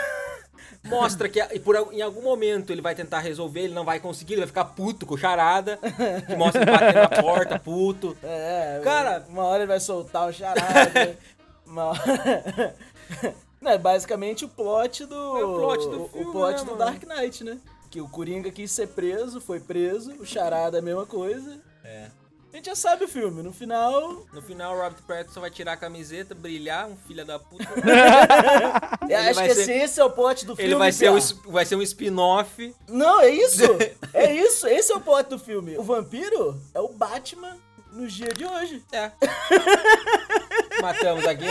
Mostra 0.86 1.30
que 1.30 1.40
e 1.42 1.60
por, 1.60 1.76
em 1.94 2.02
algum 2.02 2.22
momento 2.22 2.72
ele 2.72 2.82
vai 2.82 2.94
tentar 2.96 3.20
resolver, 3.20 3.62
ele 3.62 3.74
não 3.74 3.86
vai 3.86 4.00
conseguir, 4.00 4.34
ele 4.34 4.42
vai 4.42 4.48
ficar 4.48 4.66
puto 4.66 5.06
com 5.06 5.16
o 5.16 5.18
Charada. 5.18 5.78
Que 6.28 6.36
mostra 6.36 6.62
ele 6.62 6.72
batendo 6.72 7.00
na 7.00 7.22
porta, 7.22 7.60
puto. 7.60 8.18
É, 8.24 8.82
Cara- 8.84 9.26
uma 9.30 9.44
hora 9.44 9.64
ele 9.64 9.68
vai 9.68 9.80
soltar 9.80 10.28
o 10.28 10.34
charada. 10.34 11.18
uma 11.66 11.86
hora... 11.86 12.76
Não, 13.62 13.72
é 13.72 13.78
basicamente 13.78 14.44
o 14.44 14.50
plot 14.50 15.06
do. 15.06 15.16
É 15.16 15.46
o 15.46 15.56
plot 15.58 15.90
do 15.90 16.08
filme, 16.10 16.28
O 16.28 16.32
plot 16.32 16.52
né, 16.52 16.60
do 16.60 16.66
mano? 16.66 16.78
Dark 16.78 17.04
Knight, 17.04 17.44
né? 17.46 17.58
Que 17.94 18.02
o 18.02 18.08
Coringa 18.10 18.50
quis 18.50 18.72
ser 18.72 18.88
preso, 18.88 19.40
foi 19.40 19.60
preso, 19.60 20.14
o 20.20 20.26
charada 20.26 20.78
é 20.78 20.80
a 20.80 20.82
mesma 20.82 21.06
coisa. 21.06 21.62
É. 21.84 22.08
A 22.52 22.56
gente 22.56 22.66
já 22.66 22.76
sabe 22.76 23.06
o 23.06 23.08
filme, 23.08 23.44
no 23.44 23.54
final. 23.54 24.26
No 24.34 24.42
final, 24.42 24.76
o 24.76 24.82
Robert 24.82 25.04
Pattinson 25.08 25.42
vai 25.42 25.52
tirar 25.52 25.74
a 25.74 25.78
camiseta, 25.78 26.34
brilhar, 26.34 26.88
um 26.88 26.98
filho 26.98 27.24
da 27.24 27.38
puta. 27.38 27.64
eu 29.08 29.18
acho 29.20 29.44
que 29.44 29.54
ser- 29.54 29.62
esse, 29.62 29.72
esse 29.72 30.02
é 30.02 30.04
o 30.04 30.10
plot 30.10 30.44
do 30.44 30.56
filme. 30.56 30.72
Ele 30.72 30.76
vai 30.80 30.92
ser, 30.92 31.12
um, 31.12 31.20
vai 31.52 31.66
ser 31.68 31.76
um 31.76 31.84
spin-off. 31.84 32.76
Não, 32.90 33.22
é 33.22 33.30
isso! 33.30 33.62
é 34.12 34.34
isso, 34.34 34.66
esse 34.66 34.92
é 34.92 34.96
o 34.96 35.00
plot 35.00 35.30
do 35.30 35.38
filme. 35.38 35.78
O 35.78 35.84
vampiro 35.84 36.60
é 36.74 36.80
o 36.80 36.88
Batman 36.90 37.56
nos 37.92 38.12
dias 38.12 38.34
de 38.36 38.44
hoje. 38.44 38.84
É. 38.92 39.12
Matamos 40.82 41.28
aqui. 41.28 41.46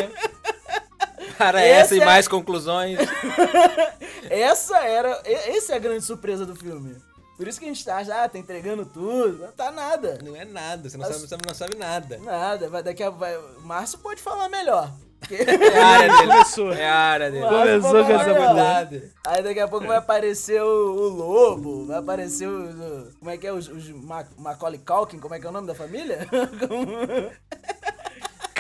Para 1.38 1.60
Esse 1.66 1.72
essa 1.80 1.94
e 1.96 2.00
é- 2.00 2.04
mais 2.04 2.28
conclusões. 2.28 2.98
Essa 4.30 4.78
era. 4.78 5.20
Essa 5.24 5.72
é 5.74 5.76
a 5.76 5.78
grande 5.78 6.04
surpresa 6.04 6.46
do 6.46 6.54
filme. 6.54 6.96
Por 7.36 7.48
isso 7.48 7.58
que 7.58 7.64
a 7.64 7.68
gente 7.68 7.84
tá 7.84 8.02
já, 8.04 8.28
tá 8.28 8.38
entregando 8.38 8.86
tudo. 8.86 9.38
Não 9.38 9.52
tá 9.52 9.70
nada. 9.70 10.18
Não 10.22 10.34
é 10.36 10.44
nada, 10.44 10.88
você 10.88 10.96
não, 10.96 11.04
Mas- 11.06 11.16
sabe, 11.16 11.28
você 11.28 11.36
não 11.48 11.54
sabe 11.54 11.76
nada. 11.76 12.18
Nada. 12.18 12.68
Vai, 12.68 12.82
daqui 12.82 13.02
a. 13.02 13.10
Vai, 13.10 13.36
o 13.36 13.60
Márcio 13.62 13.98
pode 13.98 14.22
falar 14.22 14.48
melhor. 14.48 14.90
É 15.30 15.78
a 15.78 15.86
área 15.86 16.08
dele. 16.16 16.32
Começou. 16.32 16.72
É 16.72 16.88
a 16.88 16.94
área 16.96 17.30
dele. 17.30 17.46
Começou 17.46 18.04
com 18.04 18.12
essa. 18.12 18.32
Verdade. 18.32 19.12
Aí 19.26 19.42
daqui 19.42 19.60
a 19.60 19.68
pouco 19.68 19.86
vai 19.86 19.96
aparecer 19.96 20.62
o, 20.62 20.66
o 20.66 21.08
lobo, 21.08 21.86
vai 21.86 21.98
aparecer 21.98 22.48
o, 22.48 22.60
o- 22.70 23.12
Como 23.18 23.30
é 23.30 23.36
que 23.36 23.46
é? 23.46 23.52
Os, 23.52 23.68
os 23.68 23.88
Ma- 23.90 24.26
Macaulay 24.38 24.80
Culkin, 24.80 25.18
como 25.18 25.34
é 25.34 25.40
que 25.40 25.46
é 25.46 25.48
o 25.48 25.52
nome 25.52 25.66
da 25.66 25.74
família? 25.74 26.26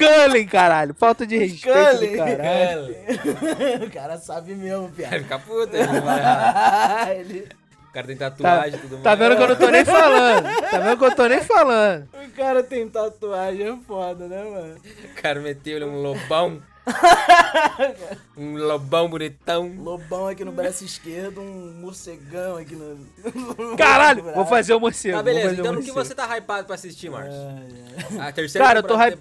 Cullen, 0.06 0.46
caralho. 0.46 0.94
Falta 0.94 1.26
de 1.26 1.36
respeito 1.38 1.72
Cullen. 1.72 2.10
do 2.12 2.16
caralho. 2.16 2.96
É, 3.06 3.84
o 3.86 3.90
cara 3.90 4.18
sabe 4.18 4.54
mesmo, 4.54 4.88
Vai 4.88 4.92
piada. 4.96 5.18
ficar 5.18 5.38
puto. 5.40 5.74
ele 5.76 5.86
não 5.86 6.02
vai. 6.02 7.16
Ele- 7.20 7.48
O 7.88 7.92
cara 7.92 8.06
tem 8.06 8.16
Tá, 8.16 8.30
tatuagem 8.30 8.74
e 8.78 8.78
tudo 8.82 8.92
mais. 8.92 9.02
tá 9.04 9.14
vendo 9.14 9.36
que 9.36 9.42
eu 9.42 9.48
não 9.48 9.56
tô 9.56 9.68
nem 9.70 9.84
falando. 9.84 10.60
Tá 10.70 10.78
vendo 10.78 10.98
que 10.98 11.04
eu 11.04 11.14
tô 11.16 11.26
nem 11.26 11.40
falando. 11.42 12.08
o 12.26 12.30
cara 12.30 12.62
tem 12.62 12.88
tatuagem, 12.88 13.68
é 13.68 13.76
foda, 13.86 14.26
né, 14.28 14.42
mano? 14.44 14.76
O 15.04 15.20
cara 15.22 15.40
meteu-lhe 15.40 15.84
um 15.84 16.00
lobão. 16.00 16.62
um 18.36 18.56
lobão 18.56 19.08
bonitão. 19.08 19.72
Lobão 19.78 20.26
aqui 20.26 20.44
no 20.44 20.50
braço 20.52 20.84
esquerdo, 20.84 21.40
um 21.40 21.72
morcegão 21.80 22.56
aqui 22.56 22.74
no. 22.74 23.76
Caralho, 23.76 24.22
vou 24.34 24.46
fazer 24.46 24.74
o 24.74 24.80
morcego. 24.80 25.16
Tá, 25.16 25.22
beleza. 25.22 25.50
o 25.50 25.60
Então 25.60 25.72
no 25.74 25.82
que 25.82 25.92
você 25.92 26.14
tá 26.14 26.26
hypado 26.36 26.64
pra 26.66 26.74
assistir, 26.74 27.10
Márcio? 27.10 27.32
Ai, 27.34 28.18
ai. 28.20 28.28
A 28.28 28.32
terceira 28.32 28.66
Cara, 28.66 28.78
eu 28.78 28.82
tô 28.82 28.88
temporada 28.98 29.12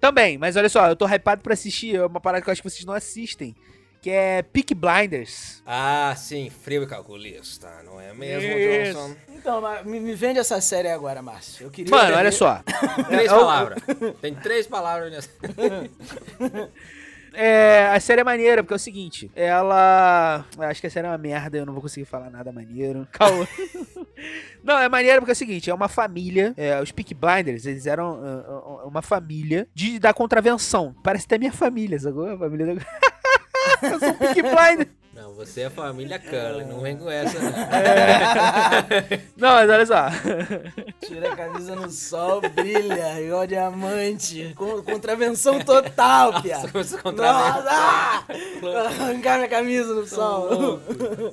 Também, 0.00 0.38
mas 0.38 0.56
olha 0.56 0.68
só, 0.68 0.86
eu 0.88 0.96
tô 0.96 1.06
hypado 1.06 1.42
pra 1.42 1.54
assistir 1.54 1.96
é 1.96 2.06
uma 2.06 2.20
parada 2.20 2.42
que 2.42 2.48
eu 2.48 2.52
acho 2.52 2.62
que 2.62 2.68
vocês 2.70 2.84
não 2.84 2.94
assistem. 2.94 3.54
Que 4.00 4.10
é 4.10 4.42
Peak 4.42 4.74
Blinders. 4.76 5.60
Ah, 5.66 6.14
sim. 6.16 6.48
Frio 6.50 6.84
e 6.84 6.86
calculista. 6.86 7.68
Não 7.84 8.00
é 8.00 8.14
mesmo, 8.14 8.48
Isso. 8.48 8.92
Johnson? 8.96 9.16
Então, 9.30 9.60
me, 9.84 9.98
me 9.98 10.14
vende 10.14 10.38
essa 10.38 10.60
série 10.60 10.86
agora, 10.88 11.20
Márcio. 11.20 11.66
Eu 11.66 11.70
queria. 11.70 11.90
Mano, 11.90 12.16
olha 12.16 12.30
só. 12.30 12.62
Três 13.08 13.28
É, 13.28 13.34
eu- 13.34 13.38
palavras. 13.40 13.82
Tem 14.20 14.34
três 14.36 14.66
palavras 14.68 15.10
nessa. 15.10 15.28
É, 17.32 17.86
a 17.92 18.00
série 18.00 18.20
é 18.20 18.24
maneira, 18.24 18.62
porque 18.62 18.74
é 18.74 18.76
o 18.76 18.78
seguinte, 18.78 19.30
ela. 19.34 20.44
Acho 20.58 20.80
que 20.80 20.86
a 20.86 20.90
série 20.90 21.06
é 21.06 21.10
uma 21.10 21.18
merda, 21.18 21.58
eu 21.58 21.66
não 21.66 21.72
vou 21.72 21.82
conseguir 21.82 22.06
falar 22.06 22.30
nada 22.30 22.52
maneiro. 22.52 23.06
Calma. 23.12 23.46
Não, 24.64 24.76
é 24.76 24.88
maneiro 24.88 25.20
porque 25.20 25.30
é 25.30 25.32
o 25.32 25.36
seguinte, 25.36 25.70
é 25.70 25.74
uma 25.74 25.88
família, 25.88 26.52
é, 26.56 26.80
os 26.82 26.90
Peak 26.90 27.14
Blinders, 27.14 27.64
eles 27.64 27.86
eram 27.86 28.20
uh, 28.20 28.84
uh, 28.84 28.88
uma 28.88 29.00
família 29.00 29.68
de, 29.72 29.98
da 29.98 30.12
contravenção. 30.12 30.94
Parece 31.04 31.24
até 31.26 31.38
minha 31.38 31.52
família, 31.52 31.98
sacou? 31.98 32.28
A 32.28 32.36
família 32.36 32.74
da... 32.74 32.82
Eu 33.88 34.00
sou 34.00 34.14
Peak 34.14 34.42
Blinder. 34.42 34.88
Você 35.38 35.60
é 35.60 35.66
a 35.66 35.70
família 35.70 36.18
Cullen, 36.18 36.66
não 36.66 36.80
vem 36.80 36.96
com 36.96 37.08
essa, 37.08 37.38
não. 37.38 37.52
Não, 39.36 39.50
mas 39.50 39.70
olha 39.70 39.86
só. 39.86 40.06
Tira 41.06 41.32
a 41.32 41.36
camisa 41.36 41.76
no 41.76 41.88
sol, 41.92 42.40
brilha, 42.40 43.22
igual 43.22 43.46
diamante. 43.46 44.52
Com, 44.56 44.82
contravenção 44.82 45.60
total, 45.60 46.32
contravém. 47.00 47.52
Nossa! 47.52 47.68
ah! 47.70 48.24
Arrancar 48.86 49.36
minha 49.36 49.48
camisa 49.48 49.94
no 49.94 50.04
sol. 50.08 50.80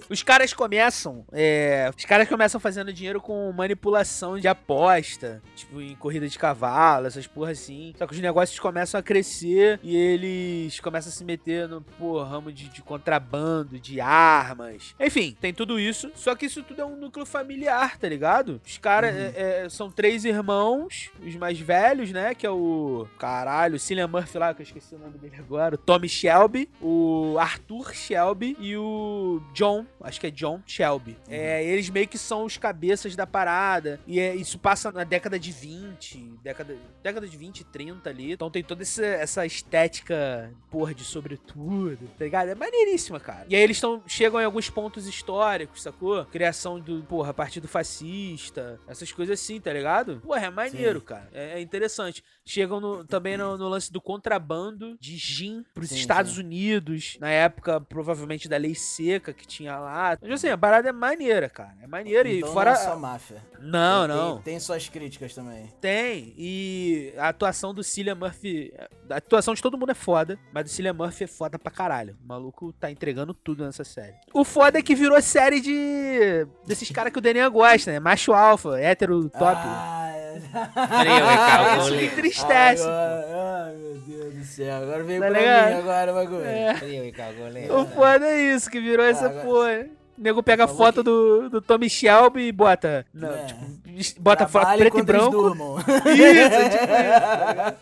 Os 0.08 0.22
caras 0.22 0.54
começam. 0.54 1.26
é, 1.32 1.92
os 1.98 2.06
caras 2.06 2.30
começam 2.30 2.60
fazendo 2.60 2.94
dinheiro 2.94 3.20
com 3.20 3.52
manipulação 3.52 4.40
de 4.40 4.48
aposta. 4.48 5.42
Tipo, 5.56 5.82
em 5.82 5.96
corrida 5.96 6.28
de 6.30 6.38
cavalo, 6.38 7.08
essas 7.08 7.26
porra 7.26 7.52
assim. 7.52 7.96
Só 7.98 8.06
que 8.06 8.14
os 8.14 8.20
negócios 8.20 8.60
começam 8.60 9.00
a 9.00 9.04
crescer 9.04 9.80
e 9.82 9.98
eles 9.98 10.80
começam 10.80 11.12
a 11.12 11.16
se 11.16 11.26
meter 11.26 11.68
no 11.68 11.82
pô, 11.82 12.22
ramo 12.22 12.52
de, 12.52 12.70
de 12.70 12.84
contrabando, 12.84 13.80
de 13.80 13.95
armas. 14.02 14.96
Enfim, 15.00 15.36
tem 15.40 15.54
tudo 15.54 15.80
isso. 15.80 16.12
Só 16.16 16.36
que 16.36 16.46
isso 16.46 16.64
tudo 16.64 16.82
é 16.82 16.86
um 16.86 16.96
núcleo 16.96 17.26
familiar, 17.26 17.98
tá 17.98 18.08
ligado? 18.08 18.62
Os 18.66 18.78
caras 18.78 19.16
é, 19.16 19.64
é, 19.64 19.70
são 19.70 19.90
três 19.90 20.26
irmãos, 20.26 21.12
os 21.26 21.36
mais 21.36 21.60
velhos, 21.60 22.12
né? 22.12 22.34
Que 22.34 22.46
é 22.46 22.52
o. 22.52 23.08
Caralho, 23.18 23.76
o 23.76 23.80
Cillian 23.80 24.08
Murphy 24.08 24.38
lá, 24.38 24.54
que 24.54 24.62
eu 24.62 24.66
esqueci 24.66 24.96
o 24.96 25.00
nome 25.00 25.18
dele 25.18 25.36
agora. 25.38 25.76
O 25.76 25.78
Tommy 25.78 26.10
Shelby, 26.10 26.70
o 26.82 27.38
Arthur 27.40 27.94
Shelby 27.94 28.56
e 28.60 28.76
o 28.78 29.42
John, 29.54 29.86
acho 30.02 30.20
que 30.20 30.28
é 30.28 30.32
John 30.32 30.62
Shelby. 30.66 31.18
É, 31.28 31.64
eles 31.64 31.90
meio 31.90 32.08
que 32.08 32.18
são 32.18 32.44
os 32.46 32.58
cabeças 32.58 33.16
da 33.16 33.26
parada. 33.28 34.00
E 34.08 34.20
é- 34.20 34.36
isso 34.36 34.58
passa 34.60 34.92
na 34.92 35.04
década 35.04 35.40
de 35.40 35.52
20, 35.52 36.18
década, 36.44 36.78
década 37.04 37.28
de 37.28 37.38
20, 37.38 37.64
30 37.64 38.10
ali. 38.10 38.32
Então 38.32 38.50
tem 38.50 38.64
toda 38.64 38.82
essa, 38.82 39.06
essa 39.06 39.46
estética, 39.46 40.52
porra, 40.70 40.94
de 40.94 41.04
sobretudo, 41.04 42.08
tá 42.18 42.24
ligado? 42.24 42.50
É 42.50 42.56
maneiríssima, 42.56 43.20
cara. 43.20 43.46
E 43.50 43.56
aí 43.56 43.62
eles 43.62 43.78
tão, 43.86 44.02
chegam 44.08 44.42
em 44.42 44.46
alguns 44.46 44.68
pontos 44.68 45.06
históricos, 45.06 45.84
sacou? 45.84 46.26
Criação 46.26 46.80
do, 46.80 47.04
porra, 47.04 47.34
partido 47.34 47.68
fascista, 47.68 48.80
essas 48.88 49.12
coisas 49.12 49.40
assim, 49.40 49.62
tá 49.62 49.72
ligado? 49.72 50.22
Porra, 50.22 50.48
é 50.48 50.50
maneiro, 50.50 51.00
cara. 51.02 51.30
É, 51.32 51.60
é 51.60 51.62
interessante. 51.62 52.24
Chegam 52.48 52.80
no- 52.80 53.04
também 53.04 53.36
no, 53.38 53.58
no 53.58 53.68
lance 53.68 53.92
do 53.92 54.00
contrabando 54.00 54.96
de 55.00 55.18
gin 55.18 55.66
pros 55.74 55.90
Sim, 55.90 55.96
Estados 55.96 56.34
sim. 56.36 56.42
Unidos, 56.42 57.18
na 57.20 57.30
época, 57.30 57.82
provavelmente, 57.82 58.48
da 58.48 58.56
lei 58.56 58.76
seca 58.76 59.34
que 59.34 59.48
tinha 59.48 59.78
lá. 59.80 60.16
Mas 60.22 60.32
assim, 60.32 60.50
a 60.50 60.58
parada 60.58 60.88
é 60.90 60.92
maneira, 60.92 61.50
cara. 61.50 61.76
É 61.82 61.88
maneira. 61.88 62.30
Então 62.30 62.48
e 62.50 62.54
fora. 62.54 62.74
não 62.74 62.80
é 62.80 62.84
só 62.84 62.96
máfia. 62.96 63.44
Não, 63.60 64.08
Tem- 64.08 64.16
não. 64.16 64.34
Tem, 64.36 64.44
tem 64.44 64.60
suas 64.60 64.88
críticas 64.88 65.34
também. 65.34 65.74
Tem. 65.82 66.36
E 66.38 67.12
a 67.18 67.30
atuação 67.30 67.74
do 67.74 67.84
Cillian 67.84 68.14
Murphy. 68.16 68.72
A 69.10 69.16
atuação 69.18 69.56
de 69.56 69.62
todo 69.62 69.76
mundo 69.78 69.90
é 69.92 69.96
foda, 69.96 70.38
mas 70.54 70.66
do 70.66 70.70
Cillian 70.70 70.94
Murphy 70.94 71.24
é 71.24 71.28
foda 71.28 71.58
pra 71.58 71.72
caralho. 71.72 72.16
O 72.24 72.28
maluco 72.28 72.72
tá 72.74 72.92
entregando 72.92 73.34
tudo 73.34 73.66
nessa 73.66 73.84
série. 73.84 74.14
O 74.32 74.44
foda 74.44 74.78
é 74.78 74.82
que 74.84 74.94
virou 74.94 75.20
série 75.20 75.60
de. 75.60 76.46
desses 76.68 76.92
caras 76.92 77.12
que 77.12 77.18
o 77.18 77.22
Daniel 77.22 77.50
gosta, 77.50 77.92
né? 77.92 78.00
Macho 78.00 78.34
alfa, 78.34 78.80
hétero 78.80 79.30
top. 79.32 79.44
Ah, 79.44 80.12
é. 80.14 80.36
Frio, 80.36 82.00
hein, 82.02 82.10
Agora, 82.44 83.66
ai, 83.68 83.76
meu 83.76 83.94
Deus 84.08 84.34
do 84.34 84.44
céu. 84.46 84.76
Agora 84.84 85.04
veio 85.04 85.22
Tá 85.22 85.28
pra 85.30 85.40
ligado? 85.40 85.68
mim 85.70 85.74
agora 85.80 86.12
o 86.12 86.16
bagulho. 86.16 86.46
É. 86.46 86.76
Frio, 86.76 87.14
cagolê. 87.14 87.70
O 87.72 87.86
foda 87.86 88.26
é 88.28 88.42
isso, 88.56 88.70
que 88.70 88.80
virou 88.80 89.06
essa 89.06 89.26
agora- 89.28 89.44
porra. 89.46 89.86
O 90.18 90.22
nego 90.22 90.42
pega 90.42 90.64
a 90.64 90.68
foto 90.68 90.98
que- 90.98 91.04
do, 91.04 91.50
do 91.50 91.62
Tommy 91.62 91.90
Shelby 91.90 92.48
e 92.48 92.52
bota. 92.54 93.06
Não, 93.14 93.30
É. 93.30 93.46
tipo, 93.46 94.22
bota 94.22 94.48
foto 94.48 94.78
preto 94.78 94.98
e 95.00 95.04
branco. 95.04 95.36
Isso, 96.08 96.50
tipo 96.50 96.70
isso, 96.70 96.88
ligado? 96.88 97.76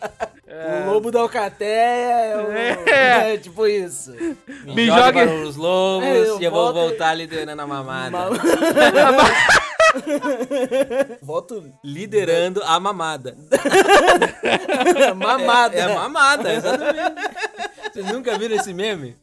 O 0.86 0.92
lobo 0.92 1.10
da 1.10 1.20
alcateia 1.20 1.68
é, 1.70 2.36
o... 2.36 2.52
É. 2.52 3.34
é 3.34 3.36
tipo 3.38 3.66
isso. 3.66 4.12
Me, 4.64 4.74
Me 4.74 4.86
joga 4.86 5.02
joga- 5.06 5.26
para 5.26 5.34
os 5.48 5.56
lobos 5.56 6.06
É, 6.08 6.16
eu 6.28 6.40
e 6.40 6.44
eu 6.44 6.50
vou 6.50 6.72
volto- 6.72 6.74
voltar 6.88 7.14
liderando 7.14 7.60
a 7.62 7.66
mamada. 7.66 8.10
Ma- 8.10 8.28
Voto 11.22 11.70
Liderando 11.82 12.62
a 12.62 12.78
mamada. 12.80 13.36
mamada. 15.16 15.76
É 15.76 15.82
a 15.82 15.94
mamada, 15.94 16.52
exatamente. 16.52 17.14
Vocês 17.92 18.06
nunca 18.12 18.38
viram 18.38 18.56
esse 18.56 18.72
meme? 18.72 19.16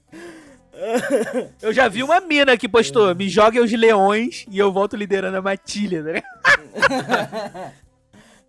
Eu 1.61 1.71
já 1.73 1.87
vi 1.87 2.03
uma 2.03 2.19
mina 2.19 2.57
que 2.57 2.67
postou: 2.67 3.13
me 3.15 3.29
joguem 3.29 3.61
os 3.61 3.71
leões 3.71 4.45
e 4.49 4.57
eu 4.57 4.71
volto 4.71 4.95
liderando 4.95 5.37
a 5.37 5.41
matilha, 5.41 6.01
né? 6.01 6.23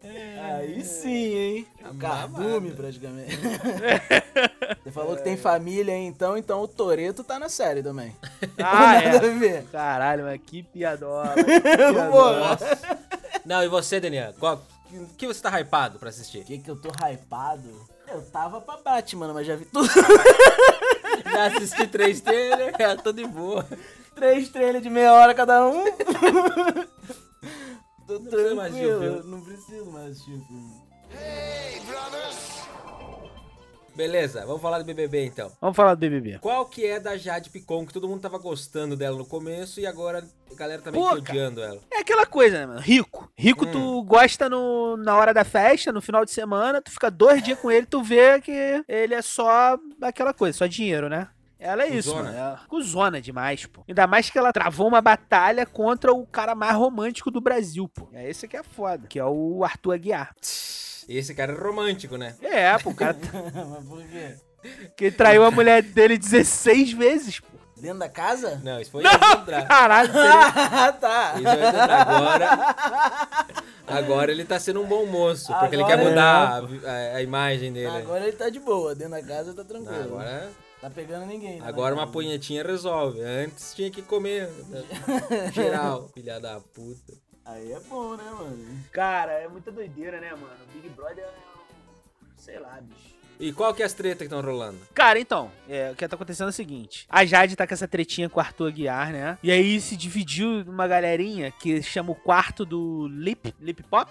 Aí 0.04 0.84
sim, 0.84 1.34
hein? 1.36 1.66
A 1.84 1.90
Um 1.90 1.98
cardume, 1.98 2.72
praticamente. 2.72 3.38
Você 4.82 4.90
falou 4.90 5.16
que 5.16 5.22
tem 5.22 5.36
família 5.36 5.94
aí, 5.94 6.04
então, 6.04 6.36
então 6.36 6.60
o 6.60 6.68
Toreto 6.68 7.22
tá 7.22 7.38
na 7.38 7.48
série 7.48 7.82
também. 7.82 8.16
Ah, 8.58 9.00
Nada 9.00 9.26
é. 9.26 9.30
a 9.30 9.38
ver. 9.38 9.64
Caralho, 9.70 10.24
mas 10.24 10.40
que 10.44 10.62
piadola. 10.62 11.34
que 11.38 11.60
piadola. 11.60 12.58
Não, 13.44 13.62
e 13.62 13.68
você, 13.68 14.00
Daniel? 14.00 14.34
Qual, 14.38 14.60
o 14.92 15.06
que 15.16 15.26
você 15.26 15.40
tá 15.40 15.60
hypado 15.60 15.98
pra 15.98 16.08
assistir? 16.08 16.38
O 16.38 16.44
que 16.44 16.58
que 16.58 16.70
eu 16.70 16.76
tô 16.76 16.88
hypado? 16.88 17.68
Eu 18.08 18.20
tava 18.22 18.60
pra 18.60 18.76
Batman, 18.76 19.32
mas 19.32 19.46
já 19.46 19.56
vi 19.56 19.64
tudo. 19.64 19.88
Já 21.30 21.46
assisti 21.46 21.86
três 21.86 22.20
trailers, 22.20 22.74
é, 22.78 22.96
tô 22.96 23.12
de 23.12 23.24
boa. 23.24 23.66
Três 24.14 24.48
trailers 24.48 24.82
de 24.82 24.90
meia 24.90 25.12
hora 25.14 25.32
cada 25.34 25.66
um. 25.66 25.84
Tô 28.20 28.30
precisa 28.30 28.54
mais 28.54 28.72
assistir 28.74 28.88
tranquilo, 28.88 29.24
não 29.24 29.40
preciso 29.42 29.90
mais 29.90 30.10
assistir 30.10 30.32
o 30.34 30.40
filme. 30.44 30.82
Beleza, 33.94 34.46
vamos 34.46 34.62
falar 34.62 34.78
do 34.78 34.84
BBB 34.86 35.26
então. 35.26 35.52
Vamos 35.60 35.76
falar 35.76 35.94
do 35.94 35.98
BBB. 35.98 36.38
Qual 36.38 36.64
que 36.64 36.86
é 36.86 36.98
da 36.98 37.14
Jade 37.18 37.50
Picon, 37.50 37.84
que 37.86 37.92
todo 37.92 38.08
mundo 38.08 38.22
tava 38.22 38.38
gostando 38.38 38.96
dela 38.96 39.18
no 39.18 39.26
começo 39.26 39.80
e 39.80 39.86
agora 39.86 40.24
a 40.50 40.54
galera 40.54 40.80
tá 40.80 40.90
meio 40.90 41.04
Pô, 41.04 41.10
que 41.16 41.30
odiando 41.30 41.62
ela. 41.62 41.78
É 41.92 41.98
aquela 41.98 42.24
coisa, 42.24 42.58
né, 42.60 42.66
mano? 42.66 42.80
Rico. 42.80 43.30
Rico, 43.36 43.66
Hum. 43.66 43.70
tu 43.70 44.02
gosta 44.04 44.48
no, 44.48 44.96
na 44.96 45.14
hora 45.14 45.34
da 45.34 45.44
festa, 45.44 45.92
no 45.92 46.00
final 46.00 46.24
de 46.24 46.30
semana, 46.30 46.80
tu 46.80 46.90
fica 46.90 47.10
dois 47.10 47.42
dias 47.42 47.58
com 47.58 47.70
ele, 47.70 47.84
tu 47.84 48.02
vê 48.02 48.40
que 48.40 48.82
ele 48.88 49.12
é 49.12 49.20
só 49.20 49.78
aquela 50.00 50.32
coisa, 50.32 50.56
só 50.56 50.66
dinheiro, 50.66 51.10
né? 51.10 51.28
Ela 51.62 51.84
é 51.84 51.88
isso, 51.90 52.14
mano. 52.14 52.28
Ela 52.28 52.60
é 52.64 52.68
cuzona 52.68 53.20
demais, 53.20 53.66
pô. 53.66 53.84
Ainda 53.88 54.06
mais 54.06 54.28
que 54.28 54.36
ela 54.38 54.52
travou 54.52 54.88
uma 54.88 55.00
batalha 55.00 55.64
contra 55.64 56.12
o 56.12 56.26
cara 56.26 56.54
mais 56.54 56.74
romântico 56.74 57.30
do 57.30 57.40
Brasil, 57.40 57.88
pô. 57.88 58.08
É 58.12 58.28
esse 58.28 58.48
que 58.48 58.56
é 58.56 58.62
foda, 58.62 59.06
que 59.06 59.18
é 59.18 59.24
o 59.24 59.62
Arthur 59.64 59.92
Aguiar. 59.92 60.34
Esse 61.08 61.34
cara 61.34 61.52
é 61.52 61.56
romântico, 61.56 62.16
né? 62.16 62.34
É, 62.42 62.76
pô, 62.78 62.90
o 62.90 62.94
cara 62.94 63.16
mas 63.54 63.84
por 63.86 64.02
quê? 64.04 64.34
que 64.96 65.10
traiu 65.10 65.44
a 65.44 65.50
mulher 65.50 65.82
dele 65.82 66.16
16 66.18 66.92
vezes, 66.92 67.40
pô. 67.40 67.46
Dentro 67.80 67.98
da 67.98 68.08
casa? 68.08 68.60
Não, 68.62 68.80
isso 68.80 68.92
foi 68.92 69.04
antes 69.04 69.18
de 69.18 69.36
entrar. 69.36 69.66
Caralho. 69.66 70.12
Ah, 70.14 70.92
tá. 70.92 71.34
Isso 71.36 71.48
agora. 71.90 72.58
Agora 73.86 74.30
ele 74.30 74.44
tá 74.44 74.58
sendo 74.60 74.80
um 74.82 74.86
bom 74.86 75.04
moço, 75.06 75.52
porque 75.58 75.74
ele 75.74 75.84
quer 75.84 75.94
Agora- 75.94 76.08
mudar 76.08 76.48
a 76.56 76.60
vi- 76.60 76.86
a, 76.86 77.16
a 77.16 77.22
imagem 77.22 77.72
dele. 77.72 77.88
Agora 77.96 78.22
ele 78.22 78.36
tá 78.36 78.48
de 78.48 78.60
boa, 78.60 78.94
dentro 78.94 79.12
da 79.12 79.22
casa 79.22 79.52
tá 79.52 79.62
Não, 79.62 79.68
tranquilo. 79.68 80.00
agora, 80.20 80.50
Tá 80.82 80.90
pegando 80.90 81.26
ninguém. 81.26 81.60
né? 81.60 81.66
agora 81.66 81.94
uma 81.94 82.08
punhetinha 82.08 82.62
resolve. 82.64 83.20
Antes 83.22 83.72
tinha 83.72 83.88
que 83.88 84.02
comer 84.02 84.48
né? 84.68 84.82
geral, 85.54 86.08
filha 86.12 86.40
da 86.40 86.60
puta. 86.60 87.12
Aí 87.44 87.72
é 87.72 87.78
bom, 87.80 88.16
né, 88.16 88.24
mano? 88.36 88.84
Cara, 88.90 89.32
é 89.32 89.46
muita 89.46 89.70
doideira, 89.70 90.20
né, 90.20 90.30
mano? 90.32 90.56
Big 90.74 90.88
Brother 90.90 91.24
é. 91.24 91.28
um- 91.28 92.26
Sei 92.36 92.58
lá, 92.58 92.80
bicho. 92.82 93.12
E 93.38 93.52
qual 93.52 93.72
que 93.72 93.82
é 93.82 93.86
as 93.86 93.92
tretas 93.92 94.18
que 94.18 94.24
estão 94.34 94.40
rolando? 94.40 94.78
Cara, 94.92 95.18
então, 95.18 95.50
é, 95.68 95.90
o 95.92 95.94
que 95.96 96.06
tá 96.06 96.16
acontecendo 96.16 96.48
é 96.48 96.50
o 96.50 96.52
seguinte: 96.52 97.06
a 97.08 97.24
Jade 97.24 97.54
tá 97.56 97.66
com 97.66 97.74
essa 97.74 97.86
tretinha 97.88 98.28
com 98.28 98.38
o 98.38 98.42
Arthur 98.42 98.68
Aguiar, 98.68 99.12
né? 99.12 99.38
E 99.42 99.50
aí 99.52 99.80
se 99.80 99.96
dividiu 99.96 100.64
numa 100.64 100.86
galerinha 100.88 101.50
que 101.52 101.80
chama 101.82 102.10
o 102.10 102.14
quarto 102.16 102.64
do 102.64 103.06
Lip, 103.08 103.54
Lip 103.60 103.82
Pop. 103.84 104.10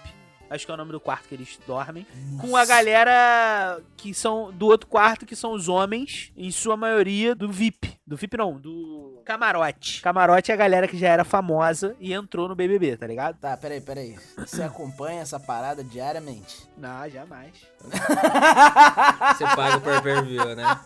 Acho 0.52 0.66
que 0.66 0.70
é 0.70 0.74
o 0.74 0.76
nome 0.76 0.92
do 0.92 1.00
quarto 1.00 1.28
que 1.28 1.34
eles 1.34 1.58
dormem. 1.66 2.06
Com 2.38 2.54
a 2.56 2.66
galera 2.66 3.80
que 3.96 4.12
são 4.12 4.52
do 4.52 4.66
outro 4.66 4.86
quarto, 4.86 5.24
que 5.24 5.34
são 5.34 5.52
os 5.52 5.66
homens, 5.66 6.30
em 6.36 6.50
sua 6.50 6.76
maioria 6.76 7.34
do 7.34 7.50
VIP. 7.50 7.98
Do 8.06 8.16
VIP 8.16 8.36
não, 8.36 8.60
do 8.60 9.22
Camarote. 9.24 10.02
Camarote 10.02 10.50
é 10.50 10.54
a 10.54 10.56
galera 10.56 10.86
que 10.86 10.98
já 10.98 11.08
era 11.08 11.24
famosa 11.24 11.96
e 11.98 12.12
entrou 12.12 12.48
no 12.48 12.54
BBB, 12.54 12.98
tá 12.98 13.06
ligado? 13.06 13.38
Tá, 13.38 13.56
peraí, 13.56 13.80
peraí. 13.80 14.18
Você 14.36 14.62
acompanha 14.62 15.22
essa 15.22 15.40
parada 15.40 15.82
diariamente? 15.82 16.68
Não, 16.76 17.08
jamais. 17.08 17.52
Você 19.32 19.44
paga 19.56 19.76
o 19.78 20.02
per 20.02 20.24
view, 20.24 20.54
né? 20.54 20.80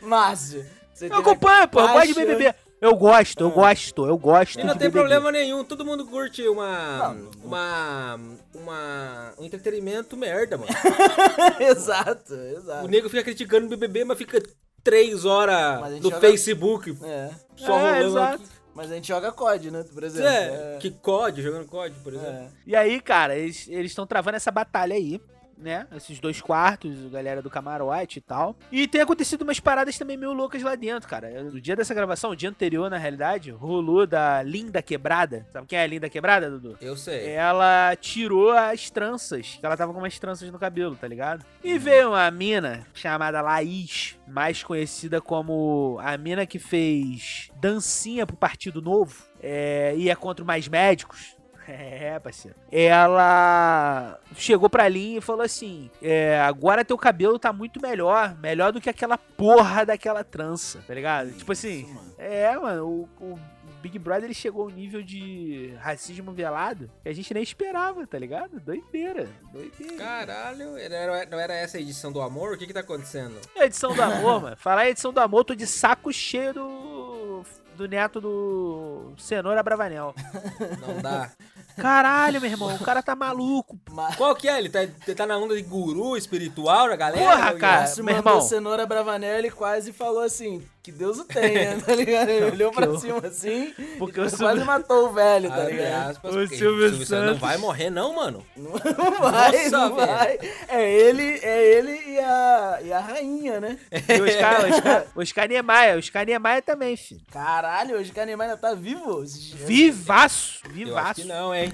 Márcio, 0.00 0.64
você 0.96 1.06
Eu 1.06 1.16
acompanho, 1.16 1.68
pô, 1.68 1.80
eu 1.80 1.88
gosto 1.88 2.06
de 2.06 2.14
BBB. 2.14 2.54
Eu 2.80 2.94
gosto, 2.94 3.40
eu 3.40 3.50
gosto, 3.50 4.06
eu 4.06 4.18
gosto 4.18 4.60
E 4.60 4.64
não 4.64 4.74
de 4.74 4.78
tem 4.80 4.88
BBB. 4.90 4.98
problema 5.08 5.32
nenhum, 5.32 5.64
todo 5.64 5.84
mundo 5.84 6.04
curte 6.06 6.46
uma. 6.46 7.14
Não. 7.14 7.30
Uma. 7.44 8.20
Uma. 8.54 9.32
Um 9.38 9.44
entretenimento 9.44 10.16
merda, 10.16 10.58
mano. 10.58 10.70
exato, 11.60 12.34
O 12.34 12.36
exato. 12.58 12.88
nego 12.88 13.08
fica 13.08 13.22
criticando 13.22 13.66
o 13.66 13.68
BBB, 13.70 14.04
mas 14.04 14.18
fica 14.18 14.42
três 14.84 15.24
horas 15.24 15.90
no 16.02 16.02
joga- 16.10 16.20
Facebook 16.20 16.96
É. 17.02 17.30
só 17.56 17.78
É, 17.78 17.80
rolando 18.00 18.06
exato. 18.18 18.34
aqui. 18.42 18.44
Mas 18.74 18.92
a 18.92 18.94
gente 18.94 19.08
joga 19.08 19.32
COD, 19.32 19.70
né? 19.70 19.84
Por 19.90 20.04
exemplo. 20.04 20.28
É, 20.28 20.76
que 20.78 20.90
COD, 20.90 21.40
jogando 21.40 21.64
COD, 21.66 21.94
por 22.04 22.12
exemplo. 22.12 22.30
É. 22.30 22.48
E 22.66 22.76
aí, 22.76 23.00
cara, 23.00 23.34
eles 23.34 23.66
estão 23.68 24.06
travando 24.06 24.36
essa 24.36 24.50
batalha 24.50 24.94
aí. 24.94 25.18
Né? 25.56 25.86
Esses 25.96 26.20
dois 26.20 26.40
quartos, 26.40 27.06
a 27.06 27.08
galera 27.08 27.40
do 27.40 27.48
camarote 27.50 28.18
e 28.18 28.22
tal. 28.22 28.56
E 28.70 28.86
tem 28.86 29.00
acontecido 29.00 29.42
umas 29.42 29.58
paradas 29.58 29.96
também 29.96 30.16
meio 30.16 30.32
loucas 30.32 30.62
lá 30.62 30.74
dentro, 30.74 31.08
cara. 31.08 31.42
No 31.44 31.60
dia 31.60 31.74
dessa 31.74 31.94
gravação, 31.94 32.30
o 32.30 32.36
dia 32.36 32.50
anterior, 32.50 32.90
na 32.90 32.98
realidade, 32.98 33.50
rolou 33.50 34.06
da 34.06 34.42
Linda 34.42 34.82
Quebrada. 34.82 35.46
Sabe 35.50 35.66
quem 35.66 35.78
é 35.78 35.82
a 35.82 35.86
Linda 35.86 36.10
Quebrada, 36.10 36.50
Dudu? 36.50 36.76
Eu 36.80 36.96
sei. 36.96 37.30
Ela 37.30 37.96
tirou 37.96 38.50
as 38.52 38.90
tranças, 38.90 39.56
que 39.58 39.64
ela 39.64 39.76
tava 39.76 39.92
com 39.92 39.98
umas 39.98 40.18
tranças 40.18 40.50
no 40.50 40.58
cabelo, 40.58 40.96
tá 40.96 41.08
ligado? 41.08 41.44
E 41.64 41.78
veio 41.78 42.10
uma 42.10 42.30
mina 42.30 42.86
chamada 42.92 43.40
Laís, 43.40 44.18
mais 44.26 44.62
conhecida 44.62 45.20
como 45.20 45.98
a 46.02 46.16
mina 46.16 46.46
que 46.46 46.58
fez 46.58 47.50
dancinha 47.60 48.26
pro 48.26 48.36
Partido 48.36 48.82
Novo, 48.82 49.24
é, 49.42 49.94
e 49.96 50.10
é 50.10 50.14
contra 50.14 50.44
Mais 50.44 50.68
Médicos. 50.68 51.35
É, 51.68 52.18
parceiro. 52.20 52.56
Ela 52.70 54.18
chegou 54.36 54.68
pra 54.70 54.88
Lin 54.88 55.16
e 55.16 55.20
falou 55.20 55.42
assim: 55.42 55.90
é, 56.02 56.40
agora 56.40 56.84
teu 56.84 56.96
cabelo 56.96 57.38
tá 57.38 57.52
muito 57.52 57.80
melhor. 57.80 58.36
Melhor 58.38 58.72
do 58.72 58.80
que 58.80 58.90
aquela 58.90 59.18
porra 59.18 59.84
daquela 59.84 60.22
trança, 60.24 60.82
tá 60.86 60.94
ligado? 60.94 61.32
tipo 61.32 61.50
assim, 61.52 61.82
Isso, 61.82 61.94
mano. 61.94 62.14
é, 62.18 62.56
mano, 62.58 62.86
o, 62.86 63.08
o 63.32 63.38
Big 63.82 63.98
Brother 63.98 64.24
ele 64.24 64.34
chegou 64.34 64.62
ao 64.64 64.70
nível 64.70 65.02
de 65.02 65.74
racismo 65.80 66.32
velado 66.32 66.90
que 67.02 67.08
a 67.08 67.12
gente 67.12 67.32
nem 67.34 67.42
esperava, 67.42 68.06
tá 68.06 68.18
ligado? 68.18 68.58
Doideira, 68.60 69.28
doideira. 69.52 69.96
Caralho, 69.96 70.70
não 70.70 70.76
era, 70.78 71.26
não 71.26 71.38
era 71.38 71.54
essa 71.54 71.76
a 71.76 71.80
edição 71.80 72.10
do 72.12 72.20
amor? 72.20 72.54
O 72.54 72.58
que 72.58 72.66
que 72.66 72.72
tá 72.72 72.80
acontecendo? 72.80 73.36
A 73.56 73.64
edição 73.66 73.94
do 73.94 74.02
amor, 74.02 74.42
mano. 74.42 74.56
Falar 74.56 74.86
em 74.86 74.90
edição 74.90 75.12
do 75.12 75.20
amor, 75.20 75.44
tô 75.44 75.54
de 75.54 75.66
saco 75.66 76.12
cheio 76.12 76.54
do. 76.54 77.44
Do 77.76 77.86
neto 77.86 78.20
do 78.20 79.12
Cenoura 79.18 79.62
Bravanel. 79.62 80.14
Não 80.86 81.00
dá. 81.02 81.30
Caralho, 81.76 82.40
meu 82.40 82.50
irmão, 82.50 82.74
o 82.74 82.78
cara 82.82 83.02
tá 83.02 83.14
maluco. 83.14 83.78
Mas 83.90 84.16
Qual 84.16 84.34
que 84.34 84.48
é? 84.48 84.58
Ele 84.58 84.70
tá, 84.70 84.82
ele 84.82 85.14
tá 85.14 85.26
na 85.26 85.36
onda 85.36 85.54
de 85.54 85.60
guru 85.62 86.16
espiritual 86.16 86.88
da 86.88 86.96
galera? 86.96 87.22
Porra, 87.22 87.52
cara. 87.54 87.92
Meu 88.02 88.14
irmão. 88.16 88.40
cenoura 88.40 88.86
Bravanel, 88.86 89.36
ele 89.38 89.50
quase 89.50 89.92
falou 89.92 90.20
assim, 90.22 90.62
que 90.82 90.90
Deus 90.90 91.18
o 91.18 91.24
tenha, 91.26 91.78
tá 91.84 91.94
ligado? 91.94 92.30
Ele 92.30 92.46
olhou 92.52 92.72
pra 92.72 92.86
eu- 92.86 92.98
cima 92.98 93.18
assim, 93.26 93.74
Porque 93.98 94.18
e 94.20 94.22
o 94.22 94.24
quase 94.24 94.36
Silvio- 94.38 94.64
matou 94.64 95.08
o 95.08 95.12
velho, 95.12 95.50
tá 95.50 95.64
ligado? 95.64 96.10
aspas, 96.12 96.34
O 96.34 96.48
Silvio 96.48 96.90
não 96.98 97.04
Santos. 97.04 97.38
vai 97.40 97.58
morrer 97.58 97.90
não, 97.90 98.14
mano. 98.14 98.42
Não 98.56 98.72
vai, 99.20 99.52
Nossa, 99.68 99.70
não 99.88 99.94
vai. 99.96 100.38
É 100.68 100.90
ele, 100.90 101.40
é 101.42 101.72
ele 101.78 101.90
e 102.16 102.20
a, 102.20 102.78
e 102.82 102.92
a 102.92 102.98
rainha, 102.98 103.60
né? 103.60 103.78
E 103.92 104.20
o 104.20 104.24
Oscar, 104.24 104.64
o 104.64 104.68
Oscar, 104.74 105.06
o 105.14 105.20
Oscar 105.20 105.48
Niemeyer, 105.48 105.96
o 105.96 105.98
Oscar 105.98 106.24
Niemeyer 106.26 106.62
também, 106.62 106.96
filho. 106.96 107.20
Caralho, 107.30 108.00
o 108.00 108.12
Kahneman 108.12 108.44
ainda 108.44 108.56
tá 108.56 108.74
vivo? 108.74 109.22
Vivaço, 109.66 110.60
Eu 110.66 110.70
vivaço. 110.72 111.20
que 111.22 111.26
não, 111.26 111.54
hein? 111.54 111.72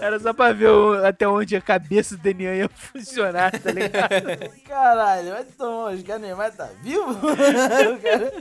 Era 0.00 0.18
só 0.18 0.32
pra 0.32 0.52
ver 0.52 0.68
o- 0.70 1.04
até 1.04 1.28
onde 1.28 1.54
a 1.56 1.60
cabeça 1.60 2.16
do 2.16 2.22
Daniel 2.22 2.54
ia 2.54 2.68
funcionar, 2.68 3.50
tá 3.58 3.70
ligado? 3.70 4.50
Caralho, 4.66 5.30
vai 5.32 5.44
tomar, 5.44 5.94
o 5.94 6.02
Kahneman 6.04 6.50
tá 6.50 6.68
vivo? 6.82 7.10
o 7.12 8.00
cara... 8.00 8.32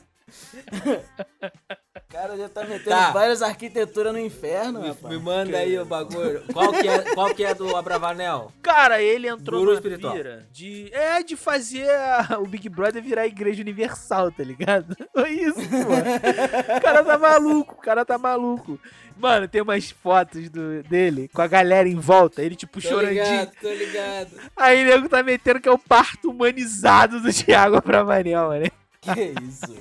O 2.08 2.14
cara 2.18 2.38
já 2.38 2.48
tá 2.48 2.64
metendo 2.64 2.90
Tá. 2.90 3.12
várias 3.12 3.42
arquiteturas 3.42 4.14
no 4.14 4.20
inferno, 4.20 4.80
Me, 4.82 4.88
rapaz. 4.90 5.14
me 5.14 5.20
manda 5.22 5.58
aí 5.58 5.78
o 5.78 5.86
bagulho. 5.86 6.44
Qual 6.54 6.72
que 6.72 6.88
é, 6.88 7.00
qual 7.14 7.36
que 7.36 7.44
é 7.44 7.54
do 7.54 7.76
Abravanel? 7.76 8.52
Cara, 8.62 9.02
ele 9.02 9.28
entrou 9.28 9.60
Guru 9.60 9.72
na 9.72 9.78
espiritual. 9.78 10.14
pira 10.14 10.48
de... 10.52 10.90
É, 10.94 11.22
de 11.24 11.36
fazer 11.36 11.90
a- 11.90 12.38
o 12.40 12.46
Big 12.48 12.70
Brother 12.70 13.02
virar 13.04 13.24
a 13.24 13.28
igreja 13.28 13.62
universal, 13.62 14.32
tá 14.32 14.44
ligado? 14.44 14.96
Foi 15.14 15.30
isso, 15.32 15.60
mano. 15.60 16.78
O 16.78 16.82
cara 16.82 17.04
tá 17.04 17.18
maluco, 17.18 17.74
o 17.74 17.82
cara 17.82 18.06
tá 18.06 18.18
maluco. 18.18 18.80
Mano, 19.18 19.48
tem 19.48 19.62
umas 19.62 19.90
fotos 19.92 20.50
do, 20.50 20.84
dele 20.84 21.30
com 21.34 21.42
a 21.42 21.48
galera 21.48 21.88
em 21.90 21.96
volta, 21.96 22.42
ele 22.42 22.56
tipo 22.56 22.82
Tô 22.82 22.88
chorandinho. 22.90 23.24
ligado, 23.24 23.52
tô 23.62 23.70
ligado. 23.74 24.30
Aí 24.56 24.84
o 24.84 24.86
nego 24.86 25.10
tá 25.10 25.24
metendo 25.24 25.60
que 25.60 25.68
é 25.70 25.72
o 25.72 25.78
parto 25.80 26.30
humanizado 26.32 27.20
do 27.20 27.34
Thiago 27.34 27.78
Abravanel, 27.78 28.48
mano. 28.50 28.72
Que 29.14 29.34
isso? 29.44 29.76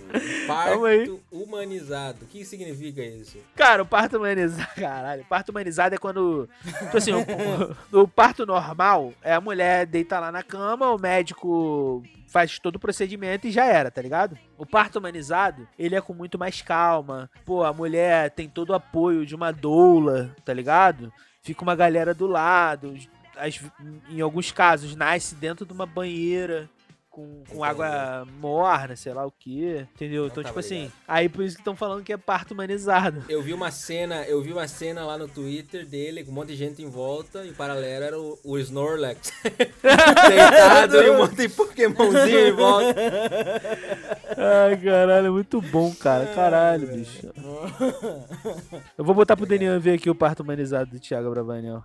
Calma 0.46 0.88
aí. 0.88 0.98
Parto 1.08 1.20
humanizado. 1.32 2.18
O 2.24 2.26
que 2.28 2.44
significa 2.44 3.02
isso? 3.02 3.38
Cara, 3.56 3.82
o 3.82 3.86
parto 3.86 4.16
humanizado. 4.18 4.68
Caralho, 4.76 5.24
parto 5.28 5.48
humanizado 5.50 5.94
é 5.94 5.98
quando. 5.98 6.48
Tipo 6.78 6.96
assim, 6.96 7.12
o, 7.12 8.00
o 8.02 8.08
parto 8.08 8.44
normal 8.46 9.12
é 9.22 9.32
a 9.34 9.40
mulher 9.40 9.86
deita 9.86 10.18
lá 10.20 10.30
na 10.30 10.42
cama, 10.42 10.90
o 10.90 10.98
médico 10.98 12.02
faz 12.28 12.58
todo 12.58 12.76
o 12.76 12.80
procedimento 12.80 13.46
e 13.46 13.50
já 13.52 13.64
era, 13.64 13.90
tá 13.92 14.02
ligado? 14.02 14.36
O 14.58 14.66
parto 14.66 14.98
humanizado, 14.98 15.68
ele 15.78 15.94
é 15.94 16.00
com 16.00 16.12
muito 16.12 16.36
mais 16.38 16.60
calma. 16.60 17.30
Pô, 17.44 17.62
a 17.62 17.72
mulher 17.72 18.30
tem 18.30 18.48
todo 18.48 18.70
o 18.70 18.74
apoio 18.74 19.24
de 19.24 19.34
uma 19.36 19.52
doula, 19.52 20.34
tá 20.44 20.52
ligado? 20.52 21.12
Fica 21.42 21.62
uma 21.62 21.76
galera 21.76 22.12
do 22.12 22.26
lado. 22.26 22.94
As- 23.36 23.60
em 24.08 24.20
alguns 24.20 24.50
casos, 24.52 24.96
nasce 24.96 25.34
dentro 25.34 25.64
de 25.64 25.72
uma 25.72 25.86
banheira. 25.86 26.68
Com, 27.14 27.44
com 27.48 27.62
água 27.62 28.26
morna, 28.40 28.96
sei 28.96 29.14
lá 29.14 29.24
o 29.24 29.30
que, 29.30 29.86
entendeu? 29.94 30.26
Então, 30.26 30.42
tava 30.42 30.48
tipo 30.48 30.58
assim, 30.58 30.78
ligado. 30.78 30.92
aí 31.06 31.28
por 31.28 31.44
isso 31.44 31.54
que 31.54 31.60
estão 31.60 31.76
falando 31.76 32.02
que 32.02 32.12
é 32.12 32.16
parto 32.16 32.54
humanizado. 32.54 33.24
Eu 33.28 33.40
vi 33.40 33.54
uma 33.54 33.70
cena, 33.70 34.24
eu 34.24 34.42
vi 34.42 34.52
uma 34.52 34.66
cena 34.66 35.04
lá 35.04 35.16
no 35.16 35.28
Twitter 35.28 35.86
dele 35.86 36.24
com 36.24 36.32
um 36.32 36.34
monte 36.34 36.48
de 36.48 36.56
gente 36.56 36.82
em 36.82 36.90
volta 36.90 37.44
e 37.44 37.50
o 37.50 37.54
paralelo 37.54 38.04
era 38.04 38.18
o, 38.18 38.36
o 38.42 38.58
Snorlax 38.58 39.32
deitado 40.28 40.96
e 40.96 41.10
um 41.10 41.18
monte 41.18 41.36
de 41.36 41.48
Pokémonzinho 41.50 42.48
em 42.48 42.52
volta. 42.52 43.00
Ai, 44.36 44.76
caralho, 44.78 45.26
é 45.28 45.30
muito 45.30 45.60
bom, 45.60 45.94
cara. 45.94 46.26
Caralho, 46.34 46.88
bicho. 46.88 47.32
Eu 48.98 49.04
vou 49.04 49.14
botar 49.14 49.36
pro 49.36 49.46
Daniel 49.46 49.80
ver 49.80 49.94
aqui 49.94 50.10
o 50.10 50.16
parto 50.16 50.42
humanizado 50.42 50.90
do 50.90 50.98
Thiago 50.98 51.30
Bravanel. 51.30 51.80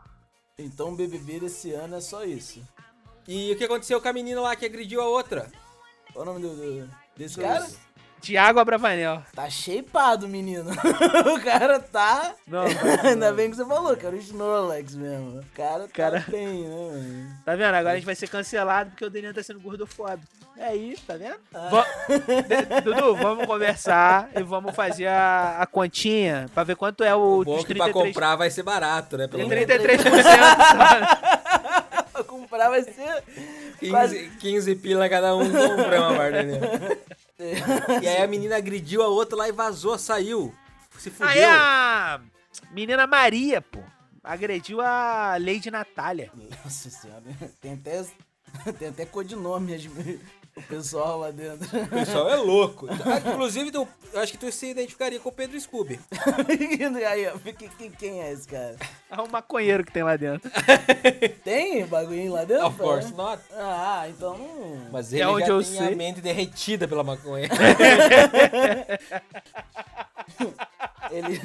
Então 0.58 0.92
o 0.92 0.96
BBB 0.96 1.42
desse 1.42 1.72
ano 1.72 1.98
é 1.98 2.02
só 2.02 2.26
isso. 2.26 2.62
E 3.32 3.52
o 3.54 3.56
que 3.56 3.64
aconteceu 3.66 4.02
com 4.02 4.08
a 4.08 4.14
menina 4.14 4.42
lá 4.42 4.56
que 4.56 4.66
agrediu 4.66 5.02
a 5.02 5.06
outra? 5.08 5.46
Qual 6.12 6.24
o 6.24 6.26
nome 6.34 6.42
do, 6.42 6.50
do- 6.56 6.90
desse 7.16 7.40
cara? 7.40 7.68
Thiago 8.22 8.60
Abravanel. 8.60 9.22
Tá 9.36 9.48
shapeado, 9.50 10.28
menino. 10.28 10.70
o 10.74 11.40
cara 11.42 11.80
tá. 11.80 12.34
Não, 12.48 12.64
Ainda 13.06 13.32
bem 13.32 13.50
que 13.52 13.56
você 13.56 13.64
falou, 13.66 13.96
que 13.96 14.04
era 14.06 14.16
o 14.16 14.20
Snorlax 14.20 14.96
mesmo. 14.96 15.40
O 15.40 15.46
cara 15.56 15.84
tá 15.84 15.90
Cara- 15.94 16.26
bem, 16.28 16.64
né, 16.64 16.70
mano? 16.70 17.30
tá 17.46 17.56
vendo? 17.56 17.76
Agora 17.76 17.92
a 17.92 17.96
gente 17.98 18.06
vai 18.06 18.16
ser 18.16 18.28
cancelado 18.28 18.90
porque 18.90 19.06
o 19.06 19.10
Daniel 19.12 19.34
tá 19.34 19.44
sendo 19.44 19.60
gordofóbico. 19.62 20.28
É 20.58 20.76
isso, 20.76 21.04
tá 21.08 21.16
vendo? 21.16 21.38
Va- 21.54 21.86
De- 22.10 22.82
Dudu, 22.82 23.16
vamos 23.16 23.46
conversar 23.46 24.30
e 24.36 24.44
vamos 24.44 24.76
fazer 24.76 25.08
a, 25.08 25.60
a 25.62 25.66
continha 25.66 26.48
pra 26.54 26.64
ver 26.66 26.76
quanto 26.76 27.04
é 27.06 27.16
o 27.16 27.44
Bom 27.46 27.56
dos 27.56 27.64
que 27.64 27.74
pra 27.76 27.86
33%. 27.88 27.92
comprar 27.94 28.36
vai 28.36 28.50
ser 28.50 28.64
barato, 28.64 29.18
né? 29.18 29.28
Pelo 29.30 29.48
Tem 29.48 29.66
menos 29.66 29.74
33%. 29.74 31.39
comprar 32.30 32.70
vai 32.70 32.84
ser. 32.84 33.24
15, 33.80 34.30
15 34.40 34.76
pila 34.76 35.10
cada 35.10 35.36
um 35.36 35.50
compra 35.52 36.00
uma 36.02 36.14
bardaninha. 36.18 36.60
E 38.02 38.06
aí 38.08 38.22
a 38.22 38.28
menina 38.28 38.58
agrediu 38.58 39.02
a 39.02 39.08
outra 39.08 39.38
lá 39.38 39.48
e 39.48 39.52
vazou, 39.54 39.98
saiu. 39.98 40.54
Se 40.98 41.10
fudeu. 41.10 41.30
Aí 41.30 41.42
a 41.42 42.20
menina 42.72 43.08
Maria, 43.08 43.62
pô, 43.62 43.80
agrediu 44.22 44.82
a 44.82 45.38
Lady 45.40 45.72
Natália. 45.72 46.30
Nossa 46.66 46.90
senhora, 46.90 47.24
tem 47.62 47.74
até. 47.74 48.06
Tem 48.80 48.90
até 48.90 49.06
codinome 49.06 49.74
as- 49.76 49.86
o 50.60 50.64
pessoal 50.64 51.20
lá 51.20 51.32
dentro. 51.32 51.66
O 51.82 51.88
pessoal 51.88 52.30
é 52.30 52.36
louco. 52.36 52.88
Ah, 52.90 53.30
Inclusive, 53.32 53.72
tu- 53.72 53.88
eu 54.14 54.20
acho 54.22 54.32
que 54.34 54.38
tu 54.38 54.52
se 54.52 54.68
identificaria 54.68 55.20
com 55.20 55.30
o 55.30 55.32
Pedro 55.32 55.60
Scooby. 55.60 56.00
Aí, 57.10 57.28
ó, 57.28 57.32
quem, 57.78 57.92
quem- 57.92 58.22
é 58.22 58.32
esse 58.32 58.48
cara? 58.48 58.76
É 59.10 59.22
um 59.22 59.28
maconheiro 59.28 59.84
que 59.84 59.92
tem 59.92 60.04
lá 60.04 60.16
dentro. 60.18 60.50
Tem 61.44 61.86
bagulhinho 61.86 62.34
lá 62.34 62.44
dentro? 62.44 62.68
Of 62.68 62.78
course 62.78 63.14
not. 63.14 63.42
Ah, 63.54 64.06
então. 64.10 64.38
Mas 64.92 65.12
É 65.14 65.18
ele 65.18 65.26
onde 65.26 65.48
já 65.48 65.54
eu 65.54 65.64
tem 65.64 65.78
sei. 65.78 65.88
a 65.94 65.96
mente 65.96 66.22
derretida 66.22 66.88
pela 66.88 67.04
maconha. 67.04 67.48
Ele, 71.12 71.40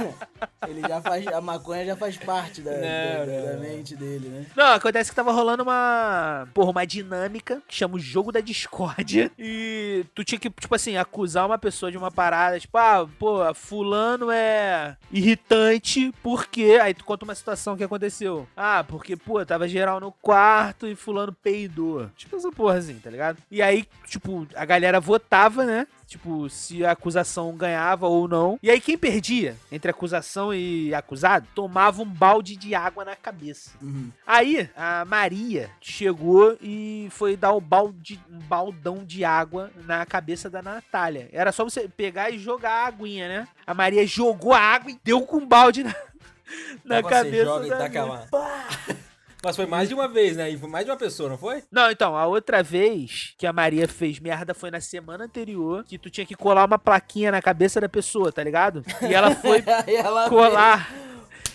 ele 0.69 0.81
já 0.81 1.01
faz. 1.01 1.27
A 1.27 1.41
maconha 1.41 1.85
já 1.87 1.97
faz 1.97 2.17
parte 2.17 2.61
da, 2.61 2.71
Não, 2.73 3.27
da- 3.27 3.53
da 3.53 3.59
mente 3.59 3.95
dele, 3.97 4.29
né? 4.29 4.47
Não, 4.57 4.73
acontece 4.75 5.11
que 5.11 5.17
tava 5.17 5.33
rolando 5.33 5.63
uma. 5.63 6.47
Porra, 6.53 6.71
uma 6.71 6.87
dinâmica 6.87 7.63
que 7.69 7.75
chama 7.75 7.97
o 7.97 7.99
jogo 7.99 8.31
da 8.33 8.41
discórdia. 8.41 9.31
E 9.39 10.05
tu 10.15 10.25
tinha 10.25 10.39
que, 10.39 10.51
tipo 10.51 10.75
assim, 10.75 10.97
acusar 10.97 11.47
uma 11.47 11.59
pessoa 11.59 11.91
de 11.91 11.99
uma 11.99 12.11
parada. 12.11 12.59
Tipo, 12.59 12.77
ah, 12.79 13.07
pô, 13.19 13.55
fulano 13.55 14.31
é 14.31 14.97
irritante 15.13 16.13
porque. 16.23 16.79
Aí 16.81 16.95
tu 16.95 17.05
conta 17.05 17.25
uma 17.25 17.35
situação 17.35 17.77
que 17.77 17.85
aconteceu. 17.85 18.47
Ah, 18.57 18.85
porque, 18.87 19.17
pô, 19.17 19.45
tava 19.45 19.69
geral 19.69 20.01
no 20.01 20.13
quarto 20.13 20.87
e 20.87 20.95
fulano 20.95 21.33
peidou. 21.33 22.09
Tipo 22.17 22.37
essa 22.37 22.51
porra 22.51 22.77
assim, 22.79 22.95
tá 22.99 23.11
ligado? 23.11 23.39
E 23.51 23.63
aí, 23.63 23.87
tipo, 24.07 24.47
a 24.55 24.65
galera 24.65 25.01
votava, 25.01 25.65
né? 25.65 25.87
Tipo, 26.07 26.49
se 26.51 26.85
a 26.85 26.93
acusação 26.93 27.57
ganhava 27.57 28.07
ou 28.07 28.29
não. 28.29 28.59
E 28.63 28.71
aí 28.71 28.81
quem 28.81 28.97
perdia? 28.97 29.44
Maria, 29.45 29.57
entre 29.71 29.91
acusação 29.91 30.55
e 30.55 30.95
acusado, 30.95 31.47
tomava 31.55 32.03
um 32.03 32.07
balde 32.07 32.57
de 32.57 32.75
água 32.75 33.05
na 33.05 33.15
cabeça. 33.17 33.71
Uhum. 33.83 34.11
Aí, 34.27 34.69
a 34.77 35.05
Maria 35.05 35.71
chegou 35.81 36.57
e 36.61 37.09
foi 37.11 37.37
dar 37.37 37.53
um, 37.53 37.61
balde, 37.61 38.21
um 38.31 38.39
baldão 38.39 39.05
de 39.05 39.25
água 39.25 39.71
na 39.85 40.05
cabeça 40.07 40.49
da 40.49 40.63
Natália. 40.63 41.29
Era 41.33 41.53
só 41.53 41.65
você 41.65 41.89
pegar 41.89 42.31
e 42.31 42.39
jogar 42.39 42.71
a 42.71 42.87
aguinha, 42.87 43.29
né? 43.29 43.49
A 43.67 43.75
Maria 43.75 44.07
jogou 44.07 44.53
a 44.53 44.61
água 44.61 44.91
e 44.91 44.99
deu 45.05 45.23
com 45.23 45.39
um 45.39 45.47
balde 45.47 45.85
na, 45.85 45.95
na 46.85 47.03
Você 47.03 47.09
cabeça 47.09 47.45
joga 47.45 47.67
e 47.67 47.71
da 47.71 47.79
taca 47.79 48.03
mina. 48.03 48.29
lá. 48.33 48.97
Mas 49.45 49.57
foi 49.57 49.67
mais 49.67 49.89
de 49.89 49.95
uma 49.95 50.09
vez, 50.09 50.37
né? 50.37 50.51
E 50.51 50.57
foi 50.59 50.69
mais 50.71 50.85
de 50.87 50.91
uma 50.91 50.97
pessoa, 50.97 51.29
não 51.29 51.37
foi? 51.39 51.63
Não, 51.71 51.91
então, 51.91 52.17
a 52.17 52.27
outra 52.27 52.63
vez 52.63 53.35
que 53.37 53.47
a 53.47 53.53
Maria 53.53 53.87
fez 53.87 54.19
merda 54.19 54.55
foi 54.55 54.71
na 54.71 54.81
semana 54.81 55.25
anterior, 55.25 55.85
que 55.85 55.99
tu 55.99 56.09
tinha 56.09 56.25
que 56.27 56.35
colar 56.35 56.65
uma 56.65 56.79
plaquinha 56.79 57.31
na 57.31 57.43
cabeça 57.43 57.81
da 57.81 57.89
pessoa, 57.89 58.33
tá 58.33 58.43
ligado? 58.43 58.83
E 59.03 59.13
ela 59.13 59.31
foi 59.33 59.63
Aí 59.87 59.95
ela 59.97 60.29
colar. 60.29 60.91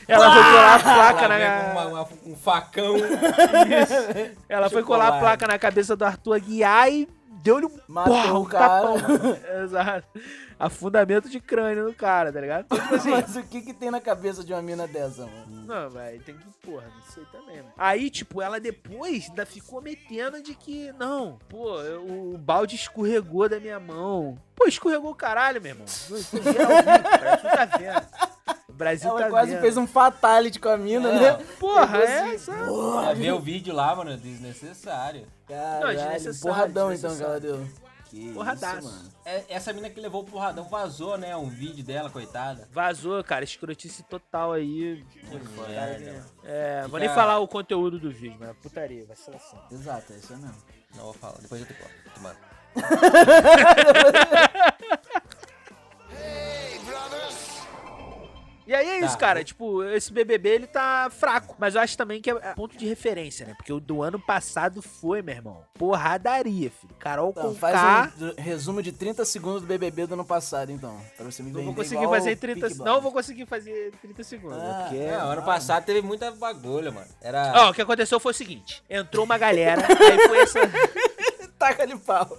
Ela 0.07 0.33
foi 0.33 0.43
colar 0.43 0.75
a 0.75 0.79
placa 0.79 1.25
Ela 1.25 1.37
na. 1.37 1.71
uma- 1.71 1.85
uma- 2.01 2.09
um 2.25 2.35
facão. 2.35 2.95
Isso. 2.97 4.35
Ela 4.47 4.69
foi 4.69 4.83
colar 4.83 5.03
a 5.03 5.07
Chocolate. 5.07 5.19
placa 5.37 5.47
na 5.47 5.59
cabeça 5.59 5.95
do 5.95 6.03
Arthur 6.05 6.33
Aguiar 6.35 6.91
e 6.91 7.07
deu-lhe 7.41 7.65
um, 7.65 7.79
Matou 7.87 8.13
porra, 8.15 8.33
um 8.33 8.41
o 8.41 8.45
cara. 8.45 8.81
tapão. 8.81 9.37
Exato. 9.63 10.07
Afundamento 10.59 11.29
de 11.29 11.39
crânio 11.39 11.85
no 11.85 11.93
cara, 11.93 12.33
tá 12.33 12.41
ligado? 12.41 12.65
Então, 12.65 12.77
tipo 12.79 12.95
assim, 12.95 13.09
Mas 13.11 13.35
o 13.37 13.43
que 13.43 13.61
que 13.61 13.73
tem 13.73 13.89
na 13.89 14.01
cabeça 14.01 14.43
de 14.43 14.51
uma 14.51 14.61
mina 14.61 14.85
dessa, 14.87 15.25
mano? 15.25 15.65
Não, 15.65 15.89
velho, 15.89 16.21
tem 16.23 16.35
que, 16.35 16.45
porra, 16.61 16.83
não 16.93 17.01
sei 17.13 17.23
também, 17.31 17.57
mano. 17.57 17.71
Aí, 17.77 18.09
tipo, 18.09 18.41
ela 18.41 18.59
depois 18.59 19.29
ainda 19.29 19.45
ficou 19.45 19.81
metendo 19.81 20.41
de 20.43 20.53
que, 20.53 20.91
não, 20.99 21.39
pô, 21.47 21.79
eu- 21.81 22.33
o 22.33 22.37
balde 22.37 22.75
escorregou 22.75 23.47
da 23.47 23.59
minha 23.59 23.79
mão. 23.79 24.37
Pô, 24.53 24.65
escorregou 24.67 25.11
o 25.11 25.15
caralho, 25.15 25.61
meu 25.61 25.71
irmão. 25.71 25.85
Isso 25.85 26.13
é 26.13 26.17
ao 26.61 26.83
vivo, 26.83 27.09
cara, 27.09 27.37
tu 27.37 27.43
tá 27.43 27.65
vendo. 27.77 28.05
O 28.47 28.58
Brasil 28.79 29.09
Ela 29.11 29.19
tá 29.23 29.29
quase 29.29 29.51
vendo. 29.51 29.61
fez 29.61 29.75
um 29.77 29.85
fatality 29.85 30.57
com 30.57 30.69
a 30.69 30.77
mina, 30.77 31.09
É. 31.09 31.19
né? 31.37 31.45
Porra, 31.59 31.97
é 31.97 32.19
assim, 32.21 32.33
essa. 32.35 32.51
Ela 32.53 33.13
vê 33.13 33.29
o 33.31 33.39
vídeo 33.39 33.75
lá, 33.75 33.93
mano, 33.93 34.15
desnecessário. 34.17 35.27
Caralho, 35.45 35.97
desnecessário, 35.97 36.39
porradão 36.41 36.93
então 36.93 37.15
que 37.15 37.21
ela 37.21 37.37
desnecessário. 37.39 37.67
deu. 37.75 37.89
Que 38.09 38.33
Porradaço. 38.33 38.77
isso, 38.79 38.87
mano. 38.91 39.09
É- 39.25 39.43
Essa 39.49 39.71
mina 39.73 39.87
que 39.89 39.99
levou 39.99 40.21
o 40.23 40.25
porradão 40.25 40.63
vazou, 40.63 41.15
né? 41.17 41.35
Um 41.35 41.47
vídeo 41.49 41.83
dela, 41.83 42.09
coitada. 42.09 42.67
Vazou, 42.71 43.23
cara, 43.23 43.43
escrotice 43.43 44.01
total 44.03 44.53
aí. 44.53 45.05
merda, 45.21 45.75
Cara, 45.75 45.99
mano. 45.99 46.25
É, 46.43 46.87
vou 46.87 46.99
nem 47.01 47.09
falar 47.09 47.37
o 47.39 47.47
conteúdo 47.47 47.99
do 47.99 48.09
vídeo, 48.11 48.37
mas 48.39 48.49
é 48.49 48.53
putaria, 48.53 49.05
vacilação. 49.05 49.59
Exato, 49.71 50.13
é 50.13 50.15
isso 50.15 50.33
aí 50.33 50.39
mesmo. 50.39 50.55
Não 50.95 51.03
vou 51.03 51.13
falar, 51.13 51.35
depois 51.41 51.61
eu 51.61 51.67
te 51.67 51.73
conto. 51.75 52.21
Mano. 52.21 52.37
E 58.69 58.75
aí 58.75 58.87
é 58.87 58.99
isso, 58.99 59.13
Tá. 59.13 59.17
cara. 59.21 59.43
Tipo, 59.43 59.83
esse 59.83 60.13
BBB 60.13 60.47
ele 60.49 60.67
tá 60.67 61.09
fraco. 61.09 61.55
Mas 61.57 61.73
eu 61.73 61.81
acho 61.81 61.97
também 61.97 62.21
que 62.21 62.29
é 62.29 62.35
é 62.35 62.53
ponto 62.53 62.77
de 62.77 62.85
referência, 62.85 63.43
né? 63.47 63.55
Porque 63.55 63.73
o 63.73 63.79
do 63.79 64.03
ano 64.03 64.19
passado 64.19 64.79
foi, 64.79 65.23
meu 65.23 65.33
irmão. 65.33 65.63
Porradaria, 65.73 66.69
filho. 66.69 66.93
Carol 66.99 67.31
Então, 67.31 67.49
com 67.51 67.55
faz 67.55 67.73
K. 67.73 68.11
um 68.37 68.39
resumo 68.39 68.83
de 68.83 68.91
30 68.91 69.25
segundos 69.25 69.61
do 69.63 69.67
BBB 69.67 70.05
do 70.05 70.13
ano 70.13 70.23
passado, 70.23 70.71
então. 70.71 70.95
Pra 71.17 71.25
você 71.25 71.41
me 71.41 71.51
Não 71.51 71.63
vou 71.63 71.73
conseguir 71.73 72.03
igual 72.03 72.13
fazer 72.19 72.33
o 72.33 72.37
30 72.37 72.59
Peaky 72.67 72.77
Não 72.83 73.01
vou 73.01 73.11
conseguir 73.11 73.45
fazer 73.47 73.91
30 74.03 74.23
segundos. 74.23 74.59
Ah, 74.61 74.81
Porque... 74.87 75.03
É, 75.03 75.15
ano 75.15 75.41
passado 75.41 75.83
teve 75.85 76.03
muita 76.03 76.29
bagulho, 76.29 76.93
mano. 76.93 77.07
Era. 77.23 77.51
Ó, 77.55 77.69
o 77.71 77.73
que 77.73 77.81
aconteceu 77.81 78.19
foi 78.19 78.33
o 78.33 78.35
seguinte: 78.35 78.83
entrou 78.87 79.25
uma 79.25 79.39
galera, 79.39 79.81
aí 79.81 80.27
foi 80.27 80.41
essa. 80.41 80.59
Taca-lhe 81.57 81.97
pau. 81.97 82.37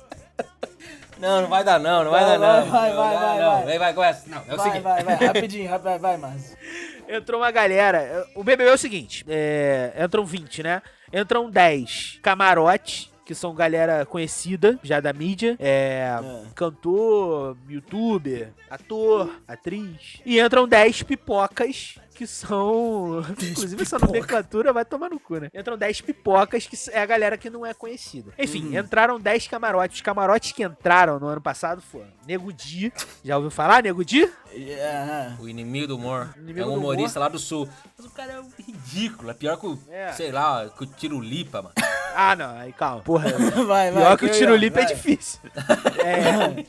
Não, 1.20 1.42
não 1.42 1.48
vai 1.48 1.62
dar 1.62 1.78
não, 1.78 2.04
não 2.04 2.10
vai, 2.10 2.24
Vai, 2.24 2.38
dar 2.38 2.38
não. 2.38 2.70
vai, 2.70 2.90
não, 2.90 2.96
vai, 2.96 3.14
não, 3.14 3.20
vai, 3.20 3.38
não. 3.38 3.52
vai. 3.56 3.64
Vem, 3.66 3.78
vai, 3.78 3.94
começa. 3.94 4.28
Não, 4.28 4.38
é 4.38 4.54
o 4.54 4.56
vai, 4.56 4.66
seguinte. 4.66 4.82
vai, 4.82 5.02
vai, 5.04 5.14
rapidinho, 5.14 5.68
rapidinho, 5.70 5.80
vai, 5.82 5.98
vai, 5.98 6.16
Márcio. 6.16 6.56
Entrou 7.08 7.40
uma 7.40 7.50
galera. 7.50 8.26
O 8.34 8.42
BBB 8.42 8.70
é 8.70 8.74
o 8.74 8.78
seguinte: 8.78 9.24
é, 9.28 9.92
entram 9.98 10.24
20, 10.24 10.62
né? 10.62 10.82
Entram 11.12 11.50
10 11.50 12.20
camarote, 12.22 13.09
que 13.30 13.34
são 13.36 13.54
galera 13.54 14.04
conhecida 14.04 14.76
já 14.82 14.98
da 14.98 15.12
mídia. 15.12 15.54
É. 15.60 16.18
É. 16.20 16.42
Cantor, 16.52 17.56
youtuber, 17.68 18.52
ator, 18.68 19.30
atriz. 19.46 20.20
E 20.26 20.40
entram 20.40 20.66
10 20.66 21.04
pipocas. 21.04 21.94
Que 22.12 22.26
são. 22.26 23.24
Inclusive, 23.40 23.80
essa 23.82 23.98
nomenclatura 23.98 24.72
vai 24.74 24.84
tomar 24.84 25.08
no 25.08 25.18
cu, 25.18 25.36
né? 25.38 25.48
Entram 25.54 25.78
10 25.78 26.00
pipocas, 26.02 26.66
que 26.66 26.76
é 26.90 27.00
a 27.00 27.06
galera 27.06 27.38
que 27.38 27.48
não 27.48 27.64
é 27.64 27.72
conhecida. 27.72 28.32
Enfim, 28.36 28.76
Hum. 28.76 28.78
entraram 28.78 29.18
10 29.18 29.46
camarotes. 29.46 29.96
Os 29.98 30.02
camarotes 30.02 30.50
que 30.52 30.62
entraram 30.64 31.18
no 31.20 31.28
ano 31.28 31.40
passado 31.40 31.80
foram 31.80 32.08
Nego 32.26 32.52
Di. 32.52 32.92
Já 33.24 33.36
ouviu 33.36 33.50
falar, 33.50 33.82
Nego 33.84 34.04
Di? 34.04 34.28
É, 34.52 35.32
O 35.40 35.48
inimigo 35.48 35.86
do 35.86 35.96
humor. 35.96 36.34
Inimigo 36.36 36.60
é 36.60 36.66
um 36.66 36.74
humorista 36.76 37.18
lá 37.20 37.28
do 37.28 37.38
sul. 37.38 37.66
Mas 37.96 38.04
o 38.06 38.10
cara 38.10 38.32
é 38.32 38.40
um 38.40 38.50
ridículo. 38.58 39.30
É 39.30 39.34
pior 39.34 39.56
que 39.56 39.66
o, 39.68 39.78
É. 39.88 40.12
sei 40.12 40.30
lá, 40.32 40.68
que 40.68 40.82
o 40.82 40.86
Tirulipa, 40.86 41.62
mano. 41.62 41.74
Ah, 42.22 42.36
não, 42.36 42.58
aí 42.58 42.70
calma. 42.72 43.00
Porra. 43.02 43.30
vai, 43.64 43.90
vai. 43.92 44.02
Pior 44.02 44.18
que 44.18 44.24
o 44.26 44.28
eu- 44.28 44.32
tiro 44.32 44.54
limpo 44.56 44.78
é 44.78 44.84
difícil. 44.84 45.40
É. 46.04 46.64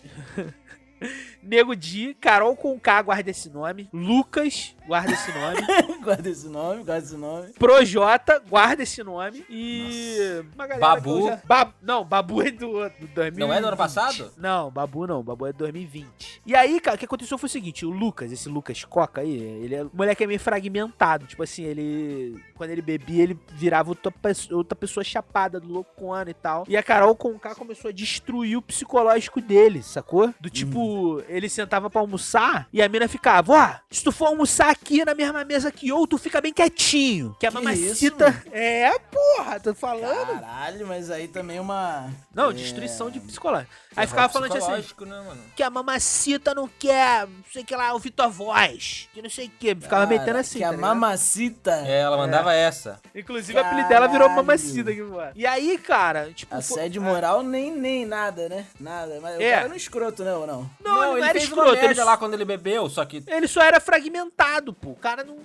Nego 1.41 1.75
Di, 1.75 2.13
Carol 2.21 2.55
com 2.55 2.79
K, 2.79 3.01
guarda 3.01 3.31
esse 3.31 3.49
nome. 3.49 3.89
Lucas, 3.91 4.75
guarda 4.87 5.11
esse 5.11 5.31
nome. 5.31 5.57
Guarda 6.11 6.29
esse 6.29 6.47
nome, 6.47 6.83
guarda 6.83 7.05
esse 7.05 7.15
nome. 7.15 7.53
Projota, 7.59 8.39
guarda 8.49 8.83
esse 8.83 9.03
nome. 9.03 9.45
E. 9.49 10.43
Uma 10.55 10.67
galera 10.67 10.79
Babu. 10.95 11.27
já- 11.27 11.41
Ba- 11.45 11.73
Não, 11.81 12.03
Babu 12.03 12.41
é 12.41 12.51
do 12.51 12.71
do 12.71 13.07
2020. 13.13 13.37
Não 13.39 13.53
é 13.53 13.61
do 13.61 13.67
ano 13.67 13.77
passado? 13.77 14.31
Não, 14.37 14.69
Babu 14.71 15.05
não, 15.07 15.21
Babu 15.23 15.45
é 15.47 15.53
2020. 15.53 16.41
E 16.45 16.55
aí, 16.55 16.79
cara, 16.79 16.95
o 16.95 16.99
que 16.99 17.05
aconteceu 17.05 17.37
foi 17.37 17.47
o 17.47 17.51
seguinte: 17.51 17.85
o 17.85 17.89
Lucas, 17.89 18.31
esse 18.31 18.49
Lucas 18.49 18.83
Coca 18.83 19.21
aí, 19.21 19.31
ele 19.33 19.75
é. 19.75 19.83
O 19.83 19.91
moleque 19.93 20.23
é 20.23 20.27
meio 20.27 20.39
fragmentado. 20.39 21.25
Tipo 21.27 21.43
assim, 21.43 21.63
ele. 21.63 22.41
Quando 22.55 22.69
ele 22.71 22.81
bebia, 22.81 23.23
ele 23.23 23.39
virava 23.53 23.89
outra 23.89 24.11
pessoa, 24.11 24.57
outra 24.57 24.75
pessoa 24.75 25.03
chapada 25.03 25.59
do 25.59 25.67
loucona 25.71 26.29
e 26.29 26.33
tal. 26.33 26.63
E 26.67 26.75
a 26.77 26.83
Carol 26.83 27.15
com 27.15 27.37
K 27.39 27.55
começou 27.55 27.89
a 27.89 27.91
destruir 27.91 28.57
o 28.57 28.61
psicológico 28.61 29.41
dele, 29.41 29.81
sacou? 29.83 30.33
Do 30.39 30.49
tipo, 30.49 31.21
ele 31.27 31.49
sentava 31.49 31.89
pra 31.89 32.01
almoçar 32.01 32.67
e 32.71 32.81
a 32.81 32.89
mina 32.89 33.07
ficava: 33.07 33.53
Ó, 33.53 33.79
se 33.89 34.03
tu 34.03 34.11
for 34.11 34.27
almoçar 34.27 34.69
aqui 34.69 35.03
na 35.05 35.13
mesma 35.15 35.43
mesa 35.43 35.71
que 35.71 35.90
eu, 35.91 36.07
tu 36.07 36.17
fica 36.17 36.41
bem 36.41 36.51
quietinho. 36.53 37.35
Que 37.39 37.45
a 37.45 37.49
Que 37.49 37.55
mamacita. 37.55 38.29
isso, 38.29 38.47
é, 38.51 38.97
porra, 38.99 39.59
tô 39.59 39.73
falando. 39.75 40.39
Caralho, 40.41 40.87
mas 40.87 41.09
aí 41.11 41.27
também 41.27 41.57
é 41.57 41.61
uma. 41.61 42.09
Não, 42.33 42.49
é, 42.49 42.53
destruição 42.53 43.09
de 43.09 43.19
psicológico. 43.19 43.71
Aí 43.95 44.07
ficava 44.07 44.29
falando 44.31 44.55
assim 44.55 44.71
né, 45.05 45.21
mano? 45.21 45.41
que 45.53 45.61
a 45.61 45.69
mamacita 45.69 46.55
não 46.55 46.65
quer, 46.79 47.27
não 47.27 47.43
sei 47.51 47.61
o 47.61 47.65
que 47.65 47.75
lá, 47.75 47.91
ouvir 47.91 48.09
tua 48.11 48.29
voz, 48.29 49.09
que 49.13 49.21
não 49.21 49.29
sei 49.29 49.47
o 49.47 49.49
que. 49.49 49.75
Ficava 49.75 50.07
cara, 50.07 50.07
metendo 50.07 50.37
assim, 50.37 50.59
Que 50.59 50.63
tá 50.63 50.69
a 50.69 50.71
ligado? 50.71 50.87
mamacita. 50.87 51.71
É, 51.85 51.99
ela 51.99 52.15
mandava 52.15 52.53
essa. 52.53 53.01
Inclusive 53.13 53.59
o 53.59 53.61
apelido 53.61 53.89
dela 53.89 54.07
virou 54.07 54.29
mamacita 54.29 54.89
aqui, 54.91 55.01
mano. 55.01 55.31
E 55.35 55.45
aí, 55.45 55.77
cara, 55.77 56.31
tipo... 56.33 56.49
foi- 56.61 56.79
Assédio 56.79 57.01
moral 57.01 57.43
nem, 57.43 57.69
nem 57.69 58.05
nada, 58.05 58.47
né? 58.47 58.65
Nada. 58.79 59.19
Mas 59.21 59.37
o 59.37 59.41
É. 59.41 59.51
cara 59.55 59.67
não 59.67 59.73
é 59.73 59.77
escroto, 59.77 60.23
né, 60.23 60.33
ou 60.33 60.47
não? 60.47 60.69
Não, 60.81 61.11
ele 61.11 61.19
não 61.19 61.23
era 61.25 61.31
fez 61.33 61.43
escroto, 61.43 61.67
uma 61.69 61.73
merda 61.75 61.91
ele- 61.91 62.03
lá 62.03 62.15
quando 62.17 62.33
ele 62.33 62.45
bebeu, 62.45 62.89
só 62.89 63.03
que 63.03 63.21
Ele 63.27 63.47
só 63.47 63.61
era 63.61 63.81
fragmentado, 63.81 64.73
pô. 64.73 64.91
O 64.91 64.95
cara 64.95 65.23
não... 65.25 65.35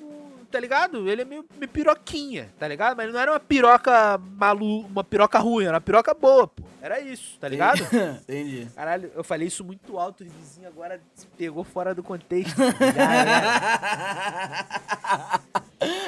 Tá 0.57 0.61
ligado? 0.61 1.07
Ele 1.07 1.21
é 1.21 1.25
meio, 1.27 1.45
meio 1.59 1.69
piroquinha, 1.69 2.49
tá 2.59 2.67
ligado? 2.67 2.97
Mas 2.97 3.13
não 3.13 3.21
era 3.21 3.31
uma 3.31 3.39
piroca 3.39 4.17
malu... 4.17 4.87
Uma 4.87 5.05
piroca 5.05 5.39
ruim, 5.39 5.67
era 5.67 5.75
uma 5.75 5.83
piroca 5.83 6.15
boa, 6.15 6.49
pô. 6.49 6.63
Era 6.81 6.99
isso, 6.99 7.37
tá 7.39 7.47
ligado? 7.47 7.83
Entendi. 8.25 8.67
Caralho, 8.75 9.13
eu 9.15 9.23
falei 9.23 9.49
isso 9.49 9.63
muito 9.63 9.99
alto, 9.99 10.25
o 10.25 10.27
vizinho 10.27 10.67
agora 10.67 10.99
se 11.15 11.27
pegou 11.27 11.63
fora 11.63 11.95
do 11.95 12.03
contexto. 12.03 12.57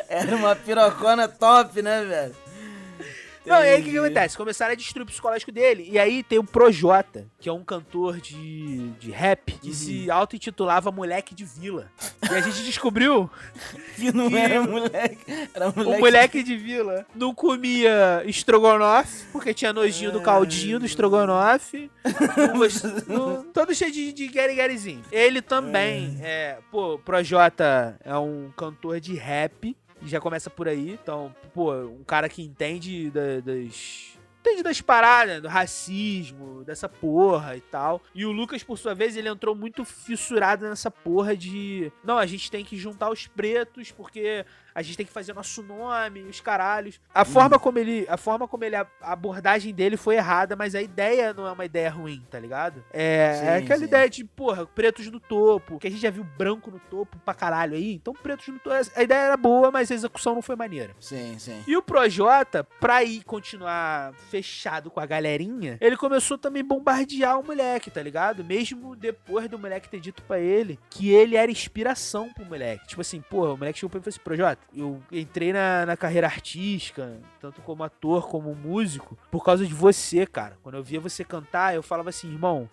Era 0.08 0.34
uma 0.34 0.56
pirocona 0.56 1.28
top, 1.28 1.82
né, 1.82 2.02
velho? 2.06 2.34
Não, 3.48 3.64
e 3.64 3.68
aí 3.68 3.80
o 3.80 3.84
que, 3.84 3.90
que 3.90 3.98
acontece? 3.98 4.36
Começaram 4.36 4.72
a 4.72 4.74
destruir 4.76 5.02
o 5.02 5.06
psicológico 5.06 5.50
dele. 5.52 5.88
E 5.90 5.98
aí 5.98 6.22
tem 6.22 6.38
o 6.38 6.44
Projota, 6.44 7.26
que 7.40 7.48
é 7.48 7.52
um 7.52 7.64
cantor 7.64 8.20
de, 8.20 8.88
de 9.00 9.10
rap, 9.10 9.52
que 9.60 9.74
se 9.74 10.10
auto-intitulava 10.10 10.90
Moleque 10.92 11.34
de 11.34 11.44
Vila. 11.44 11.90
E 12.30 12.34
a 12.34 12.40
gente 12.40 12.62
descobriu 12.64 13.30
Que 13.96 14.12
não 14.12 14.28
Que- 14.28 14.36
era 14.36 14.62
moleque. 14.62 15.48
Era 15.54 15.66
moleque. 15.74 15.96
o 15.96 15.98
Moleque 16.00 16.42
de 16.42 16.56
Vila 16.56 17.06
não 17.14 17.34
comia 17.34 18.22
estrogonofe, 18.26 19.24
porque 19.32 19.52
tinha 19.54 19.72
nojinho 19.72 20.12
do 20.12 20.20
caldinho 20.20 20.78
do 20.78 20.86
estrogonofe. 20.86 21.90
Não 22.36 22.58
gost- 22.58 22.84
não- 23.06 23.44
todo 23.52 23.74
cheio 23.74 23.92
de, 23.92 24.12
de 24.12 24.28
gueriguerizinho. 24.28 25.02
Ele 25.10 25.40
também, 25.42 26.18
é, 26.22 26.58
pô, 26.70 26.94
o 26.94 26.98
Projota 26.98 27.98
é 28.04 28.16
um 28.16 28.50
cantor 28.56 29.00
de 29.00 29.14
rap. 29.14 29.76
Já 30.04 30.20
começa 30.20 30.48
por 30.48 30.68
aí. 30.68 30.92
Então, 31.02 31.34
pô, 31.52 31.72
um 31.74 32.04
cara 32.04 32.28
que 32.28 32.42
entende 32.42 33.10
da- 33.10 33.40
das, 33.40 34.17
entende 34.40 34.62
das 34.62 34.80
paradas, 34.80 35.42
do 35.42 35.48
racismo, 35.48 36.64
dessa 36.64 36.88
porra 36.88 37.56
e 37.56 37.60
tal. 37.60 38.02
E 38.14 38.24
o 38.24 38.32
Lucas, 38.32 38.62
por 38.62 38.78
sua 38.78 38.94
vez, 38.94 39.16
ele 39.16 39.28
entrou 39.28 39.54
muito 39.54 39.84
fissurado 39.84 40.68
nessa 40.68 40.90
porra 40.90 41.36
de. 41.36 41.92
Não, 42.04 42.18
a 42.18 42.26
gente 42.26 42.50
tem 42.50 42.64
que 42.64 42.76
juntar 42.76 43.10
os 43.10 43.26
pretos 43.26 43.90
porque 43.90 44.44
a 44.78 44.82
gente 44.82 44.96
tem 44.96 45.06
que 45.06 45.12
fazer 45.12 45.34
nosso 45.34 45.60
nome, 45.62 46.22
os 46.22 46.40
caralhos. 46.40 47.00
A 47.12 47.24
forma 47.24 47.58
como 47.58 47.80
ele. 47.80 48.06
A 48.08 48.16
forma 48.16 48.46
como 48.46 48.64
ele. 48.64 48.76
A 48.76 48.86
abordagem 49.02 49.74
dele 49.74 49.96
foi 49.96 50.14
errada, 50.14 50.54
mas 50.54 50.74
a 50.74 50.80
ideia 50.80 51.34
não 51.34 51.46
é 51.46 51.50
uma 51.52 51.64
ideia 51.64 51.90
ruim, 51.90 52.24
tá 52.30 52.38
ligado? 52.38 52.84
É, 52.92 53.34
Sim, 53.34 53.46
é 53.46 53.56
aquela 53.56 53.78
sim. 53.80 53.84
ideia 53.86 54.08
de, 54.08 54.24
porra, 54.24 54.66
pretos 54.66 55.10
no 55.10 55.18
topo, 55.18 55.78
que 55.78 55.88
a 55.88 55.90
gente 55.90 56.00
já 56.00 56.10
viu 56.10 56.22
branco 56.22 56.70
no 56.70 56.78
topo 56.78 57.18
pra 57.24 57.34
caralho 57.34 57.74
aí. 57.74 57.94
Então, 57.94 58.14
pretos 58.14 58.46
no 58.48 58.58
topo. 58.60 58.76
A 58.94 59.02
ideia 59.02 59.18
era 59.18 59.36
boa, 59.36 59.70
mas 59.72 59.90
a 59.90 59.94
execução 59.94 60.34
não 60.34 60.42
foi 60.42 60.54
maneira. 60.54 60.94
Sim, 61.00 61.36
sim. 61.40 61.60
E 61.66 61.76
o 61.76 61.82
Projota, 61.82 62.62
pra 62.62 63.02
ir 63.02 63.24
continuar 63.24 64.12
fechado 64.28 64.90
com 64.90 65.00
a 65.00 65.06
galerinha, 65.06 65.78
ele 65.80 65.96
começou 65.96 66.36
também 66.36 66.62
a 66.62 66.64
bombardear 66.64 67.40
o 67.40 67.44
moleque, 67.44 67.90
tá 67.90 68.02
ligado? 68.02 68.44
Mesmo 68.44 68.94
depois 68.94 69.48
do 69.48 69.58
moleque 69.58 69.88
ter 69.88 70.00
dito 70.00 70.22
pra 70.22 70.38
ele 70.38 70.78
que 70.90 71.10
ele 71.10 71.36
era 71.36 71.50
inspiração 71.50 72.32
pro 72.32 72.44
moleque. 72.44 72.86
Tipo 72.86 73.00
assim, 73.00 73.20
porra, 73.20 73.52
o 73.52 73.56
moleque 73.56 73.78
chegou 73.78 73.90
pra 73.90 73.98
ele 73.98 74.08
e 74.08 74.12
falou 74.12 74.14
assim, 74.14 74.24
Projota, 74.24 74.62
eu 74.74 75.02
entrei 75.10 75.52
na, 75.52 75.86
na 75.86 75.96
carreira 75.96 76.26
artística, 76.26 77.20
tanto 77.40 77.60
como 77.62 77.82
ator 77.82 78.28
como 78.28 78.54
músico, 78.54 79.18
por 79.30 79.44
causa 79.44 79.66
de 79.66 79.74
você, 79.74 80.26
cara. 80.26 80.58
Quando 80.62 80.76
eu 80.76 80.82
via 80.82 81.00
você 81.00 81.24
cantar, 81.24 81.74
eu 81.74 81.82
falava 81.82 82.10
assim, 82.10 82.28
irmão, 82.30 82.68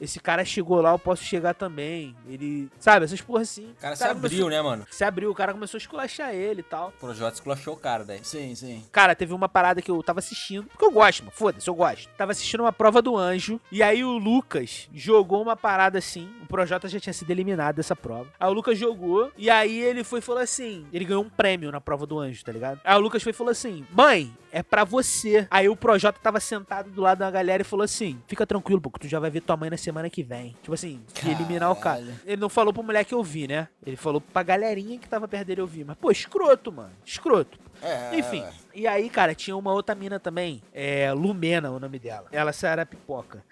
esse 0.00 0.20
cara 0.20 0.44
chegou 0.44 0.80
lá, 0.80 0.90
eu 0.92 0.98
posso 0.98 1.24
chegar 1.24 1.54
também. 1.54 2.14
Ele, 2.28 2.70
sabe, 2.78 3.04
essas 3.04 3.20
porra 3.20 3.42
assim. 3.42 3.70
O 3.70 3.80
cara 3.80 3.96
se 3.96 4.04
abriu, 4.04 4.48
né, 4.48 4.60
mano? 4.60 4.86
Se 4.90 5.04
abriu, 5.04 5.30
o 5.30 5.34
cara 5.34 5.52
começou 5.52 5.78
a 5.78 5.80
esculachar 5.80 6.34
ele 6.34 6.60
e 6.60 6.64
tal. 6.64 6.88
O 6.88 6.92
Projota 6.92 7.34
esculachou 7.34 7.74
o 7.74 7.76
cara 7.76 8.04
daí. 8.04 8.20
Sim, 8.22 8.54
sim. 8.54 8.84
Cara, 8.92 9.14
teve 9.14 9.32
uma 9.32 9.48
parada 9.48 9.80
que 9.80 9.90
eu 9.90 10.02
tava 10.02 10.18
assistindo, 10.18 10.64
porque 10.64 10.84
eu 10.84 10.90
gosto, 10.90 11.20
mano, 11.20 11.32
foda-se, 11.34 11.68
eu 11.68 11.74
gosto. 11.74 12.08
Tava 12.16 12.32
assistindo 12.32 12.60
uma 12.60 12.72
prova 12.72 13.00
do 13.00 13.16
anjo, 13.16 13.60
e 13.70 13.82
aí 13.82 14.04
o 14.04 14.18
Lucas 14.18 14.88
jogou 14.94 15.42
uma 15.42 15.56
parada 15.56 15.98
assim, 15.98 16.28
o 16.42 16.46
Projota 16.46 16.88
já 16.88 17.00
tinha 17.00 17.12
sido 17.12 17.30
eliminado 17.30 17.76
dessa 17.76 17.96
prova. 17.96 18.28
Aí 18.38 18.48
o 18.48 18.52
Lucas 18.52 18.78
jogou, 18.78 19.30
e 19.36 19.48
aí 19.50 19.80
ele 19.80 20.04
foi 20.04 20.18
e 20.18 20.22
falou 20.22 20.42
assim, 20.42 20.86
ele 20.92 21.04
ganhou 21.04 21.22
um 21.22 21.30
prêmio 21.30 21.70
na 21.72 21.80
prova 21.80 22.06
do 22.06 22.18
anjo, 22.18 22.44
tá 22.44 22.52
ligado? 22.52 22.80
Aí 22.84 22.96
o 22.96 23.00
Lucas 23.00 23.22
foi 23.22 23.30
e 23.30 23.34
falou 23.34 23.50
assim, 23.50 23.86
mãe, 23.90 24.32
é 24.56 24.62
pra 24.62 24.84
você. 24.84 25.46
Aí 25.50 25.68
o 25.68 25.76
Projota 25.76 26.18
tava 26.18 26.40
sentado 26.40 26.90
do 26.90 27.02
lado 27.02 27.18
da 27.18 27.30
galera 27.30 27.60
e 27.60 27.64
falou 27.64 27.84
assim, 27.84 28.18
fica 28.26 28.46
tranquilo, 28.46 28.80
porque 28.80 29.00
tu 29.00 29.06
já 29.06 29.20
vai 29.20 29.30
ver 29.30 29.42
tua 29.42 29.54
mãe 29.54 29.68
na 29.68 29.76
semana 29.76 30.08
que 30.08 30.22
vem. 30.22 30.56
Tipo 30.62 30.72
assim, 30.72 31.02
que 31.12 31.28
eliminar 31.28 31.70
o 31.70 31.76
cara. 31.76 32.00
Caralho. 32.00 32.20
Ele 32.24 32.40
não 32.40 32.48
falou 32.48 32.72
pro 32.72 32.82
moleque 32.82 33.14
ouvir, 33.14 33.48
né? 33.48 33.68
Ele 33.84 33.96
falou 33.96 34.18
pra 34.18 34.42
galerinha 34.42 34.98
que 34.98 35.06
tava 35.06 35.28
perto 35.28 35.46
dele 35.48 35.60
ouvir. 35.60 35.84
Mas, 35.84 35.98
pô, 35.98 36.10
escroto, 36.10 36.72
mano. 36.72 36.90
Escroto. 37.04 37.58
É, 37.82 38.18
Enfim, 38.18 38.40
ué. 38.40 38.52
e 38.74 38.86
aí, 38.86 39.10
cara, 39.10 39.34
tinha 39.34 39.54
uma 39.54 39.72
outra 39.74 39.94
mina 39.94 40.18
também, 40.18 40.62
é 40.72 41.12
Lumena 41.12 41.70
o 41.70 41.78
nome 41.78 41.98
dela. 41.98 42.26
Ela 42.32 42.50
era 42.62 42.86
pipoca. 42.86 43.44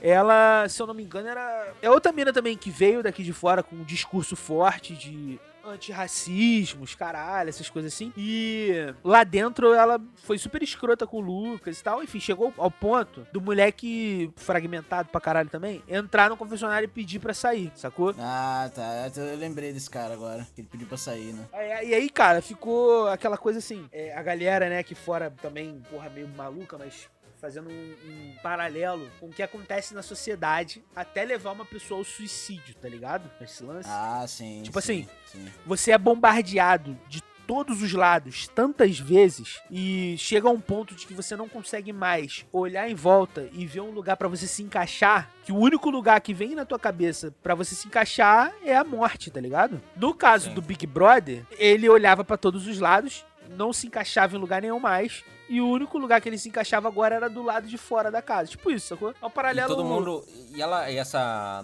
Ela, 0.00 0.68
se 0.68 0.80
eu 0.80 0.86
não 0.86 0.94
me 0.94 1.02
engano, 1.02 1.26
era. 1.26 1.72
É 1.82 1.90
outra 1.90 2.12
mina 2.12 2.32
também 2.32 2.56
que 2.56 2.70
veio 2.70 3.02
daqui 3.02 3.24
de 3.24 3.32
fora 3.32 3.64
com 3.64 3.74
um 3.74 3.82
discurso 3.82 4.36
forte 4.36 4.94
de 4.94 5.40
antirracismo, 5.64 6.84
os 6.84 6.94
caralho, 6.94 7.48
essas 7.48 7.68
coisas 7.70 7.92
assim. 7.92 8.12
E 8.16 8.94
lá 9.04 9.24
dentro 9.24 9.72
ela 9.74 10.00
foi 10.16 10.38
super 10.38 10.62
escrota 10.62 11.06
com 11.06 11.18
o 11.18 11.20
Lucas 11.20 11.78
e 11.78 11.82
tal. 11.82 12.02
Enfim, 12.02 12.20
chegou 12.20 12.52
ao 12.58 12.70
ponto 12.70 13.26
do 13.32 13.40
moleque 13.40 14.30
fragmentado 14.36 15.08
pra 15.08 15.20
caralho 15.20 15.48
também 15.48 15.82
entrar 15.88 16.28
no 16.30 16.36
confessionário 16.36 16.86
e 16.86 16.88
pedir 16.88 17.18
pra 17.18 17.34
sair, 17.34 17.70
sacou? 17.74 18.14
Ah, 18.18 18.70
tá. 18.74 19.10
Eu 19.16 19.36
lembrei 19.36 19.72
desse 19.72 19.90
cara 19.90 20.14
agora. 20.14 20.46
Que 20.54 20.60
ele 20.60 20.68
pediu 20.68 20.86
pra 20.86 20.96
sair, 20.96 21.32
né? 21.32 21.46
E 21.84 21.94
aí, 21.94 22.08
cara, 22.10 22.42
ficou 22.42 23.08
aquela 23.08 23.38
coisa 23.38 23.58
assim. 23.58 23.88
é, 23.92 24.14
a 24.16 24.22
galera, 24.22 24.68
né, 24.68 24.78
aqui 24.78 24.94
fora 24.94 25.30
também, 25.42 25.82
porra, 25.90 26.10
meio 26.10 26.28
maluca, 26.28 26.76
mas 26.78 27.08
fazendo 27.42 27.68
um, 27.68 27.72
um 27.72 28.36
paralelo 28.40 29.10
com 29.18 29.26
o 29.26 29.32
que 29.32 29.42
acontece 29.42 29.92
na 29.94 30.02
sociedade 30.02 30.80
até 30.94 31.24
levar 31.24 31.50
uma 31.50 31.64
pessoa 31.64 31.98
ao 31.98 32.04
suicídio, 32.04 32.72
tá 32.76 32.88
ligado? 32.88 33.28
Esse 33.40 33.64
lance. 33.64 33.88
Ah, 33.90 34.24
sim. 34.28 34.62
Tipo 34.62 34.80
sim, 34.80 35.08
assim, 35.26 35.44
sim. 35.44 35.52
Você 35.66 35.90
é 35.90 35.98
bombardeado 35.98 36.96
de 37.08 37.20
todos 37.44 37.82
os 37.82 37.92
lados 37.92 38.46
tantas 38.46 39.00
vezes 39.00 39.60
e 39.68 40.14
chega 40.16 40.48
a 40.48 40.52
um 40.52 40.60
ponto 40.60 40.94
de 40.94 41.04
que 41.04 41.12
você 41.12 41.34
não 41.34 41.48
consegue 41.48 41.92
mais 41.92 42.46
olhar 42.52 42.88
em 42.88 42.94
volta 42.94 43.48
e 43.52 43.66
ver 43.66 43.80
um 43.80 43.90
lugar 43.90 44.16
pra 44.16 44.28
você 44.28 44.46
se 44.46 44.62
encaixar, 44.62 45.28
que 45.44 45.50
o 45.50 45.56
único 45.56 45.90
lugar 45.90 46.20
que 46.20 46.32
vem 46.32 46.54
na 46.54 46.64
tua 46.64 46.78
cabeça 46.78 47.34
pra 47.42 47.56
você 47.56 47.74
se 47.74 47.88
encaixar 47.88 48.54
é 48.64 48.76
a 48.76 48.84
morte, 48.84 49.32
tá 49.32 49.40
ligado? 49.40 49.82
No 49.96 50.14
caso 50.14 50.50
Sim. 50.50 50.54
do 50.54 50.62
Big 50.62 50.86
Brother, 50.86 51.44
ele 51.58 51.88
olhava 51.88 52.24
pra 52.24 52.36
todos 52.36 52.68
os 52.68 52.78
lados, 52.78 53.24
não 53.50 53.72
se 53.72 53.88
encaixava 53.88 54.36
em 54.36 54.40
lugar 54.40 54.62
nenhum 54.62 54.78
mais. 54.78 55.24
E 55.52 55.60
o 55.60 55.68
único 55.68 55.98
lugar 55.98 56.20
que 56.20 56.28
ele 56.28 56.38
se 56.38 56.48
encaixava 56.48 56.88
agora 56.88 57.14
era 57.14 57.28
do 57.28 57.42
lado 57.42 57.66
de 57.66 57.76
fora 57.76 58.10
da 58.10 58.22
casa. 58.22 58.48
Tipo 58.50 58.70
isso, 58.70 58.86
sacou? 58.88 59.10
É 59.20 59.24
um 59.24 59.28
E 59.28 59.32
paralelo. 59.32 59.68
todo 59.68 59.84
mundo. 59.84 60.24
E 60.54 60.62
ela. 60.62 60.90
E 60.90 60.96
essa. 60.96 61.62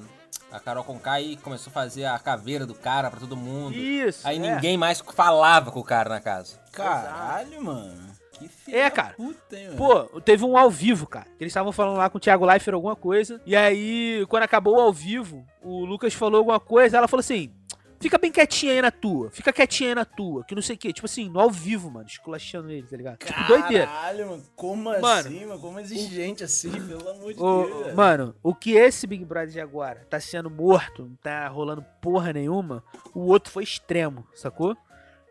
A 0.53 0.61
Carol 0.61 0.84
Conká 0.84 1.12
aí 1.12 1.36
começou 1.39 1.70
a 1.70 1.74
fazer 1.74 2.05
a 2.05 2.18
caveira 2.18 2.66
do 2.66 2.74
cara 2.74 3.11
pra 3.11 3.18
todo 3.20 3.36
mundo. 3.36 3.74
Isso. 3.74 4.26
Aí 4.28 4.36
é. 4.36 4.55
ninguém 4.55 4.76
mais 4.76 5.01
falava 5.01 5.70
com 5.70 5.80
o 5.80 5.84
cara 5.84 6.09
na 6.11 6.20
casa. 6.20 6.59
Caralho, 6.70 7.62
mano. 7.64 8.09
Que 8.32 8.47
filho 8.47 8.76
É, 8.78 8.89
cara. 8.89 9.14
puta, 9.14 9.57
hein. 9.59 9.70
Pô, 9.76 10.05
teve 10.20 10.45
um 10.45 10.57
ao 10.57 10.70
vivo, 10.70 11.07
cara. 11.07 11.26
Eles 11.41 11.51
estavam 11.51 11.72
falando 11.72 11.97
lá 11.97 12.09
com 12.09 12.18
o 12.18 12.20
Thiago 12.20 12.45
Leifert 12.47 12.74
alguma 12.74 12.95
coisa. 12.95 13.41
E 13.45 13.57
aí, 13.57 14.24
quando 14.28 14.45
acabou 14.45 14.76
o 14.76 14.80
ao 14.80 14.93
vivo, 14.93 15.45
o 15.62 15.84
Lucas 15.84 16.14
falou 16.14 16.39
alguma 16.39 16.61
coisa. 16.61 16.97
Ela 16.99 17.09
falou 17.09 17.20
assim: 17.20 17.53
fica 18.01 18.18
bem 18.18 18.30
quietinha 18.32 18.72
aí 18.72 18.82
na 18.82 18.90
tua. 18.90 19.30
Fica 19.30 19.53
quietinha 19.53 19.90
aí 19.90 19.94
na 19.94 20.05
tua. 20.05 20.44
Que 20.44 20.55
não 20.55 20.62
sei 20.62 20.76
o 20.76 20.78
quê. 20.78 20.92
Tipo 20.92 21.07
assim, 21.07 21.28
no 21.28 21.40
ao 21.40 21.51
vivo, 21.51 21.90
mano. 21.90 22.07
Esculachando 22.07 22.70
ele, 22.70 22.86
tá 22.86 22.96
ligado? 22.96 23.18
Tipo, 23.18 23.44
doideira. 23.46 23.86
Caralho, 23.86 24.28
mano. 24.30 24.42
Como 24.57 24.82
Mano, 24.84 25.07
assim, 25.07 25.46
mano? 25.46 25.61
Como 25.61 25.80
exigente 25.80 26.44
assim, 26.44 26.70
pelo 26.70 27.09
amor 27.09 27.34
de 27.34 27.42
Ô, 27.42 27.64
Deus. 27.66 27.94
mano, 27.94 28.34
o 28.42 28.55
que 28.55 28.72
esse 28.72 29.07
Big 29.07 29.24
Brother 29.24 29.49
de 29.51 29.61
agora 29.61 30.07
tá 30.09 30.18
sendo 30.20 30.51
morto, 30.51 31.05
não 31.05 31.16
tá 31.16 31.46
rolando 31.49 31.84
porra 32.01 32.32
nenhuma, 32.32 32.82
o 33.14 33.20
outro 33.26 33.51
foi 33.53 33.62
extremo, 33.64 34.26
sacou? 34.34 34.76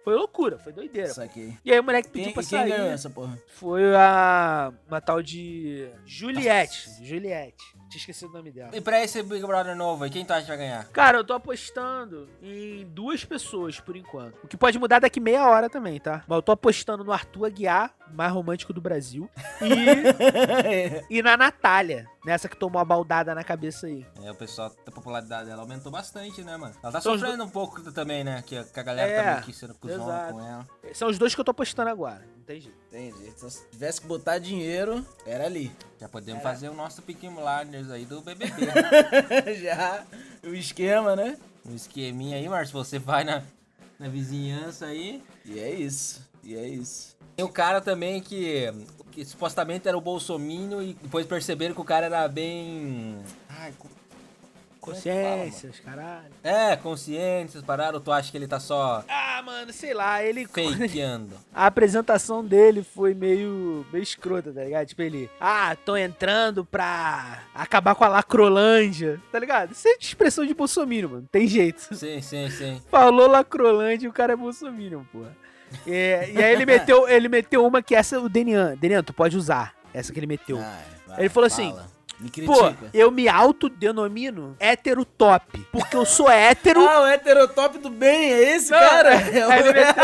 Foi 0.03 0.15
loucura, 0.15 0.57
foi 0.57 0.72
doideira. 0.72 1.09
Saquei. 1.13 1.57
E 1.65 1.72
aí 1.74 1.78
o 1.82 1.84
moleque 1.84 2.07
pediu 2.07 2.28
Quem, 2.28 2.34
pra 2.34 2.41
quem 2.43 2.49
sair. 2.59 2.70
ganhou 2.70 2.88
essa 2.91 3.09
porra? 3.09 3.38
Foi 3.47 3.93
a. 3.93 4.72
Uma 4.88 5.01
tal 5.01 5.22
de. 5.22 5.86
Juliette. 6.05 6.89
Juliette. 7.05 7.61
Tinha 7.89 7.99
esquecido 7.99 8.29
o 8.31 8.33
nome 8.33 8.51
dela. 8.51 8.71
E 8.75 8.81
pra 8.81 9.01
esse 9.03 9.23
Big 9.23 9.45
Brother 9.45 9.75
novo 9.75 10.03
aí, 10.03 10.09
quem 10.09 10.25
tu 10.25 10.31
acha 10.31 10.41
que 10.41 10.47
vai 10.49 10.57
ganhar? 10.57 10.85
Cara, 10.89 11.17
eu 11.17 11.23
tô 11.23 11.33
apostando 11.33 12.27
em 12.41 12.85
duas 12.88 13.23
pessoas 13.23 13.79
por 13.79 13.95
enquanto. 13.95 14.38
O 14.43 14.47
que 14.47 14.57
pode 14.57 14.77
mudar 14.77 14.99
daqui 14.99 15.19
meia 15.19 15.47
hora 15.47 15.69
também, 15.69 15.99
tá? 15.99 16.23
Mas 16.27 16.35
eu 16.35 16.41
tô 16.41 16.51
apostando 16.51 17.03
no 17.03 17.11
Arthur 17.13 17.45
Aguiar, 17.45 17.93
mais 18.13 18.31
romântico 18.31 18.73
do 18.73 18.81
Brasil. 18.81 19.29
E, 19.61 21.05
e 21.19 21.21
na 21.21 21.38
Natália, 21.38 22.07
nessa 22.25 22.49
que 22.49 22.57
tomou 22.57 22.81
a 22.81 22.85
baldada 22.85 23.33
na 23.33 23.43
cabeça 23.43 23.88
aí. 23.88 24.05
É, 24.21 24.31
o 24.31 24.35
pessoal, 24.35 24.71
a 24.85 24.91
popularidade 24.91 25.47
dela 25.49 25.61
aumentou 25.61 25.91
bastante, 25.91 26.43
né, 26.43 26.57
mano? 26.57 26.75
Ela 26.83 26.91
tá 26.91 26.99
São 27.01 27.13
os 27.13 27.21
sofrendo 27.21 27.43
um 27.43 27.49
pouco 27.49 27.81
também, 27.91 28.23
né? 28.23 28.43
Que, 28.45 28.57
a- 28.57 28.63
que 28.63 28.79
a 28.79 28.83
galera 28.83 29.09
É, 29.11 29.23
tá 29.23 29.31
meio 29.31 29.43
que 29.43 29.53
sendo 29.53 29.73
cuzão 29.75 30.03
exato. 30.03 30.33
com 30.33 30.41
ela. 30.41 30.67
São 30.93 31.07
os 31.07 31.17
dois 31.17 31.33
que 31.33 31.39
eu 31.41 31.45
tô 31.45 31.51
apostando 31.51 31.89
agora. 31.89 32.21
Tem 32.47 32.61
jeito. 32.61 32.77
Entendi. 32.87 33.27
Então, 33.27 33.49
se 33.49 33.69
tivesse 33.69 33.99
que 33.99 34.07
botar 34.07 34.39
dinheiro, 34.39 35.05
era 35.25 35.45
ali. 35.45 35.69
Já 35.99 36.07
podemos 36.07 36.41
fazer 36.41 36.69
o 36.69 36.73
nosso 36.73 37.01
Peaky 37.01 37.27
Blinders 37.27 37.91
aí 37.91 38.05
do 38.05 38.21
BBB. 38.21 38.65
né? 38.65 39.53
Já. 39.61 40.05
O 40.43 40.53
esquema, 40.53 41.13
né? 41.13 41.37
um 41.65 41.75
esqueminha 41.75 42.37
aí, 42.37 42.47
Márcio. 42.47 42.73
Você 42.73 42.97
vai 42.97 43.25
na, 43.25 43.43
na 43.99 44.07
vizinhança 44.07 44.85
aí. 44.85 45.21
E 45.43 45.59
é 45.59 45.73
isso. 45.73 46.25
E 46.41 46.55
é 46.55 46.65
isso. 46.65 47.17
Tem 47.35 47.45
o 47.45 47.49
cara 47.49 47.81
também 47.81 48.21
que, 48.21 48.71
que 49.11 49.25
supostamente 49.25 49.87
era 49.87 49.97
o 49.97 50.01
Bolsominion 50.01 50.81
e 50.81 50.93
depois 50.93 51.25
perceberam 51.25 51.75
que 51.75 51.81
o 51.81 51.83
cara 51.83 52.05
era 52.05 52.27
bem. 52.29 53.21
Ai, 53.49 53.73
é 54.91 55.23
mano? 55.23 55.41
Consciências, 55.43 55.79
caralho. 55.79 56.25
É, 56.43 56.77
paradas, 57.65 57.95
ou 57.95 58.01
tu 58.01 58.11
acha 58.11 58.31
que 58.31 58.38
ele 58.38 58.47
tá 58.47 58.59
só 58.59 59.03
Ah, 59.07 59.41
mano, 59.43 59.71
sei 59.73 59.93
lá, 59.93 60.23
ele. 60.23 60.47
fakeando? 60.47 61.35
A 61.53 61.65
apresentação 61.65 62.43
dele 62.43 62.83
foi 62.83 63.13
meio, 63.13 63.85
meio 63.91 64.03
escrota, 64.03 64.51
tá 64.51 64.63
ligado? 64.63 64.88
Tipo, 64.88 65.01
ele, 65.01 65.29
ah, 65.39 65.75
tô 65.85 65.95
entrando 65.97 66.63
pra 66.65 67.43
acabar 67.53 67.95
com 67.95 68.03
a 68.03 68.07
Lacrolândia, 68.07 69.21
tá 69.31 69.39
ligado? 69.39 69.71
Isso 69.71 69.88
é 69.88 69.97
de 69.97 70.05
expressão 70.05 70.45
de 70.45 70.53
Bolsonaro, 70.53 71.09
mano, 71.09 71.27
tem 71.31 71.47
jeito. 71.47 71.81
sim, 71.95 72.21
sim, 72.21 72.49
sim. 72.49 72.81
Falou 72.89 73.27
Lacrolândia 73.27 74.05
e 74.05 74.09
o 74.09 74.13
cara 74.13 74.33
é 74.33 74.35
Bolsonaro, 74.35 75.05
porra. 75.11 75.35
É, 75.85 76.31
e 76.31 76.43
aí 76.43 76.53
ele 76.53 76.65
meteu, 76.67 77.07
ele 77.07 77.27
meteu 77.27 77.65
uma 77.65 77.81
que 77.81 77.95
essa, 77.95 78.19
o 78.19 78.29
Denian, 78.29 78.75
Denian, 78.77 79.03
tu 79.03 79.13
pode 79.13 79.35
usar, 79.38 79.73
essa 79.93 80.13
que 80.13 80.19
ele 80.19 80.27
meteu. 80.27 80.59
Ah, 80.59 80.79
vai, 81.07 81.19
Ele 81.21 81.29
falou 81.29 81.47
assim, 81.47 81.69
fala. 81.71 81.83
Me 81.83 81.96
Pô, 82.45 82.74
eu 82.93 83.11
me 83.11 83.28
autodenomino 83.30 84.55
hétero 84.59 85.05
top, 85.05 85.59
porque 85.72 85.95
eu 85.95 86.03
sou 86.05 86.30
hétero 86.30 86.82
Ah, 86.88 87.01
o 87.03 87.07
heterotop 87.07 87.78
do 87.78 87.89
bem, 87.91 88.32
é 88.34 88.55
esse, 88.55 88.72
Não, 88.72 88.80
cara? 88.80 89.13
é, 89.13 89.39
É 89.39 89.59
ele 89.59 89.74
meteu. 89.74 90.03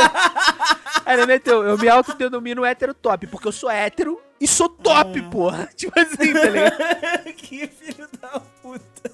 Aí 1.06 1.18
ele 1.18 1.26
meteu, 1.26 1.64
eu 1.64 1.78
me 1.78 1.90
autodenomino 1.90 2.64
hétero 2.64 2.94
top, 2.94 3.26
porque 3.28 3.48
eu 3.48 3.52
sou 3.52 3.70
hétero 3.70 4.22
e 4.40 4.48
sou 4.48 4.70
top, 4.70 5.20
Hum. 5.22 5.30
porra. 5.32 5.68
Tipo 5.76 6.00
assim, 6.00 6.34
tá 6.34 6.46
ligado? 6.50 7.34
que 7.36 7.68
filho 7.68 8.08
da 8.22 8.40
puta. 8.62 9.12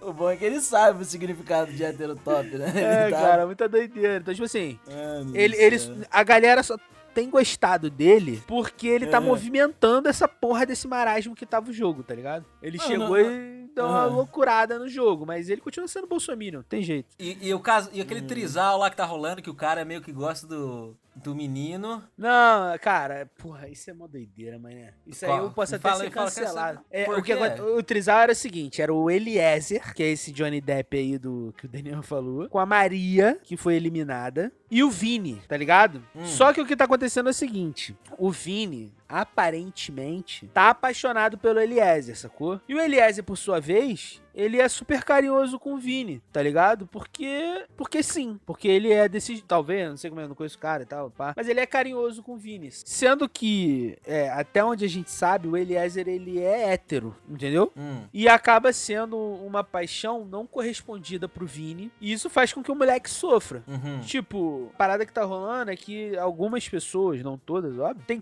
O 0.00 0.12
bom 0.12 0.30
é 0.30 0.36
que 0.36 0.44
ele 0.44 0.60
sabe 0.60 1.02
o 1.02 1.04
significado 1.04 1.72
de 1.72 1.82
heterotop, 1.84 2.48
né? 2.56 2.72
É, 2.74 3.10
tá- 3.10 3.16
cara, 3.20 3.46
muita 3.46 3.68
doideira. 3.68 4.16
Então, 4.18 4.32
tipo 4.34 4.44
assim, 4.46 4.78
do 4.86 5.36
ele, 5.36 5.56
ele, 5.56 5.76
a 6.10 6.22
galera 6.22 6.62
só 6.62 6.76
tem 7.14 7.30
gostado 7.30 7.88
dele 7.90 8.42
porque 8.46 8.86
ele 8.86 9.06
tá 9.06 9.18
É. 9.18 9.20
movimentando 9.20 10.08
essa 10.08 10.26
porra 10.28 10.66
desse 10.66 10.86
marasmo 10.88 11.34
que 11.34 11.46
tava 11.46 11.70
o 11.70 11.72
jogo, 11.72 12.02
tá 12.02 12.14
ligado? 12.14 12.44
Ele 12.62 12.76
Não, 12.78 12.84
chegou 12.86 13.08
não, 13.08 13.30
e 13.30 13.68
deu 13.74 13.84
uma 13.86 14.04
Aham. 14.04 14.14
loucurada 14.16 14.78
no 14.78 14.88
jogo, 14.88 15.24
mas 15.26 15.48
ele 15.48 15.60
continua 15.60 15.88
sendo 15.88 16.06
bolsominion, 16.06 16.62
tem 16.62 16.82
jeito. 16.82 17.08
E, 17.18 17.38
e 17.48 17.54
o 17.54 17.60
caso, 17.60 17.90
e 17.92 18.00
Hum. 18.00 18.02
aquele 18.02 18.22
trisal 18.22 18.78
lá 18.78 18.90
que 18.90 18.96
tá 18.96 19.04
rolando, 19.04 19.40
que 19.42 19.50
o 19.50 19.54
cara 19.54 19.84
meio 19.84 20.00
que 20.00 20.12
gosta 20.12 20.46
do, 20.46 20.96
do 21.16 21.34
menino. 21.34 22.02
Não, 22.16 22.76
cara, 22.78 23.28
porra, 23.38 23.68
isso 23.68 23.90
é 23.90 23.92
uma 23.92 24.06
doideira, 24.08 24.58
mané. 24.58 24.94
Isso 25.06 25.24
aí 25.24 25.30
Qual? 25.32 25.44
eu 25.44 25.50
posso 25.50 25.74
até 25.74 25.82
fala 25.88 26.00
ser 26.00 26.04
aí, 26.06 26.10
fala, 26.12 26.26
cancelado. 26.26 26.80
É, 26.90 27.10
o, 27.10 27.22
que, 27.22 27.32
o 27.34 27.82
trisal 27.82 28.20
era 28.20 28.32
o 28.32 28.36
seguinte, 28.36 28.80
era 28.80 28.92
o 28.94 29.10
Eliezer, 29.10 29.92
que 29.94 30.02
é 30.02 30.08
esse 30.10 30.30
Johnny 30.32 30.60
Depp 30.60 30.96
aí 30.96 31.18
do 31.18 31.52
que 31.56 31.66
o 31.66 31.68
Daniel 31.68 32.02
falou, 32.02 32.48
com 32.48 32.58
a 32.58 32.66
Maria, 32.66 33.38
que 33.42 33.56
foi 33.56 33.74
eliminada, 33.74 34.52
e 34.74 34.82
o 34.82 34.90
Vini, 34.90 35.40
tá 35.46 35.56
ligado? 35.56 36.04
Hum. 36.16 36.26
Só 36.26 36.52
que 36.52 36.60
o 36.60 36.66
que 36.66 36.74
tá 36.74 36.82
acontecendo 36.84 37.28
é 37.28 37.30
o 37.30 37.32
seguinte, 37.32 37.96
o 38.18 38.32
Vini, 38.32 38.92
aparentemente, 39.08 40.48
tá 40.48 40.70
apaixonado 40.70 41.38
pelo 41.38 41.60
Eliezer, 41.60 42.18
sacou? 42.18 42.60
E 42.68 42.74
o 42.74 42.80
Eliezer, 42.80 43.22
por 43.22 43.38
sua 43.38 43.60
vez, 43.60 44.20
ele 44.34 44.60
é 44.60 44.68
super 44.68 45.04
carinhoso 45.04 45.58
com 45.58 45.74
o 45.74 45.78
Vini, 45.78 46.20
tá 46.32 46.42
ligado? 46.42 46.86
Porque. 46.86 47.64
Porque 47.76 48.02
sim. 48.02 48.38
Porque 48.44 48.68
ele 48.68 48.92
é 48.92 49.08
desse. 49.08 49.42
Talvez, 49.42 49.88
não 49.88 49.96
sei 49.96 50.10
como 50.10 50.20
é, 50.20 50.28
não 50.28 50.34
conheço 50.34 50.56
o 50.56 50.60
cara 50.60 50.82
e 50.82 50.86
tal, 50.86 51.10
pá. 51.10 51.32
Mas 51.36 51.48
ele 51.48 51.60
é 51.60 51.66
carinhoso 51.66 52.22
com 52.22 52.34
o 52.34 52.36
Vini. 52.36 52.70
Sendo 52.70 53.28
que, 53.28 53.96
é, 54.04 54.28
até 54.30 54.64
onde 54.64 54.84
a 54.84 54.88
gente 54.88 55.10
sabe, 55.10 55.48
o 55.48 55.56
Eliezer 55.56 56.08
ele 56.08 56.40
é 56.40 56.72
hétero, 56.72 57.14
entendeu? 57.28 57.72
Hum. 57.76 58.02
E 58.12 58.28
acaba 58.28 58.72
sendo 58.72 59.16
uma 59.16 59.62
paixão 59.62 60.24
não 60.24 60.46
correspondida 60.46 61.28
pro 61.28 61.46
Vini. 61.46 61.92
E 62.00 62.12
isso 62.12 62.28
faz 62.28 62.52
com 62.52 62.62
que 62.62 62.72
o 62.72 62.74
moleque 62.74 63.08
sofra. 63.08 63.62
Uhum. 63.66 64.00
Tipo, 64.00 64.70
a 64.74 64.76
parada 64.76 65.06
que 65.06 65.12
tá 65.12 65.24
rolando 65.24 65.70
é 65.70 65.76
que 65.76 66.16
algumas 66.16 66.68
pessoas, 66.68 67.22
não 67.22 67.38
todas, 67.38 67.78
óbvio, 67.78 68.04
têm 68.06 68.20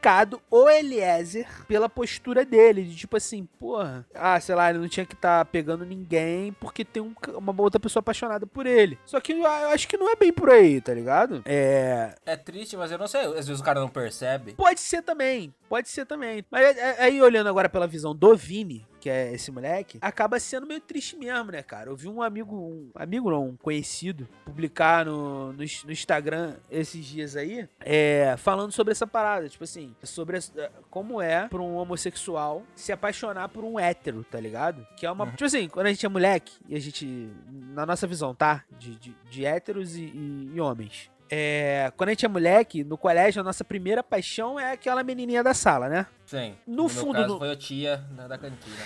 criticado 0.00 0.40
o 0.50 0.68
Eliezer 0.68 1.46
pela 1.66 1.88
postura 1.88 2.44
dele. 2.44 2.82
De 2.84 2.96
tipo 2.96 3.16
assim, 3.16 3.46
porra, 3.58 4.06
ah, 4.14 4.40
sei 4.40 4.54
lá, 4.54 4.70
ele 4.70 4.78
não 4.78 4.88
tinha 4.88 5.04
que 5.04 5.14
estar 5.14 5.44
pegando 5.46 5.84
ninguém 5.84 6.52
porque 6.54 6.84
tem 6.84 7.02
um 7.02 7.14
uma 7.36 7.54
outra 7.60 7.78
pessoa 7.78 8.00
apaixonada 8.00 8.46
por 8.46 8.66
ele. 8.66 8.98
Só 9.04 9.20
que 9.20 9.32
eu 9.32 9.46
acho 9.46 9.86
que 9.86 9.96
não 9.96 10.10
é 10.10 10.16
bem 10.16 10.32
por 10.32 10.48
aí, 10.48 10.80
tá 10.80 10.94
ligado? 10.94 11.42
É. 11.44 12.14
É 12.24 12.36
triste, 12.36 12.76
mas 12.76 12.90
eu 12.90 12.98
não 12.98 13.06
sei. 13.06 13.20
Às 13.20 13.46
vezes 13.46 13.60
o 13.60 13.64
cara 13.64 13.80
não 13.80 13.88
percebe. 13.88 14.54
Pode 14.54 14.80
ser 14.80 15.02
também, 15.02 15.54
pode 15.68 15.88
ser 15.88 16.06
também. 16.06 16.44
Mas 16.50 16.76
é- 16.76 16.80
é- 16.80 17.02
aí, 17.02 17.20
olhando 17.20 17.48
agora 17.48 17.68
pela 17.68 17.86
visão 17.86 18.14
do 18.14 18.34
Vini, 18.34 18.86
que 19.00 19.08
é 19.10 19.32
esse 19.32 19.50
moleque, 19.50 19.98
acaba 20.00 20.38
sendo 20.38 20.66
meio 20.66 20.80
triste 20.80 21.16
mesmo, 21.16 21.50
né, 21.50 21.62
cara? 21.62 21.90
Eu 21.90 21.96
vi 21.96 22.08
um 22.08 22.22
amigo, 22.22 22.54
um 22.56 22.90
amigo 22.94 23.30
não, 23.30 23.48
um 23.48 23.56
conhecido, 23.56 24.28
publicar 24.44 25.06
no, 25.06 25.52
no, 25.52 25.58
no 25.58 25.92
Instagram 25.92 26.54
esses 26.70 27.04
dias 27.04 27.36
aí, 27.36 27.68
é, 27.80 28.34
falando 28.38 28.72
sobre 28.72 28.92
essa 28.92 29.06
parada, 29.06 29.48
tipo 29.48 29.64
assim, 29.64 29.94
sobre 30.02 30.38
é, 30.38 30.70
como 30.90 31.20
é 31.20 31.48
pra 31.48 31.60
um 31.60 31.76
homossexual 31.76 32.62
se 32.74 32.92
apaixonar 32.92 33.48
por 33.48 33.64
um 33.64 33.78
hétero, 33.78 34.24
tá 34.24 34.38
ligado? 34.38 34.86
Que 34.96 35.06
é 35.06 35.10
uma. 35.10 35.24
Uhum. 35.24 35.30
Tipo 35.30 35.44
assim, 35.44 35.68
quando 35.68 35.86
a 35.86 35.90
gente 35.90 36.04
é 36.04 36.08
moleque, 36.08 36.52
e 36.68 36.76
a 36.76 36.80
gente. 36.80 37.30
Na 37.72 37.86
nossa 37.86 38.06
visão, 38.06 38.34
tá? 38.34 38.64
De, 38.78 38.94
de, 38.96 39.16
de 39.30 39.44
héteros 39.46 39.96
e- 39.96 40.02
e- 40.02 40.50
e 40.54 40.60
homens. 40.60 41.10
É, 41.32 41.92
quando 41.96 42.08
a 42.08 42.12
gente 42.12 42.24
é 42.26 42.28
moleque, 42.28 42.82
no 42.82 42.98
colégio, 42.98 43.40
a 43.40 43.44
nossa 43.44 43.62
primeira 43.62 44.02
paixão 44.02 44.58
é 44.58 44.72
aquela 44.72 45.04
menininha 45.04 45.44
da 45.44 45.54
sala, 45.54 45.88
né? 45.88 46.06
Sim. 46.30 46.54
No 46.64 46.84
meu 46.84 46.88
fundo, 46.88 47.12
caso 47.14 47.28
no- 47.34 47.38
foi 47.40 47.50
a 47.50 47.56
tia 47.56 47.96
da 48.28 48.38
cantina. 48.38 48.76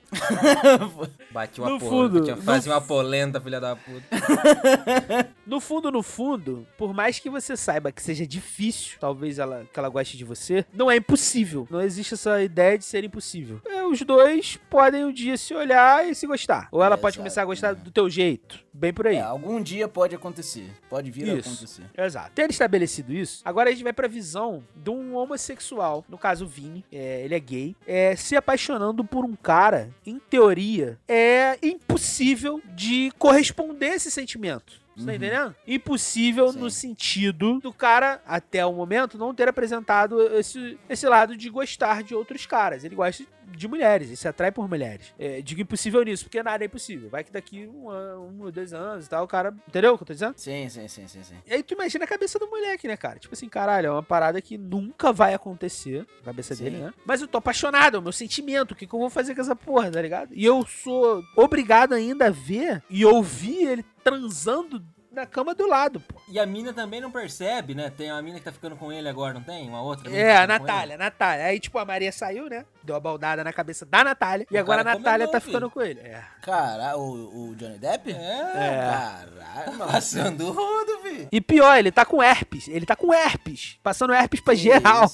Bati 1.30 1.60
uma 1.60 1.68
No 1.70 1.78
porra. 1.78 1.90
fundo, 1.90 2.20
no 2.36 2.42
Fazia 2.42 2.72
uma 2.72 2.80
polenta, 2.80 3.40
filha 3.40 3.60
da 3.60 3.76
puta. 3.76 4.04
No 5.46 5.60
fundo, 5.60 5.92
no 5.92 6.02
fundo, 6.02 6.66
por 6.78 6.94
mais 6.94 7.18
que 7.18 7.28
você 7.28 7.54
saiba 7.54 7.92
que 7.92 8.02
seja 8.02 8.26
difícil, 8.26 8.96
talvez 8.98 9.38
ela, 9.38 9.66
que 9.70 9.78
ela 9.78 9.90
goste 9.90 10.16
de 10.16 10.24
você, 10.24 10.64
não 10.72 10.90
é 10.90 10.96
impossível. 10.96 11.68
Não 11.70 11.82
existe 11.82 12.14
essa 12.14 12.42
ideia 12.42 12.78
de 12.78 12.84
ser 12.84 13.04
impossível. 13.04 13.60
É, 13.66 13.84
os 13.84 14.00
dois 14.00 14.58
podem 14.70 15.04
um 15.04 15.12
dia 15.12 15.36
se 15.36 15.52
olhar 15.54 16.08
e 16.08 16.14
se 16.14 16.26
gostar. 16.26 16.68
Ou 16.72 16.82
ela 16.82 16.96
pode 16.96 17.16
Exato, 17.16 17.18
começar 17.20 17.42
a 17.42 17.44
gostar 17.44 17.74
do 17.74 17.90
teu 17.90 18.08
jeito. 18.08 18.64
Bem 18.72 18.90
por 18.92 19.06
aí. 19.06 19.16
É, 19.16 19.20
algum 19.20 19.62
dia 19.62 19.86
pode 19.86 20.14
acontecer. 20.14 20.66
Pode 20.88 21.10
vir 21.10 21.28
a 21.30 21.34
Isso. 21.34 21.48
acontecer. 21.50 21.82
Exato. 21.96 22.30
Tendo 22.34 22.50
estabelecido 22.50 23.12
isso, 23.12 23.42
agora 23.44 23.68
a 23.68 23.72
gente 23.72 23.84
vai 23.84 23.92
pra 23.92 24.08
visão 24.08 24.64
de 24.74 24.88
um 24.90 25.14
homossexual, 25.14 26.04
no 26.08 26.16
caso 26.16 26.46
o 26.46 26.48
Vini, 26.48 26.82
é, 26.94 27.22
ele 27.24 27.34
é 27.34 27.40
gay, 27.40 27.76
é, 27.86 28.14
se 28.16 28.36
apaixonando 28.36 29.04
por 29.04 29.24
um 29.24 29.34
cara, 29.34 29.90
em 30.06 30.18
teoria, 30.18 30.98
é 31.08 31.58
impossível 31.62 32.60
de 32.74 33.10
corresponder 33.18 33.90
a 33.90 33.94
esse 33.96 34.10
sentimento. 34.10 34.82
Você 34.96 35.06
tá 35.06 35.10
Uhum. 35.10 35.16
entendendo? 35.16 35.54
Impossível 35.66 36.52
Sim. 36.52 36.58
no 36.60 36.70
sentido 36.70 37.58
do 37.58 37.72
cara, 37.72 38.22
até 38.24 38.64
o 38.64 38.72
momento, 38.72 39.18
não 39.18 39.34
ter 39.34 39.48
apresentado 39.48 40.22
esse, 40.36 40.78
esse 40.88 41.08
lado 41.08 41.36
de 41.36 41.50
gostar 41.50 42.04
de 42.04 42.14
outros 42.14 42.46
caras. 42.46 42.84
Ele 42.84 42.94
gosta 42.94 43.24
de 43.48 43.68
mulheres, 43.68 44.08
ele 44.08 44.16
se 44.16 44.28
atrai 44.28 44.50
por 44.50 44.68
mulheres. 44.68 45.14
É, 45.18 45.40
digo 45.40 45.60
impossível 45.60 46.02
nisso, 46.02 46.24
porque 46.24 46.42
nada 46.42 46.64
é 46.64 46.66
impossível. 46.66 47.08
Vai 47.08 47.24
que 47.24 47.32
daqui 47.32 47.66
um, 47.66 47.90
ano, 47.90 48.22
um 48.22 48.42
ou 48.44 48.52
dois 48.52 48.72
anos 48.72 49.06
e 49.06 49.08
tal, 49.08 49.24
o 49.24 49.28
cara. 49.28 49.54
Entendeu 49.68 49.94
o 49.94 49.96
que 49.96 50.02
eu 50.02 50.06
tô 50.06 50.12
dizendo? 50.12 50.34
Sim, 50.36 50.68
sim, 50.68 50.88
sim, 50.88 51.06
sim, 51.06 51.22
sim. 51.22 51.36
E 51.46 51.54
aí 51.54 51.62
tu 51.62 51.74
imagina 51.74 52.04
a 52.04 52.08
cabeça 52.08 52.38
do 52.38 52.48
moleque, 52.48 52.88
né, 52.88 52.96
cara? 52.96 53.18
Tipo 53.18 53.34
assim, 53.34 53.48
caralho, 53.48 53.86
é 53.86 53.90
uma 53.90 54.02
parada 54.02 54.40
que 54.40 54.56
nunca 54.56 55.12
vai 55.12 55.34
acontecer. 55.34 56.06
Na 56.18 56.26
cabeça 56.26 56.54
Sim. 56.54 56.64
dele, 56.64 56.78
né? 56.78 56.94
Mas 57.04 57.20
eu 57.20 57.28
tô 57.28 57.38
apaixonado, 57.38 57.96
é 57.96 58.00
o 58.00 58.02
meu 58.02 58.12
sentimento. 58.12 58.72
O 58.72 58.74
que, 58.74 58.86
que 58.86 58.94
eu 58.94 58.98
vou 58.98 59.10
fazer 59.10 59.34
com 59.34 59.40
essa 59.40 59.56
porra, 59.56 59.90
tá 59.90 60.00
ligado? 60.00 60.30
E 60.32 60.44
eu 60.44 60.64
sou 60.66 61.22
obrigado 61.36 61.92
ainda 61.92 62.26
a 62.26 62.30
ver 62.30 62.82
e 62.88 63.04
ouvir 63.04 63.66
ele 63.66 63.84
transando 64.02 64.84
na 65.14 65.24
cama 65.26 65.54
do 65.54 65.66
lado, 65.66 66.00
pô. 66.00 66.20
E 66.28 66.38
a 66.38 66.44
mina 66.44 66.72
também 66.72 67.00
não 67.00 67.10
percebe, 67.10 67.74
né? 67.74 67.90
Tem 67.90 68.10
uma 68.10 68.20
mina 68.22 68.38
que 68.38 68.44
tá 68.44 68.52
ficando 68.52 68.76
com 68.76 68.92
ele 68.92 69.08
agora, 69.08 69.34
não 69.34 69.42
tem? 69.42 69.68
Uma 69.68 69.80
outra? 69.82 70.14
É, 70.14 70.34
tá 70.34 70.42
a 70.42 70.46
Natália, 70.46 70.94
a 70.96 70.98
Natália. 70.98 71.44
Aí, 71.46 71.58
tipo, 71.60 71.78
a 71.78 71.84
Maria 71.84 72.10
saiu, 72.12 72.48
né? 72.50 72.64
Deu 72.82 72.94
a 72.96 73.00
baldada 73.00 73.42
na 73.44 73.52
cabeça 73.52 73.86
da 73.86 74.04
Natália. 74.04 74.46
E 74.50 74.56
O 74.56 74.60
agora 74.60 74.80
a 74.82 74.84
Natália 74.84 75.26
combinou, 75.26 75.32
tá 75.32 75.40
filho. 75.40 75.52
ficando 75.54 75.70
com 75.70 75.80
ele. 75.82 76.00
É. 76.00 76.22
Caralho, 76.42 76.98
o, 76.98 77.50
o 77.50 77.54
Johnny 77.56 77.78
Depp? 77.78 78.10
ele. 78.10 78.18
É, 78.18 78.90
Caralho, 78.90 79.72
mano. 79.78 79.92
passando 79.92 80.50
rodo, 80.52 80.98
filho. 81.02 81.28
E 81.30 81.40
pior, 81.40 81.76
ele 81.78 81.90
tá 81.92 82.04
com 82.04 82.22
herpes. 82.22 82.68
Ele 82.68 82.84
tá 82.84 82.96
com 82.96 83.12
herpes. 83.14 83.78
Passando 83.82 84.12
herpes 84.12 84.40
pra 84.40 84.54
geral. 84.54 85.08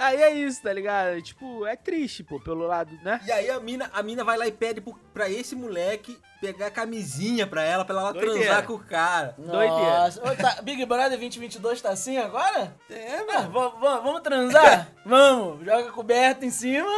Aí 0.00 0.22
é 0.22 0.30
isso, 0.32 0.62
tá 0.62 0.72
ligado? 0.72 1.20
Tipo, 1.20 1.66
é 1.66 1.76
triste, 1.76 2.24
pô, 2.24 2.40
pelo 2.40 2.66
lado, 2.66 2.98
né? 3.02 3.20
E 3.26 3.30
aí 3.30 3.50
a 3.50 3.60
mina, 3.60 3.90
a 3.92 4.02
mina 4.02 4.24
vai 4.24 4.36
lá 4.38 4.46
e 4.46 4.52
pede 4.52 4.80
pro, 4.80 4.94
pra 5.12 5.28
esse 5.28 5.54
moleque 5.54 6.18
pegar 6.40 6.68
a 6.68 6.70
camisinha 6.70 7.46
pra 7.46 7.62
ela, 7.62 7.84
pra 7.84 7.94
ela 8.00 8.12
Doideira. 8.12 8.38
transar 8.40 8.66
com 8.66 8.72
o 8.72 8.78
cara. 8.78 9.34
Doideira. 9.36 9.98
Nossa. 10.00 10.22
Ô, 10.32 10.34
tá- 10.36 10.62
Big 10.62 10.84
Brother 10.86 11.10
2022 11.18 11.82
tá 11.82 11.90
assim 11.90 12.16
agora? 12.16 12.74
É, 12.88 13.16
Ah, 13.18 13.24
mano. 13.26 13.50
va- 13.78 14.00
vamos 14.00 14.22
transar? 14.22 14.88
vamos. 15.04 15.64
Joga 15.66 15.88
a 15.90 15.92
coberta 15.92 16.46
em 16.46 16.50
cima, 16.50 16.88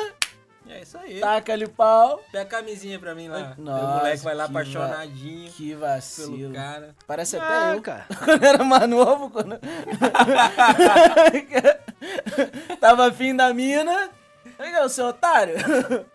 É 0.75 0.83
isso 0.83 0.99
aí. 0.99 1.20
taca 1.20 1.53
ali 1.53 1.64
o 1.64 1.68
pau. 1.70 2.20
Pega 2.33 2.43
a 2.43 2.47
camisinha 2.47 2.99
pra 2.99 3.14
mim 3.14 3.29
lá. 3.29 3.55
Nossa, 3.59 3.85
o 3.85 3.97
moleque 3.99 4.25
vai 4.25 4.35
lá 4.35 4.47
que 4.47 4.53
va- 4.53 4.61
apaixonadinho 4.61 5.53
Que 5.53 5.68
pelo 5.68 5.81
vacilo. 5.81 6.55
cara. 6.55 6.95
Parece 7.07 7.37
até 7.37 7.47
Ah, 7.47 7.75
eu. 7.75 7.83
cara. 7.83 8.07
Quando 8.25 8.45
era 8.45 8.64
mais 8.64 8.89
novo, 8.89 9.31
quando... 9.31 9.59
Tava 12.81 13.09
afim 13.09 13.35
da 13.37 13.53
mina. 13.55 14.11
Legal, 14.59 14.89
seu 14.89 15.07
otário. 15.07 15.55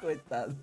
Coitado. 0.00 0.56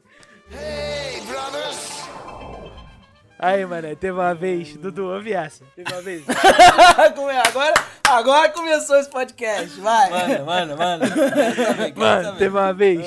Aí, 3.41 3.65
mano, 3.65 3.95
teve 3.95 4.11
uma 4.11 4.35
vez, 4.35 4.75
Dudu, 4.75 5.05
ouve 5.05 5.31
essa. 5.31 5.63
Teve 5.73 5.89
uma 5.93 6.01
vez. 6.01 6.25
Como 7.15 7.29
é? 7.29 7.41
agora, 7.47 7.73
agora 8.05 8.49
começou 8.49 8.97
esse 8.97 9.09
podcast, 9.09 9.79
vai. 9.79 10.09
Mano, 10.43 10.45
mano, 10.45 10.77
mano. 10.77 11.05
Mano, 11.95 12.37
teve 12.37 12.57
uma 12.57 12.73
vez 12.73 12.99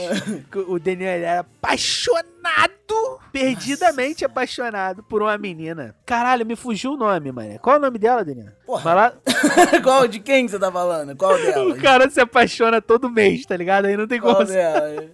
que 0.50 0.58
o 0.58 0.78
Daniel 0.78 1.10
era 1.10 1.40
apaixonado, 1.40 3.20
perdidamente 3.30 4.24
apaixonado 4.24 5.02
por 5.02 5.20
uma 5.20 5.36
menina. 5.36 5.94
Caralho, 6.06 6.46
me 6.46 6.56
fugiu 6.56 6.92
o 6.92 6.96
nome, 6.96 7.30
mano. 7.30 7.58
Qual 7.58 7.76
é 7.76 7.78
o 7.78 7.82
nome 7.82 7.98
dela, 7.98 8.24
Daniel? 8.24 8.52
Porra. 8.64 8.82
Vai 8.82 8.94
lá. 8.94 9.12
Qual, 9.84 10.08
de 10.08 10.18
quem 10.18 10.46
que 10.46 10.52
você 10.52 10.58
tá 10.58 10.72
falando? 10.72 11.14
Qual 11.14 11.36
delas? 11.36 11.76
O 11.76 11.82
cara 11.82 12.08
se 12.08 12.20
apaixona 12.20 12.80
todo 12.80 13.10
mês, 13.10 13.44
tá 13.44 13.54
ligado? 13.54 13.84
Aí 13.84 13.98
não 13.98 14.06
tem 14.06 14.18
como. 14.18 14.34
Qual 14.34 14.46
delas? 14.46 15.10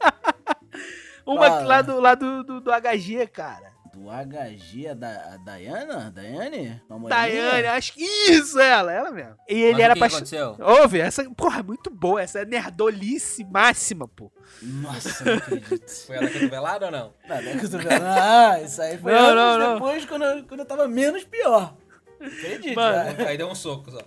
Uma 1.26 1.46
Fala. 1.46 1.64
lá 1.64 1.82
do, 1.82 2.00
lá 2.00 2.14
do, 2.14 2.44
do, 2.44 2.60
do 2.60 2.70
HG, 2.70 3.26
cara. 3.26 3.67
Do 3.98 4.08
HG, 4.08 4.90
a, 4.90 4.94
da, 4.94 5.34
a 5.34 5.36
Dayana? 5.38 6.12
Daiane? 6.14 6.80
Daiane, 7.08 7.66
acho 7.66 7.92
que 7.92 8.04
isso, 8.04 8.58
ela, 8.60 8.92
ela 8.92 9.10
mesmo. 9.10 9.34
E 9.48 9.54
ele 9.54 9.72
Mas 9.72 9.82
era 9.82 9.94
apaixonado. 9.94 10.56
Ouve, 10.60 11.00
essa, 11.00 11.28
porra, 11.30 11.58
é 11.58 11.62
muito 11.64 11.90
boa. 11.90 12.22
Essa 12.22 12.40
é 12.40 12.44
nerdolice 12.44 13.44
máxima, 13.44 14.06
pô. 14.06 14.30
Nossa, 14.62 15.24
não 15.26 15.34
acredito. 15.34 15.90
Foi 16.06 16.16
ela 16.16 16.28
que 16.28 16.46
velada 16.46 16.86
ou 16.86 16.92
não? 16.92 17.12
Não, 17.28 17.42
não 17.42 17.50
é 17.50 17.54
vendo. 17.54 18.06
Ah, 18.06 18.60
isso 18.62 18.80
aí 18.80 18.96
foi 18.98 19.10
Não, 19.12 19.18
anos 19.18 19.34
não, 19.34 19.58
não. 19.58 19.74
depois, 19.74 20.04
Quando, 20.04 20.24
eu, 20.24 20.44
quando 20.44 20.60
eu 20.60 20.66
tava 20.66 20.86
menos 20.86 21.24
pior. 21.24 21.74
Acredito, 22.20 22.74
Mano. 22.74 23.26
Aí 23.26 23.36
deu 23.36 23.48
um 23.48 23.54
soco 23.54 23.90
só. 23.90 24.00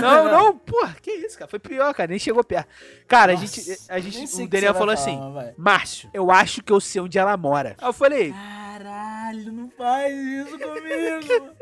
Não, 0.00 0.24
não, 0.24 0.58
porra, 0.58 0.96
que 1.00 1.10
isso, 1.10 1.38
cara. 1.38 1.50
Foi 1.50 1.58
pior, 1.58 1.92
cara. 1.94 2.08
Nem 2.08 2.18
chegou 2.18 2.42
perto. 2.42 2.68
Cara, 3.06 3.32
Nossa, 3.32 3.44
a 3.44 3.46
gente. 3.46 3.80
A 3.88 3.98
gente 3.98 4.42
o 4.42 4.48
Daniel 4.48 4.74
falou 4.74 4.94
assim: 4.94 5.16
falar, 5.16 5.30
mas 5.30 5.44
vai. 5.44 5.54
Márcio, 5.58 6.10
eu 6.14 6.30
acho 6.30 6.62
que 6.62 6.72
eu 6.72 6.80
sei 6.80 7.02
onde 7.02 7.18
ela 7.18 7.36
mora. 7.36 7.76
Aí 7.78 7.88
eu 7.88 7.92
falei, 7.92 8.34
Caralho, 9.30 9.52
não 9.52 9.70
faz 9.70 10.12
isso 10.16 10.58
comigo. 10.58 11.54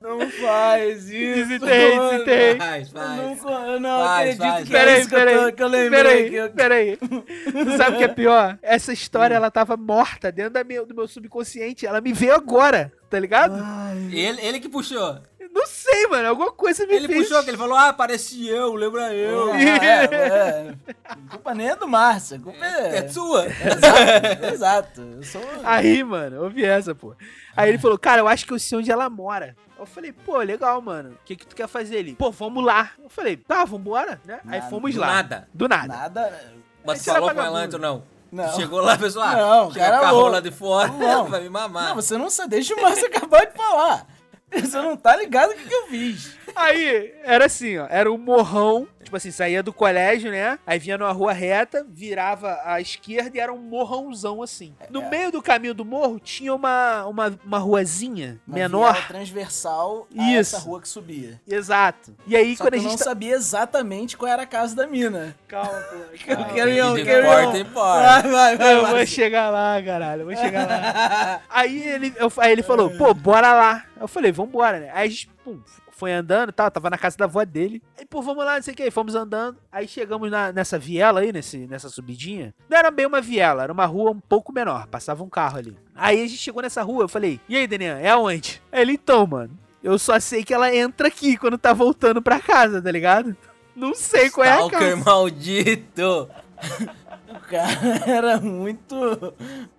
Não 0.00 0.30
faz 0.30 1.08
isso. 1.08 1.46
Visitei, 1.46 1.96
mano. 1.96 2.10
visitei. 2.10 2.56
Faz, 2.58 2.88
Eu 2.88 2.94
faz. 2.94 3.42
não, 3.42 3.66
eu 3.72 3.80
não 3.80 4.04
Faz, 4.04 4.20
acredito 4.40 4.42
faz. 4.52 4.68
que 4.68 4.76
é 4.76 4.78
Peraí, 4.78 5.00
isso 5.00 5.08
que 5.08 5.14
eu, 5.14 5.18
peraí. 5.18 5.34
tô, 5.38 5.52
que 5.56 5.62
eu 5.62 5.68
lembrei. 5.68 6.02
Peraí, 6.02 6.34
eu- 6.34 6.50
peraí. 6.50 6.96
Tu 6.98 7.76
sabe 7.78 7.94
o 7.96 7.98
que 7.98 8.04
é 8.04 8.08
pior? 8.08 8.58
Essa 8.60 8.92
história, 8.92 9.34
ela 9.34 9.50
tava 9.50 9.76
morta 9.78 10.30
dentro 10.30 10.52
da 10.52 10.62
meu, 10.62 10.84
do 10.84 10.94
meu 10.94 11.08
subconsciente. 11.08 11.86
Ela 11.86 12.02
me 12.02 12.12
veio 12.12 12.34
agora, 12.34 12.92
tá 13.08 13.18
ligado? 13.18 13.58
Ai, 13.64 13.96
Ele, 14.12 14.40
ele 14.42 14.60
que 14.60 14.68
puxou. 14.68 15.20
Não 15.64 15.70
sei, 15.70 16.06
mano. 16.08 16.28
Alguma 16.28 16.52
coisa 16.52 16.86
me 16.86 16.94
Ele 16.94 17.08
fez. 17.08 17.26
puxou, 17.28 17.42
que 17.42 17.50
ele 17.50 17.56
falou, 17.56 17.76
ah, 17.76 17.92
parece 17.92 18.46
eu, 18.46 18.74
lembra 18.74 19.14
eu. 19.14 19.52
Ah, 19.52 19.56
é, 19.58 20.04
é. 20.04 20.74
A 21.08 21.16
culpa 21.30 21.54
nem 21.54 21.70
é 21.70 21.76
do 21.76 21.88
Márcio, 21.88 22.36
a 22.36 22.40
culpa 22.40 22.64
é. 22.64 22.98
É 22.98 23.08
sua. 23.08 23.46
Exato, 23.46 24.44
exato. 24.52 25.00
Eu 25.00 25.22
sou. 25.22 25.40
Aí, 25.64 26.04
mano, 26.04 26.42
ouvi 26.42 26.64
essa, 26.64 26.94
pô. 26.94 27.14
Aí 27.56 27.70
ele 27.70 27.78
falou, 27.78 27.98
cara, 27.98 28.20
eu 28.20 28.28
acho 28.28 28.46
que 28.46 28.52
eu 28.52 28.58
sei 28.58 28.78
onde 28.78 28.90
ela 28.90 29.08
mora. 29.08 29.56
Eu 29.78 29.86
falei, 29.86 30.12
pô, 30.12 30.38
legal, 30.38 30.80
mano. 30.82 31.10
O 31.10 31.24
que 31.24 31.34
que 31.34 31.46
tu 31.46 31.56
quer 31.56 31.66
fazer 31.66 31.98
ali? 31.98 32.14
Pô, 32.14 32.30
vamos 32.30 32.64
lá. 32.64 32.90
Eu 33.02 33.08
falei, 33.08 33.36
tá, 33.36 33.64
vambora, 33.64 34.20
né? 34.24 34.40
Aí 34.46 34.60
fomos 34.62 34.94
Do 34.94 35.00
lá. 35.00 35.06
nada. 35.06 35.48
Do 35.52 35.68
nada. 35.68 35.88
Nada. 35.88 36.40
Mas 36.84 37.02
tu 37.02 37.10
falou 37.12 37.32
com 37.34 37.40
ela 37.42 37.58
antes 37.60 37.74
ou 37.74 37.80
não? 37.80 38.04
Não. 38.30 38.52
Chegou 38.54 38.80
lá, 38.80 38.98
pessoal, 38.98 39.28
ah, 39.28 39.36
Não, 39.36 39.72
chega 39.72 39.84
cara 39.84 39.98
a 39.98 40.00
carro 40.00 40.16
louco. 40.16 40.30
lá 40.32 40.40
de 40.40 40.50
fora, 40.50 40.88
Não. 40.88 41.26
vai 41.30 41.40
me 41.40 41.48
mamar. 41.48 41.88
Não, 41.90 41.94
você 41.94 42.18
não 42.18 42.28
sabe. 42.28 42.50
Deixa 42.50 42.74
o 42.74 42.82
Márcio 42.82 43.06
acabar 43.14 43.46
de 43.46 43.56
falar. 43.56 44.06
Você 44.60 44.76
não 44.76 44.96
tá 44.96 45.16
ligado 45.16 45.50
o 45.50 45.54
que, 45.54 45.64
que 45.64 45.74
eu 45.74 45.86
fiz. 45.88 46.36
Aí, 46.54 47.14
era 47.24 47.46
assim, 47.46 47.78
ó. 47.78 47.86
Era 47.90 48.10
um 48.10 48.18
morrão. 48.18 48.86
Tipo 49.04 49.16
assim, 49.16 49.30
saía 49.30 49.62
do 49.62 49.72
colégio, 49.72 50.30
né? 50.30 50.58
Aí 50.66 50.78
vinha 50.78 50.96
numa 50.98 51.12
rua 51.12 51.32
reta, 51.32 51.86
virava 51.88 52.58
à 52.64 52.80
esquerda 52.80 53.36
e 53.36 53.40
era 53.40 53.52
um 53.52 53.58
morrãozão 53.58 54.42
assim. 54.42 54.74
No 54.90 55.02
É. 55.02 55.08
meio 55.10 55.30
do 55.30 55.42
caminho 55.42 55.74
do 55.74 55.84
morro 55.84 56.18
tinha 56.18 56.54
uma, 56.54 57.04
uma, 57.06 57.38
uma 57.44 57.58
ruazinha 57.58 58.40
Uma 58.46 58.56
menor. 58.56 59.06
transversal 59.06 60.08
a 60.16 60.22
Isso. 60.32 60.56
essa 60.56 60.58
rua 60.58 60.80
que 60.80 60.88
subia. 60.88 61.40
Exato. 61.46 62.14
E 62.26 62.34
aí, 62.36 62.56
Só 62.56 62.64
quando 62.64 62.72
que 62.72 62.78
a 62.78 62.78
eu 62.78 62.82
gente. 62.82 62.90
não 62.92 62.98
tá- 62.98 63.04
sabia 63.04 63.34
exatamente 63.34 64.16
qual 64.16 64.30
era 64.32 64.42
a 64.42 64.46
casa 64.46 64.74
da 64.74 64.86
mina. 64.86 65.36
Calma, 65.46 65.70
pô. 65.80 65.96
Eu 66.26 66.36
calma. 66.36 66.52
quero 66.54 66.70
ir, 66.70 66.78
eu 66.78 66.94
quero 67.04 67.26
ir. 67.56 67.64
Vai, 67.64 68.22
vai, 68.22 68.56
vai. 68.56 68.74
Eu 68.74 68.80
vou 68.82 68.90
vai. 68.92 69.06
chegar 69.06 69.50
lá, 69.50 69.80
caralho. 69.82 70.22
Eu 70.22 70.26
vou 70.26 70.36
chegar 70.36 70.66
lá. 70.66 71.40
Aí 71.50 71.82
ele, 71.88 72.12
eu- 72.16 72.32
aí 72.38 72.52
ele 72.52 72.62
falou, 72.62 72.90
pô, 72.90 73.12
bora 73.14 73.52
lá. 73.52 73.84
Eu 74.00 74.08
falei, 74.08 74.32
vambora, 74.32 74.80
né? 74.80 74.90
Aí 74.94 75.06
a 75.06 75.10
gente, 75.10 75.28
pum, 75.44 75.60
foi 75.96 76.12
andando 76.12 76.48
e 76.50 76.52
tal, 76.52 76.70
tava 76.70 76.90
na 76.90 76.98
casa 76.98 77.16
da 77.16 77.24
avó 77.24 77.44
dele. 77.44 77.82
Aí, 77.98 78.04
pô, 78.04 78.20
vamos 78.20 78.44
lá, 78.44 78.56
não 78.56 78.62
sei 78.62 78.74
o 78.74 78.76
que. 78.76 78.90
Fomos 78.90 79.14
andando. 79.14 79.56
Aí 79.70 79.86
chegamos 79.88 80.30
na- 80.30 80.52
nessa 80.52 80.78
viela 80.78 81.20
aí, 81.20 81.32
nesse, 81.32 81.66
nessa 81.66 81.88
subidinha. 81.88 82.54
Não 82.68 82.76
era 82.76 82.90
bem 82.90 83.06
uma 83.06 83.20
viela, 83.20 83.62
era 83.62 83.72
uma 83.72 83.86
rua 83.86 84.10
um 84.10 84.20
pouco 84.20 84.52
menor. 84.52 84.86
Passava 84.88 85.22
um 85.22 85.28
carro 85.28 85.58
ali. 85.58 85.76
Aí 85.94 86.18
a 86.22 86.26
gente 86.26 86.38
chegou 86.38 86.62
nessa 86.62 86.82
rua, 86.82 87.04
eu 87.04 87.08
falei, 87.08 87.40
e 87.48 87.56
aí, 87.56 87.66
Daniel, 87.66 87.96
é 87.96 88.08
aonde? 88.10 88.60
Aí 88.72 88.82
ele, 88.82 88.92
então, 88.92 89.26
mano, 89.26 89.56
eu 89.82 89.98
só 89.98 90.18
sei 90.18 90.42
que 90.44 90.52
ela 90.54 90.74
entra 90.74 91.08
aqui 91.08 91.36
quando 91.36 91.56
tá 91.58 91.72
voltando 91.72 92.20
pra 92.22 92.40
casa, 92.40 92.80
tá 92.82 92.90
ligado? 92.90 93.36
Não 93.76 93.94
sei 93.94 94.30
qual 94.30 94.44
é 94.46 94.50
a 94.50 94.54
Stalker 94.56 94.78
casa. 94.78 94.96
maldito. 95.04 96.28
O 97.34 97.40
cara 97.48 97.70
era 98.06 98.40
muito, 98.40 99.34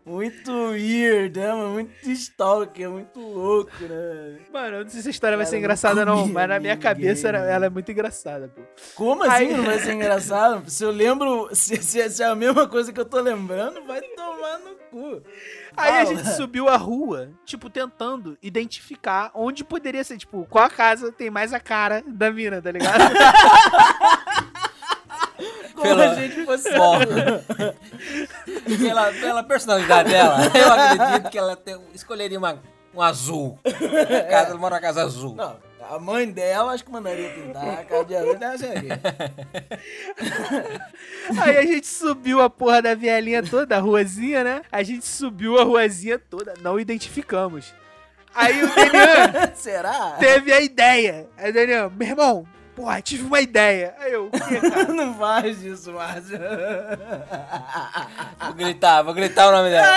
muito 0.06 0.52
weird, 0.72 1.40
né? 1.40 1.48
mano? 1.54 1.70
Muito 1.74 2.10
stalker, 2.12 2.90
muito 2.90 3.20
louco, 3.20 3.72
né? 3.82 4.40
Mano, 4.52 4.76
eu 4.78 4.84
não 4.84 4.90
sei 4.90 5.02
se 5.02 5.08
a 5.08 5.12
história 5.12 5.38
vai 5.38 5.46
ser 5.46 5.58
engraçada 5.58 6.06
não, 6.06 6.28
mas 6.28 6.50
na 6.50 6.60
minha 6.60 6.76
cabeça 6.78 7.28
era- 7.30 7.40
ela 7.40 7.66
é 7.66 7.70
muito 7.70 7.92
engraçada, 7.92 8.50
pô. 8.50 8.62
Como 8.96 9.24
assim 9.24 9.32
Aí- 9.48 9.54
não 9.56 9.64
vai 9.64 9.80
ser 9.80 9.94
engraçado? 9.96 10.70
Se 10.70 10.84
eu 10.84 10.92
lembro, 10.92 11.50
se, 11.54 11.78
se, 11.82 12.10
se 12.10 12.22
é 12.24 12.26
a 12.26 12.36
mesma 12.36 12.68
coisa 12.68 12.92
que 12.92 13.00
eu 13.00 13.06
tô 13.06 13.20
lembrando, 13.22 13.84
vai 13.86 14.02
tomar 14.02 14.60
no 14.60 14.76
cu. 14.92 15.22
Aí 15.78 15.90
a 16.02 16.06
Fala. 16.06 16.16
gente 16.18 16.30
subiu 16.36 16.70
a 16.70 16.78
rua, 16.78 17.30
tipo, 17.46 17.70
tentando 17.70 18.38
identificar 18.42 19.30
onde 19.34 19.64
poderia 19.64 20.04
ser, 20.04 20.18
tipo, 20.18 20.46
qual 20.50 20.70
casa 20.70 21.12
tem 21.12 21.30
mais 21.30 21.52
a 21.54 21.60
cara 21.60 22.02
da 22.08 22.32
mina, 22.32 22.62
tá 22.62 22.72
ligado? 22.72 23.02
Pela- 25.88 26.12
a 26.12 26.16
gente 26.16 26.46
fosse... 26.46 26.70
Bom, 26.78 27.00
pela, 28.78 29.12
pela 29.14 29.44
personalidade 29.44 30.10
dela, 30.10 30.38
eu 30.54 30.74
acredito 30.74 31.30
que 31.30 31.38
ela 31.38 31.56
tem- 31.56 31.80
escolheria 31.94 32.38
uma, 32.38 32.62
um 32.94 33.02
azul. 33.02 33.58
Casa, 34.30 34.50
ela 34.50 34.58
mora 34.58 34.76
na 34.76 34.82
casa 34.82 35.04
azul. 35.04 35.36
Não, 35.36 35.58
a 35.90 36.00
mãe 36.00 36.30
dela 36.32 36.74
acho 36.74 36.84
que 36.84 36.92
mandaria 36.92 37.30
pintar 37.30 37.80
a 37.80 37.84
casa 37.86 38.06
de 38.06 38.16
azul 38.16 38.38
ser 38.58 38.78
aqui. 38.78 38.88
Aí 41.42 41.58
a 41.58 41.62
gente 41.64 41.88
subiu 41.88 42.42
a 42.42 42.50
porra 42.50 42.82
da 42.82 42.96
vielinha 42.96 43.44
toda, 43.44 43.78
a 43.78 43.80
ruazinha, 43.80 44.44
né? 44.44 44.62
A 44.72 44.84
gente 44.84 45.06
subiu 45.06 45.60
a 45.60 45.64
ruazinha 45.64 46.20
toda, 46.20 46.54
não 46.62 46.80
identificamos. 46.80 47.74
Aí 48.34 48.64
o 48.64 48.68
Daniel 48.76 49.52
Será? 49.56 50.16
teve 50.20 50.52
a 50.52 50.60
ideia. 50.62 51.28
Aí 51.38 51.52
o 51.52 51.54
Daniel, 51.54 51.92
meu 51.96 52.08
irmão, 52.08 52.46
porra, 52.76 53.02
tive 53.02 53.24
uma 53.24 53.40
ideia. 53.40 53.96
Aí 54.00 54.12
eu, 54.14 54.28
o 54.28 54.32
quê, 54.32 54.60
cara? 54.70 54.86
Não 54.94 55.14
faz 55.18 55.62
isso, 55.64 55.92
Márcio. 55.94 56.38
Vou 58.40 58.54
gritar, 58.54 59.02
vou 59.04 59.14
gritar 59.14 59.48
o 59.48 59.52
nome 59.52 59.70
dela. 59.70 59.88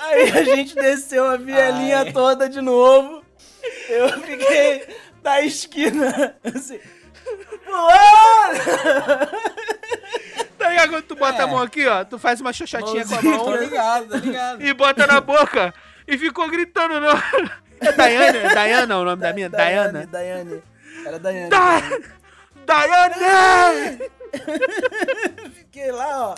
Aí 0.00 0.30
a 0.30 0.44
gente 0.44 0.74
desceu 0.74 1.26
a 1.28 1.36
vielinha 1.36 2.00
Ai. 2.00 2.12
toda 2.12 2.48
de 2.48 2.60
novo. 2.60 3.22
Eu 3.88 4.08
fiquei 4.20 4.86
da 5.22 5.40
esquina, 5.40 6.36
assim. 6.44 6.78
Tá 10.58 10.68
ligado 10.70 10.90
quando 10.90 11.02
tu 11.04 11.16
bota 11.16 11.38
É. 11.38 11.44
a 11.44 11.46
mão 11.46 11.58
aqui, 11.62 11.86
ó? 11.86 12.04
Tu 12.04 12.18
faz 12.18 12.40
uma 12.40 12.52
xoxotinha 12.52 13.04
com 13.06 13.14
a 13.14 13.22
mão. 13.22 13.44
Tô 13.44 13.56
ligado, 13.56 14.08
tô 14.08 14.16
ligado. 14.16 14.62
e 14.64 14.72
bota 14.72 15.06
na 15.06 15.20
boca 15.20 15.74
e 16.06 16.18
ficou 16.18 16.48
gritando. 16.48 17.00
Não. 17.00 17.16
É 17.80 17.92
Daiane? 17.92 18.38
É 18.38 18.54
Dayana 18.54 18.98
o 18.98 19.04
nome 19.04 19.22
da 19.22 19.32
minha? 19.32 19.48
Dayana? 19.50 20.06
Daiane. 20.06 20.62
Era 21.04 21.18
Daiane. 21.18 21.50
Da... 21.50 21.80
Daiane! 22.66 23.98
Fiquei 25.54 25.90
lá, 25.92 26.30
ó. 26.30 26.34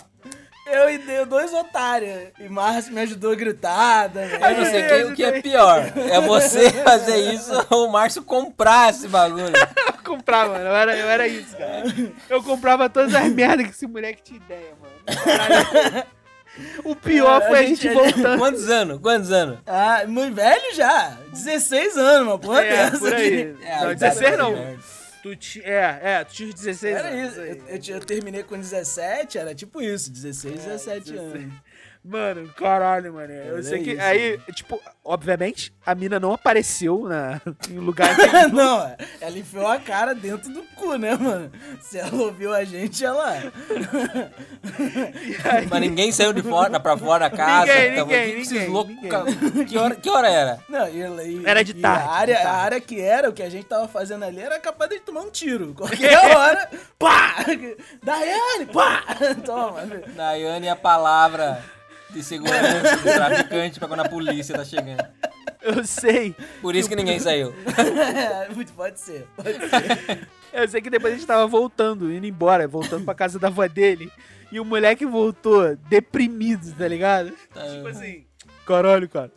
Eu 0.67 0.87
e 0.91 0.99
dei 0.99 1.25
dois 1.25 1.51
otários. 1.51 2.29
E 2.39 2.47
Márcio 2.47 2.93
me 2.93 3.01
ajudou 3.01 3.31
a 3.31 3.35
gritar 3.35 4.09
também. 4.09 4.29
Eu 4.39 4.57
não 4.57 4.65
sei 4.65 4.83
quem- 4.87 5.03
o 5.05 5.15
que 5.15 5.23
é 5.23 5.41
pior. 5.41 5.79
É 6.11 6.21
você 6.21 6.69
fazer 6.83 7.17
isso 7.33 7.51
ou 7.71 7.87
o 7.87 7.91
Márcio 7.91 8.21
comprar 8.21 8.91
esse 8.91 9.07
bagulho. 9.07 9.47
Eu 9.47 10.03
comprava, 10.03 10.53
mano. 10.53 10.65
Eu 10.65 10.75
era, 10.75 10.95
eu 10.95 11.09
era 11.09 11.27
isso, 11.27 11.57
cara. 11.57 11.83
Eu 12.29 12.43
comprava 12.43 12.87
todas 12.87 13.15
as 13.15 13.27
merdas 13.31 13.65
que 13.65 13.71
esse 13.73 13.87
moleque 13.87 14.21
tinha 14.21 14.37
ideia, 14.39 14.73
mano. 14.79 15.23
Caralho. 15.23 16.05
O 16.83 16.95
pior 16.95 17.41
É, 17.41 17.47
foi 17.47 17.57
a 17.57 17.61
a 17.61 17.65
gente 17.65 17.81
gente- 17.81 17.93
voltando. 17.93 18.37
Quantos 18.39 18.69
anos? 18.69 18.99
Quantos 19.01 19.31
anos? 19.31 19.59
Ah, 19.65 20.03
muito 20.07 20.35
velho 20.35 20.75
já. 20.75 21.17
16 21.31 21.97
anos, 21.97 22.27
uma 22.27 22.39
porra 22.39 22.61
É, 22.63 22.69
dessa. 22.69 22.99
por 22.99 23.13
aí. 23.13 23.55
É, 23.63 23.75
não, 23.83 23.91
idade 23.91 23.99
16 24.15 24.31
da 24.31 24.37
não. 24.37 24.51
merda. 24.53 24.79
Tu 25.21 25.35
ti... 25.35 25.61
É, 25.65 25.99
é, 26.01 26.23
tu 26.23 26.33
tinha 26.33 26.47
uns 26.49 26.55
16 26.55 26.95
Era 26.95 27.07
anos. 27.09 27.31
isso. 27.31 27.41
aí. 27.41 27.49
Eu, 27.49 27.75
eu, 27.75 27.95
eu 27.95 27.99
terminei 28.05 28.41
com 28.43 28.57
17, 28.57 29.37
era 29.37 29.53
tipo 29.53 29.81
isso, 29.81 30.09
16, 30.11 30.53
É, 30.53 30.57
17 30.57 31.11
16. 31.11 31.35
anos. 31.35 31.53
Mano, 32.03 32.47
caralho, 32.55 33.13
mano. 33.13 33.31
Eu 33.33 33.59
É 33.59 33.63
sei 33.63 33.83
que. 33.83 33.91
isso, 33.91 34.01
Aí, 34.01 34.39
tipo, 34.53 34.81
obviamente, 35.03 35.73
a 35.85 35.93
mina 35.93 36.19
não 36.19 36.33
apareceu 36.33 37.03
na, 37.03 37.41
em 37.69 37.77
lugar 37.77 38.15
nenhum. 38.17 38.49
não, 38.55 38.95
ela 39.19 39.37
enfiou 39.37 39.67
a 39.67 39.77
cara 39.79 40.15
dentro 40.15 40.49
do 40.51 40.63
cu, 40.75 40.95
né, 40.97 41.13
mano? 41.15 41.51
Se 41.81 41.97
ela 41.99 42.13
ouviu 42.15 42.53
a 42.53 42.63
gente, 42.63 43.03
ela. 43.03 43.35
Mas 45.69 45.81
ninguém 45.81 46.11
saiu 46.11 46.33
de 46.33 46.41
fora, 46.41 46.79
pra 46.79 46.97
fora 46.97 47.29
da 47.29 47.35
casa. 47.35 47.71
Ninguém, 47.73 47.91
ninguém, 47.99 48.21
aqui 48.23 48.33
com 48.33 48.39
esses 48.39 48.51
ninguém, 48.53 48.69
loucos, 48.69 48.95
ninguém. 49.43 49.65
Que 49.65 49.77
hora, 49.77 49.95
que 49.95 50.09
hora 50.09 50.29
era? 50.29 50.59
Não, 50.69 50.87
e, 50.87 50.99
e- 51.01 51.43
Era 51.45 51.63
de 51.63 51.71
e 51.73 51.81
tarde, 51.81 52.03
A 52.07 52.11
área, 52.11 52.35
de 52.35 52.41
tarde. 52.41 52.57
a 52.57 52.61
área 52.63 52.81
que 52.81 53.01
era, 53.01 53.29
o 53.29 53.33
que 53.33 53.43
a 53.43 53.49
gente 53.49 53.65
tava 53.65 53.87
fazendo 53.87 54.23
ali, 54.23 54.39
era 54.39 54.59
capaz 54.59 54.89
de 54.89 54.99
tomar 54.99 55.21
um 55.21 55.31
tiro. 55.31 55.73
Qualquer 55.75 56.17
hora, 56.35 56.69
pá! 56.97 57.35
Daiane, 58.03 58.65
pá! 58.71 59.03
Toma. 59.45 59.81
Daiane 60.15 60.67
é 60.67 60.71
a 60.71 60.75
palavra 60.75 61.61
de 62.09 62.23
segurança 62.23 62.97
do 62.97 63.03
traficante 63.03 63.79
pra 63.79 63.87
quando 63.87 64.01
a 64.01 64.09
polícia 64.09 64.55
tá 64.55 64.65
chegando. 64.65 65.05
Eu 65.61 65.85
sei. 65.85 66.35
Por 66.61 66.75
isso 66.75 66.87
que 66.89 66.95
ninguém 66.95 67.19
saiu. 67.19 67.53
Muito 68.55 68.73
pode 68.73 68.99
ser, 68.99 69.27
pode 69.35 69.57
ser. 69.57 70.27
Eu 70.51 70.67
sei 70.67 70.81
que 70.81 70.89
depois 70.89 71.13
a 71.13 71.17
gente 71.17 71.27
tava 71.27 71.45
voltando, 71.45 72.11
indo 72.11 72.25
embora, 72.25 72.67
voltando 72.67 73.05
pra 73.05 73.13
casa 73.13 73.37
da 73.37 73.47
avó 73.47 73.67
dele. 73.67 74.11
E 74.51 74.59
o 74.59 74.65
moleque 74.65 75.05
voltou 75.05 75.75
deprimido, 75.75 76.73
tá 76.75 76.87
ligado? 76.87 77.31
Tipo 77.31 77.87
assim, 77.87 78.25
caralho, 78.65 79.07
cara. 79.07 79.31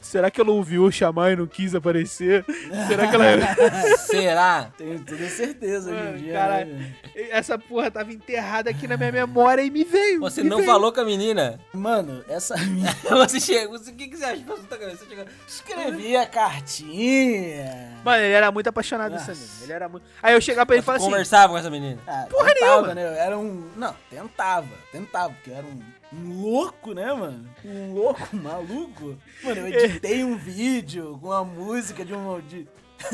Será 0.00 0.30
que 0.30 0.40
ela 0.40 0.50
ouviu 0.50 0.84
eu 0.84 0.90
chamar 0.90 1.32
e 1.32 1.36
não 1.36 1.46
quis 1.46 1.74
aparecer? 1.74 2.44
Será 2.88 3.06
que 3.08 3.14
ela. 3.14 3.26
Será? 3.98 4.70
Tenho 4.76 4.98
toda 5.04 5.28
certeza 5.28 5.90
hoje 5.90 6.08
em 6.08 6.16
dia. 6.24 6.32
caralho. 6.34 6.74
né? 6.74 6.94
Essa 7.30 7.58
porra 7.58 7.90
tava 7.90 8.12
enterrada 8.12 8.70
aqui 8.70 8.86
na 8.86 8.96
minha 8.96 9.12
memória 9.12 9.62
e 9.62 9.70
me 9.70 9.84
veio. 9.84 10.20
Você 10.20 10.42
me 10.42 10.50
não 10.50 10.58
veio. 10.58 10.68
falou 10.70 10.92
com 10.92 11.00
a 11.00 11.04
menina? 11.04 11.58
Mano, 11.72 12.24
essa 12.28 12.56
minha 12.66 12.92
Você 13.10 13.40
chega. 13.40 13.68
Você, 13.68 13.90
o 13.90 13.94
que, 13.94 14.08
que 14.08 14.16
você 14.16 14.24
acha? 14.24 14.42
Passou 14.44 14.62
na 14.62 14.68
tua 14.68 14.78
cabeça? 14.78 15.04
Você 15.04 15.06
chega. 15.10 15.26
escrevia 15.46 16.26
cartinha. 16.26 17.92
Mano, 18.04 18.22
ele 18.22 18.34
era 18.34 18.50
muito 18.50 18.68
apaixonado 18.68 19.12
Nossa. 19.12 19.32
menina. 19.32 19.48
Ele 19.62 19.72
era 19.72 19.88
muito. 19.88 20.04
Aí 20.22 20.34
eu 20.34 20.40
chegava 20.40 20.66
pra 20.66 20.76
ele 20.76 20.82
e 20.82 20.84
falava 20.84 21.02
assim. 21.02 21.10
conversava 21.10 21.52
com 21.52 21.58
essa 21.58 21.70
menina. 21.70 22.00
Ah, 22.06 22.26
Porra 22.30 22.52
tentava, 22.54 22.74
nenhuma. 22.82 22.94
né? 22.94 23.02
Eu 23.06 23.12
era 23.14 23.38
um. 23.38 23.68
Não, 23.76 23.94
tentava. 24.10 24.68
Tentava, 24.92 25.32
porque 25.34 25.50
eu 25.50 25.56
era 25.56 25.66
um, 25.66 25.80
um 26.12 26.40
louco, 26.42 26.92
né, 26.94 27.12
mano? 27.12 27.48
Um 27.64 27.92
louco 27.94 28.28
maluco. 28.36 29.16
Mano, 29.42 29.60
eu 29.60 29.66
editei 29.68 30.24
um 30.24 30.36
vídeo 30.36 31.18
com 31.20 31.32
a 31.32 31.44
música 31.44 32.04
de 32.04 32.14
um. 32.14 32.40
De... 32.40 32.66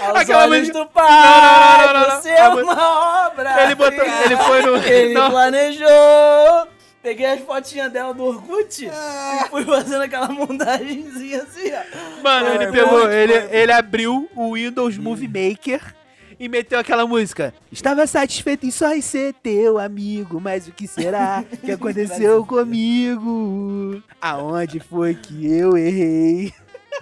Aos 0.00 0.16
Aquela 0.20 0.42
olhos 0.44 0.58
música- 0.68 0.78
do 0.80 0.86
pai, 0.90 1.86
Não, 1.86 1.92
não, 1.92 1.92
não, 1.92 2.00
não, 2.00 2.08
não. 2.14 2.20
você 2.22 2.28
é 2.30 2.48
uma 2.48 3.26
obra. 3.28 3.62
Ele 3.64 3.74
botou. 3.74 4.04
Ele 4.04 4.36
foi 4.36 4.62
no. 4.62 4.76
Ele 4.76 5.14
planejou. 5.14 6.68
Peguei 7.02 7.26
as 7.26 7.40
fotinhas 7.40 7.90
dela 7.92 8.14
do 8.14 8.22
Orkut 8.24 8.88
Ah. 8.92 9.42
e 9.44 9.48
fui 9.48 9.64
fazendo 9.64 10.02
aquela 10.02 10.28
montagenzinha 10.28 11.42
assim, 11.42 11.72
ó. 11.72 12.22
Mano, 12.22 12.48
ele 12.54 12.68
Foi 12.68 12.72
pegou. 12.72 13.10
Ele, 13.10 13.32
ele 13.50 13.72
abriu 13.72 14.30
o 14.36 14.54
Windows 14.54 14.96
Movie 14.98 15.26
Maker. 15.26 15.94
E 16.42 16.48
meteu 16.48 16.80
aquela 16.80 17.06
música. 17.06 17.54
Estava 17.70 18.04
satisfeito 18.04 18.66
em 18.66 18.70
só 18.72 18.92
em 18.92 19.00
ser 19.00 19.32
teu 19.34 19.78
amigo, 19.78 20.40
mas 20.40 20.66
o 20.66 20.72
que 20.72 20.88
será 20.88 21.44
que 21.64 21.70
aconteceu 21.70 22.44
comigo? 22.44 24.02
Aonde 24.20 24.80
foi 24.80 25.14
que 25.14 25.46
eu 25.46 25.76
errei? 25.76 26.52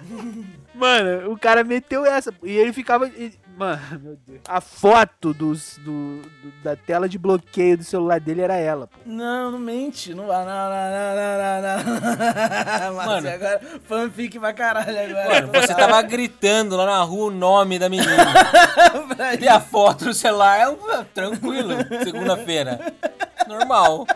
Mano, 0.75 1.31
o 1.31 1.39
cara 1.39 1.63
meteu 1.63 2.05
essa. 2.05 2.31
E 2.43 2.51
ele 2.51 2.71
ficava. 2.71 3.09
Mano, 3.61 3.99
meu 4.01 4.17
Deus. 4.27 4.39
A 4.47 4.59
foto 4.59 5.33
dos, 5.33 5.77
do, 5.77 6.21
do- 6.21 6.51
da 6.63 6.75
tela 6.75 7.07
de 7.07 7.19
bloqueio 7.19 7.77
do 7.77 7.83
celular 7.83 8.19
dele 8.19 8.41
era 8.41 8.55
ela, 8.55 8.87
pô. 8.87 8.97
Não, 9.05 9.51
não 9.51 9.59
mente. 9.59 10.15
Não 10.15 10.25
vai. 10.25 10.43
Não, 10.43 10.69
não, 10.69 10.79
não, 11.15 11.37
não, 11.37 11.61
não, 11.61 12.89
não. 12.89 12.95
Mano, 12.95 13.07
Mano. 13.11 13.29
agora 13.29 13.61
fanfic 13.87 14.39
pra 14.39 14.51
caralho 14.53 14.99
agora. 15.17 15.41
Mano, 15.47 15.53
você 15.53 15.75
tava 15.75 16.01
gritando 16.01 16.75
lá 16.75 16.85
na 16.87 17.03
rua 17.03 17.27
o 17.27 17.31
nome 17.31 17.77
da 17.77 17.87
menina. 17.87 18.11
E 19.39 19.47
a 19.47 19.59
foto 19.59 20.05
no 20.05 20.13
celular 20.13 20.59
é 20.59 20.67
um- 20.69 21.03
tranquilo, 21.13 21.75
segunda-feira. 22.03 22.93
Normal. 23.47 24.07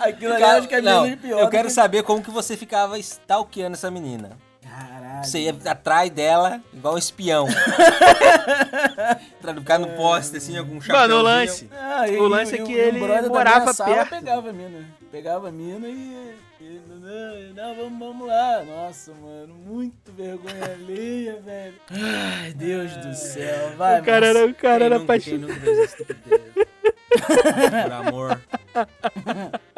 Aquilo 0.00 0.34
ali 0.34 0.42
acho 0.44 0.68
que 0.68 0.74
é 0.74 0.80
menos 0.80 1.16
pior. 1.20 1.40
eu 1.40 1.44
do 1.46 1.50
quero 1.50 1.68
que- 1.68 1.74
saber 1.74 2.02
como 2.02 2.22
que 2.22 2.30
você 2.30 2.56
ficava 2.56 2.98
stalkeando 2.98 3.74
essa 3.74 3.90
menina. 3.90 4.30
Caralho. 4.78 5.24
Você 5.24 5.38
ia 5.40 5.56
atrás 5.66 6.10
dela 6.10 6.60
igual 6.72 6.94
um 6.94 6.98
espião. 6.98 7.46
pra 9.40 9.54
ficar 9.54 9.78
no 9.78 9.88
poste 9.88 10.36
assim, 10.36 10.56
algum 10.58 10.80
chapéu. 10.80 11.00
Mano, 11.00 11.16
o 11.18 11.22
lance. 11.22 11.68
Ah, 11.72 12.08
e- 12.08 12.16
O 12.16 12.26
lance 12.28 12.56
é 12.56 12.60
e- 12.60 12.64
que 12.64 12.72
e 12.72 12.76
o 12.76 12.78
ele 12.78 12.98
brother 13.00 13.22
da 13.24 13.28
morava 13.28 13.60
minha 13.60 13.72
sala 13.74 13.94
perto. 13.96 14.10
pegava 14.10 14.50
a 14.50 14.52
mina. 14.52 14.88
Pegava 15.10 15.48
a 15.48 15.52
mina 15.52 15.86
e. 15.88 16.36
e 16.60 16.80
não, 16.88 17.54
não, 17.54 17.74
vamos, 17.76 17.98
vamos 17.98 18.26
lá. 18.28 18.62
Nossa, 18.64 19.12
mano, 19.14 19.54
muito 19.54 20.12
vergonha 20.12 20.64
alheia, 20.72 21.38
velho. 21.44 21.74
Ai, 21.90 22.52
Deus 22.52 22.96
do 22.96 23.14
céu. 23.14 23.76
Vai, 23.76 24.00
o 24.00 24.04
cara 24.04 24.26
era, 24.26 24.46
o 24.46 24.54
cara 24.54 24.84
era 24.86 24.98
Quem 24.98 25.06
nunca, 25.06 25.20
quem 25.20 25.34
apaixonado. 25.34 25.48
nunca 25.48 25.60
fez 25.60 25.78
estupidez? 25.90 26.54
Por 27.84 27.92
amor. 27.92 28.40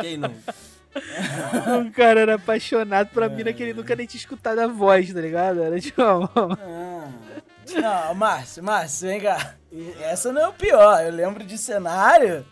Quem 0.01 0.17
nunca? 0.17 0.55
O 1.87 1.93
cara 1.93 2.21
era 2.21 2.35
apaixonado 2.37 3.09
por 3.09 3.23
uma 3.23 3.29
mina 3.29 3.53
que 3.53 3.63
ele 3.63 3.75
nunca 3.75 3.95
nem 3.95 4.07
tinha 4.07 4.21
escutado 4.21 4.59
a 4.59 4.67
voz, 4.67 5.13
tá 5.13 5.21
ligado? 5.21 5.63
Era 5.63 5.81
tipo. 5.81 6.03
Ah. 6.03 7.09
Não, 7.75 8.15
Márcio, 8.15 8.63
Márcio, 8.63 9.09
vem 9.09 9.21
cá. 9.21 9.55
Essa 10.01 10.33
não 10.33 10.43
é 10.43 10.49
o 10.49 10.53
pior. 10.53 11.05
Eu 11.05 11.13
lembro 11.13 11.45
de 11.45 11.59
cenário 11.59 12.45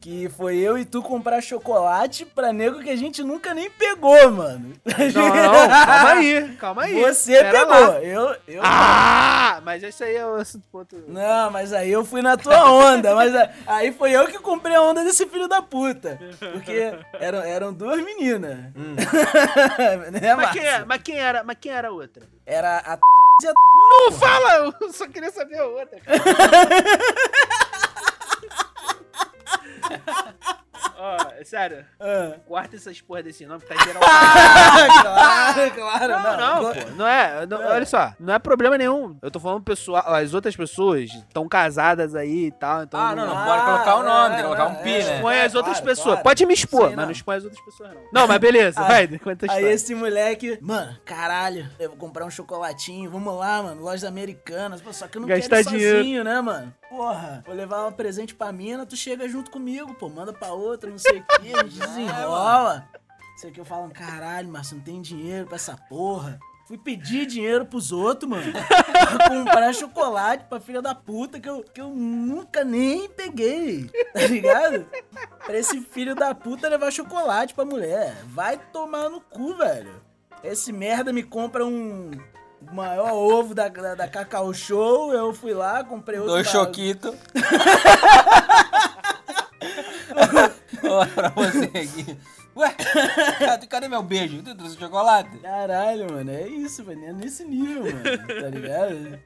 que 0.00 0.30
foi 0.30 0.56
eu 0.56 0.78
e 0.78 0.84
tu 0.84 1.02
comprar 1.02 1.42
chocolate 1.42 2.24
pra 2.24 2.52
nego 2.54 2.80
que 2.80 2.88
a 2.88 2.96
gente 2.96 3.22
nunca 3.22 3.52
nem 3.52 3.70
pegou, 3.70 4.30
mano. 4.30 4.72
Não, 5.14 5.28
não, 5.28 5.68
calma 5.68 6.10
aí, 6.12 6.56
calma 6.58 6.82
aí. 6.84 7.00
Você 7.02 7.32
Pera 7.38 7.50
pegou. 7.66 7.74
lá. 7.88 8.00
Eu, 8.02 8.36
eu 8.48 8.62
Ah, 8.64 9.60
mas 9.62 9.82
isso 9.82 10.02
aí 10.02 10.16
é 10.16 10.24
o 10.26 10.36
assunto 10.36 10.66
ponto. 10.72 10.96
Não, 11.06 11.50
mas 11.50 11.72
aí 11.74 11.90
eu 11.90 12.02
fui 12.04 12.22
na 12.22 12.36
tua 12.38 12.64
onda. 12.70 13.14
mas 13.14 13.32
aí 13.66 13.92
foi 13.92 14.12
eu 14.12 14.26
que 14.26 14.38
comprei 14.38 14.74
a 14.74 14.80
onda 14.82 15.04
desse 15.04 15.26
filho 15.26 15.46
da 15.46 15.60
puta. 15.60 16.18
Porque 16.52 16.94
eram, 17.20 17.38
eram 17.42 17.72
duas 17.72 18.02
meninas. 18.02 18.56
né, 20.12 20.34
Mas 20.34 20.50
quem, 20.52 20.62
Márcio? 20.62 20.80
é, 20.82 20.84
mas 20.86 21.02
quem 21.02 21.18
era, 21.18 21.44
mas 21.44 21.56
quem 21.60 21.72
era 21.72 21.88
a 21.88 21.92
outra? 21.92 22.22
Era 22.46 22.78
a 22.78 22.98
Não 23.42 24.12
fala, 24.12 24.74
eu 24.80 24.92
só 24.92 25.06
queria 25.06 25.30
saber 25.30 25.58
a 25.58 25.66
outra. 25.66 26.00
Cara. 26.00 26.20
Ó, 31.02 31.16
sério, 31.44 31.84
Ah. 31.98 32.36
corta 32.46 32.76
essas 32.76 33.00
porra 33.00 33.22
desse 33.22 33.46
nome, 33.46 33.62
tá 33.62 33.74
geral. 33.84 34.02
claro, 35.02 35.70
claro. 35.74 36.08
Não, 36.22 36.36
não, 36.36 36.74
pô. 36.74 36.90
Não 36.96 37.06
é, 37.06 37.46
não- 37.46 37.58
olha 37.66 37.86
só, 37.86 38.12
não 38.20 38.34
é 38.34 38.38
problema 38.38 38.76
nenhum. 38.76 39.16
Eu 39.22 39.30
tô 39.30 39.40
falando 39.40 39.62
pessoal, 39.62 40.02
as 40.14 40.34
outras 40.34 40.54
pessoas 40.54 41.10
estão 41.10 41.48
casadas 41.48 42.14
aí 42.14 42.46
e 42.46 42.52
tal, 42.52 42.82
então. 42.82 43.00
Ah, 43.00 43.14
não, 43.16 43.26
não 43.26 43.36
Ah, 43.38 43.44
pode 43.46 43.64
colocar 43.64 43.96
o 43.96 44.02
nome, 44.02 44.28
tem 44.28 44.34
que 44.36 44.40
é, 44.40 44.44
colocar 44.44 44.66
um 44.68 44.72
é, 44.72 44.82
pi, 44.82 44.90
é. 44.90 45.04
né? 45.04 45.14
Expõe 45.16 45.34
É, 45.36 45.44
as 45.44 45.54
outras 45.54 45.76
claro, 45.80 45.86
pessoas. 45.90 46.06
claro. 46.14 46.22
Pode 46.22 46.46
me 46.46 46.54
expor, 46.54 46.80
Sim, 46.80 46.86
mas 46.88 46.96
não 46.96 47.04
não. 47.04 47.12
expõe 47.12 47.36
as 47.36 47.44
outras 47.44 47.64
pessoas, 47.64 47.90
não. 47.94 48.00
Não, 48.12 48.26
mas 48.28 48.38
beleza, 48.38 48.80
Aí- 48.82 49.06
vai, 49.06 49.18
conta 49.18 49.46
Aí 49.52 49.64
esse 49.64 49.94
moleque, 49.94 50.58
mano, 50.60 50.96
caralho, 51.04 51.66
eu 51.78 51.88
vou 51.90 51.98
comprar 51.98 52.24
um 52.26 52.30
chocolatinho, 52.30 53.10
vamos 53.10 53.34
lá, 53.38 53.62
mano, 53.62 53.82
lojas 53.82 54.04
americanas, 54.04 54.80
pô, 54.82 54.92
só 54.92 55.08
que 55.08 55.16
eu 55.16 55.22
não 55.22 55.28
Gastar 55.28 55.56
quero 55.64 55.68
ir 55.68 55.70
dinheiro. 55.70 55.98
sozinho, 55.98 56.24
né, 56.24 56.40
mano? 56.40 56.74
Porra, 56.90 57.44
vou 57.46 57.54
levar 57.54 57.86
um 57.86 57.92
presente 57.92 58.34
pra 58.34 58.50
mina, 58.50 58.84
tu 58.84 58.96
chega 58.96 59.28
junto 59.28 59.48
comigo, 59.48 59.94
pô, 59.94 60.08
manda 60.08 60.32
pra 60.32 60.52
outra, 60.52 60.90
não 60.90 60.98
sei 60.98 61.20
o 61.20 61.24
que, 61.24 61.54
a 61.54 61.62
gente 61.62 61.78
desenrola. 61.86 62.84
Sei 63.36 63.52
que 63.52 63.60
eu 63.60 63.64
falo, 63.64 63.88
caralho, 63.90 64.48
Márcio, 64.48 64.76
não 64.76 64.82
tem 64.82 65.00
dinheiro 65.00 65.46
pra 65.46 65.54
essa 65.54 65.76
porra. 65.88 66.40
Fui 66.66 66.76
pedir 66.76 67.26
dinheiro 67.26 67.64
pros 67.64 67.90
outros, 67.90 68.28
mano. 68.28 68.52
pra 68.52 69.28
comprar 69.28 69.72
chocolate 69.72 70.44
pra 70.44 70.60
filha 70.60 70.82
da 70.82 70.94
puta 70.94 71.40
que 71.40 71.48
eu, 71.48 71.62
que 71.62 71.80
eu 71.80 71.90
nunca 71.90 72.64
nem 72.64 73.08
peguei. 73.08 73.88
Tá 74.12 74.26
ligado? 74.26 74.86
Pra 75.44 75.56
esse 75.56 75.80
filho 75.80 76.14
da 76.14 76.34
puta 76.34 76.68
levar 76.68 76.90
chocolate 76.92 77.54
pra 77.54 77.64
mulher. 77.64 78.16
Vai 78.26 78.56
tomar 78.72 79.08
no 79.08 79.20
cu, 79.20 79.54
velho. 79.54 80.00
Esse 80.44 80.72
merda 80.72 81.12
me 81.12 81.22
compra 81.22 81.64
um 81.64 82.10
maior 82.72 83.12
ovo 83.12 83.54
da, 83.54 83.68
da, 83.68 83.94
da 83.94 84.08
Cacau 84.08 84.52
Show. 84.52 85.12
Eu 85.12 85.32
fui 85.32 85.52
lá, 85.54 85.82
comprei 85.84 86.18
outro. 86.18 86.34
Dois 86.34 86.46
da- 86.46 86.52
choquitos. 86.52 87.14
Olha 90.82 91.06
pra 91.10 91.28
você 91.30 91.64
aqui. 91.66 92.18
Ué, 92.56 92.74
cadê, 93.38 93.66
cadê 93.66 93.88
meu 93.88 94.02
beijo? 94.02 94.42
Tu 94.42 94.54
trouxe 94.54 94.76
chocolate? 94.76 95.38
Caralho, 95.38 96.12
mano. 96.12 96.30
É 96.30 96.46
isso, 96.48 96.82
velho. 96.84 97.04
É 97.04 97.12
nesse 97.12 97.44
nível, 97.44 97.84
mano. 97.84 98.02
Tá 98.42 98.48
ligado? 98.48 99.18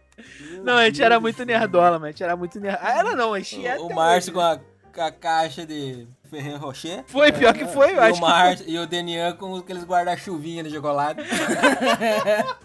Não, 0.63 0.77
a 0.77 0.85
gente 0.85 1.03
era 1.03 1.19
muito 1.19 1.45
nerdola, 1.45 1.99
mas 1.99 2.09
a 2.09 2.11
gente 2.11 2.23
era 2.23 2.37
muito 2.37 2.61
nerdola. 2.61 2.85
Ah, 2.87 2.99
ela 2.99 3.17
não, 3.17 3.33
a 3.33 3.39
gente 3.41 3.67
é 3.67 3.79
O, 3.79 3.87
o 3.89 3.95
Márcio 3.95 4.33
com 4.33 4.41
a, 4.41 4.61
com 4.95 5.01
a 5.03 5.11
caixa 5.11 5.65
de 5.67 6.07
Ferreiro 6.31 6.59
Rocher. 6.59 7.03
Foi, 7.07 7.33
pior 7.33 7.55
que 7.55 7.67
foi, 7.67 7.93
eu 7.93 7.97
E 7.97 7.99
acho 7.99 8.13
o, 8.13 8.15
que 8.15 8.21
Márcio, 8.21 8.69
e 8.69 8.79
o 8.79 8.87
Denian 8.87 9.33
com 9.33 9.57
aqueles 9.57 9.85
guarda-chuvinha 9.85 10.63
de 10.63 10.71
chocolate. 10.71 11.21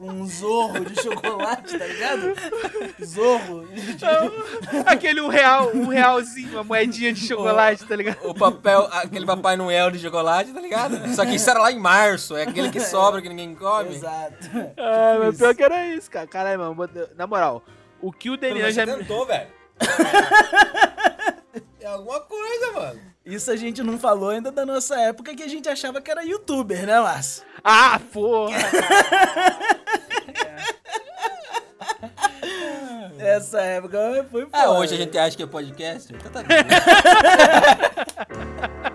Um 0.00 0.24
zorro 0.26 0.84
de 0.84 1.02
chocolate, 1.02 1.76
tá 1.76 1.84
ligado? 1.86 2.32
Zorro. 3.04 3.66
foi. 3.66 4.80
Aquele 4.86 5.20
um 5.20 5.26
real, 5.28 5.70
um 5.74 5.88
realzinho, 5.88 6.52
uma 6.52 6.62
moedinha 6.62 7.12
de 7.12 7.26
chocolate, 7.26 7.84
tá 7.84 7.96
ligado? 7.96 8.18
O 8.28 8.32
papel, 8.32 8.88
aquele 8.92 9.26
Papai 9.26 9.56
Noel 9.56 9.90
de 9.90 9.98
chocolate, 9.98 10.52
tá 10.52 10.60
ligado? 10.60 11.14
Só 11.14 11.24
que 11.26 11.34
isso 11.34 11.50
era 11.50 11.58
lá 11.60 11.72
em 11.72 11.80
março, 11.80 12.36
é 12.36 12.44
aquele 12.44 12.70
que 12.70 12.78
sobra 12.80 13.20
que 13.20 13.28
ninguém 13.28 13.54
come. 13.56 13.96
Exato. 13.96 14.36
Ah, 14.76 15.12
Tipo 15.12 15.18
mas 15.24 15.28
isso. 15.34 15.38
pior 15.38 15.54
que 15.54 15.62
era 15.64 15.86
isso, 15.88 16.10
cara. 16.10 16.26
Caralho, 16.28 16.58
mano. 16.60 16.88
Na 17.16 17.26
moral, 17.26 17.64
o 18.00 18.12
que 18.12 18.30
o 18.30 18.36
Daniel 18.36 18.70
já. 18.70 18.86
você 18.86 18.96
tentou, 18.96 19.26
velho. 19.26 19.48
É 21.80 21.86
alguma 21.86 22.20
coisa, 22.20 22.72
mano. 22.72 23.00
Isso 23.24 23.50
a 23.50 23.56
gente 23.56 23.82
não 23.82 23.98
falou 23.98 24.30
ainda 24.30 24.50
da 24.50 24.64
nossa 24.64 24.98
época 25.00 25.34
que 25.34 25.42
a 25.42 25.48
gente 25.48 25.68
achava 25.68 26.00
que 26.00 26.10
era 26.10 26.24
youtuber, 26.24 26.86
né, 26.86 27.00
Márcio? 27.00 27.44
Ah, 27.64 28.00
porra! 28.12 28.56
Essa 33.18 33.60
época 33.60 34.26
foi 34.30 34.44
foda. 34.46 34.56
Ah, 34.56 34.70
hoje 34.70 34.94
a 34.94 34.96
gente 34.96 35.18
acha 35.18 35.36
que 35.36 35.42
é 35.42 35.46
podcast? 35.46 36.14
Então 36.14 36.30
tá 36.30 36.42
bem. 36.42 36.58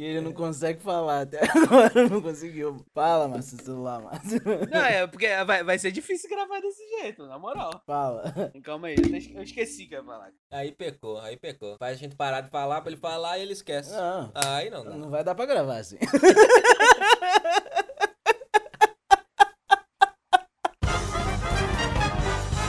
E 0.00 0.02
ele 0.02 0.22
não 0.22 0.32
consegue 0.32 0.80
falar 0.80 1.20
até 1.20 1.40
agora, 1.54 2.08
não 2.08 2.22
conseguiu. 2.22 2.82
Fala, 2.94 3.28
Márcio, 3.28 3.62
celular, 3.62 4.00
Márcio. 4.00 4.40
Não, 4.70 4.80
é 4.80 5.06
porque 5.06 5.28
vai, 5.44 5.62
vai 5.62 5.78
ser 5.78 5.92
difícil 5.92 6.30
gravar 6.30 6.58
desse 6.58 6.82
jeito, 7.02 7.26
na 7.26 7.38
moral. 7.38 7.82
Fala. 7.86 8.32
Calma 8.64 8.88
aí, 8.88 8.96
eu 8.96 9.14
esque- 9.14 9.34
eu 9.36 9.42
esqueci 9.42 9.84
que 9.86 9.94
ia 9.94 10.02
falar. 10.02 10.30
Aí 10.50 10.72
pecou, 10.72 11.18
aí 11.20 11.36
pecou. 11.36 11.76
Faz 11.78 11.96
a 11.98 12.00
gente 12.00 12.16
parar 12.16 12.40
de 12.40 12.48
falar 12.48 12.80
pra 12.80 12.90
ele 12.90 12.98
falar 12.98 13.36
e 13.36 13.42
ele 13.42 13.52
esquece. 13.52 13.92
Não, 13.92 14.32
Aí 14.34 14.70
não 14.70 14.82
dá. 14.84 14.90
não 14.96 15.10
vai 15.10 15.22
dar 15.22 15.34
pra 15.34 15.44
gravar 15.44 15.76
assim. 15.76 15.98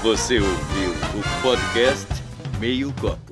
Você 0.04 0.40
ouviu 0.40 0.92
o 0.92 1.42
podcast 1.42 2.08
Meio 2.60 2.92
Copo. 2.94 3.31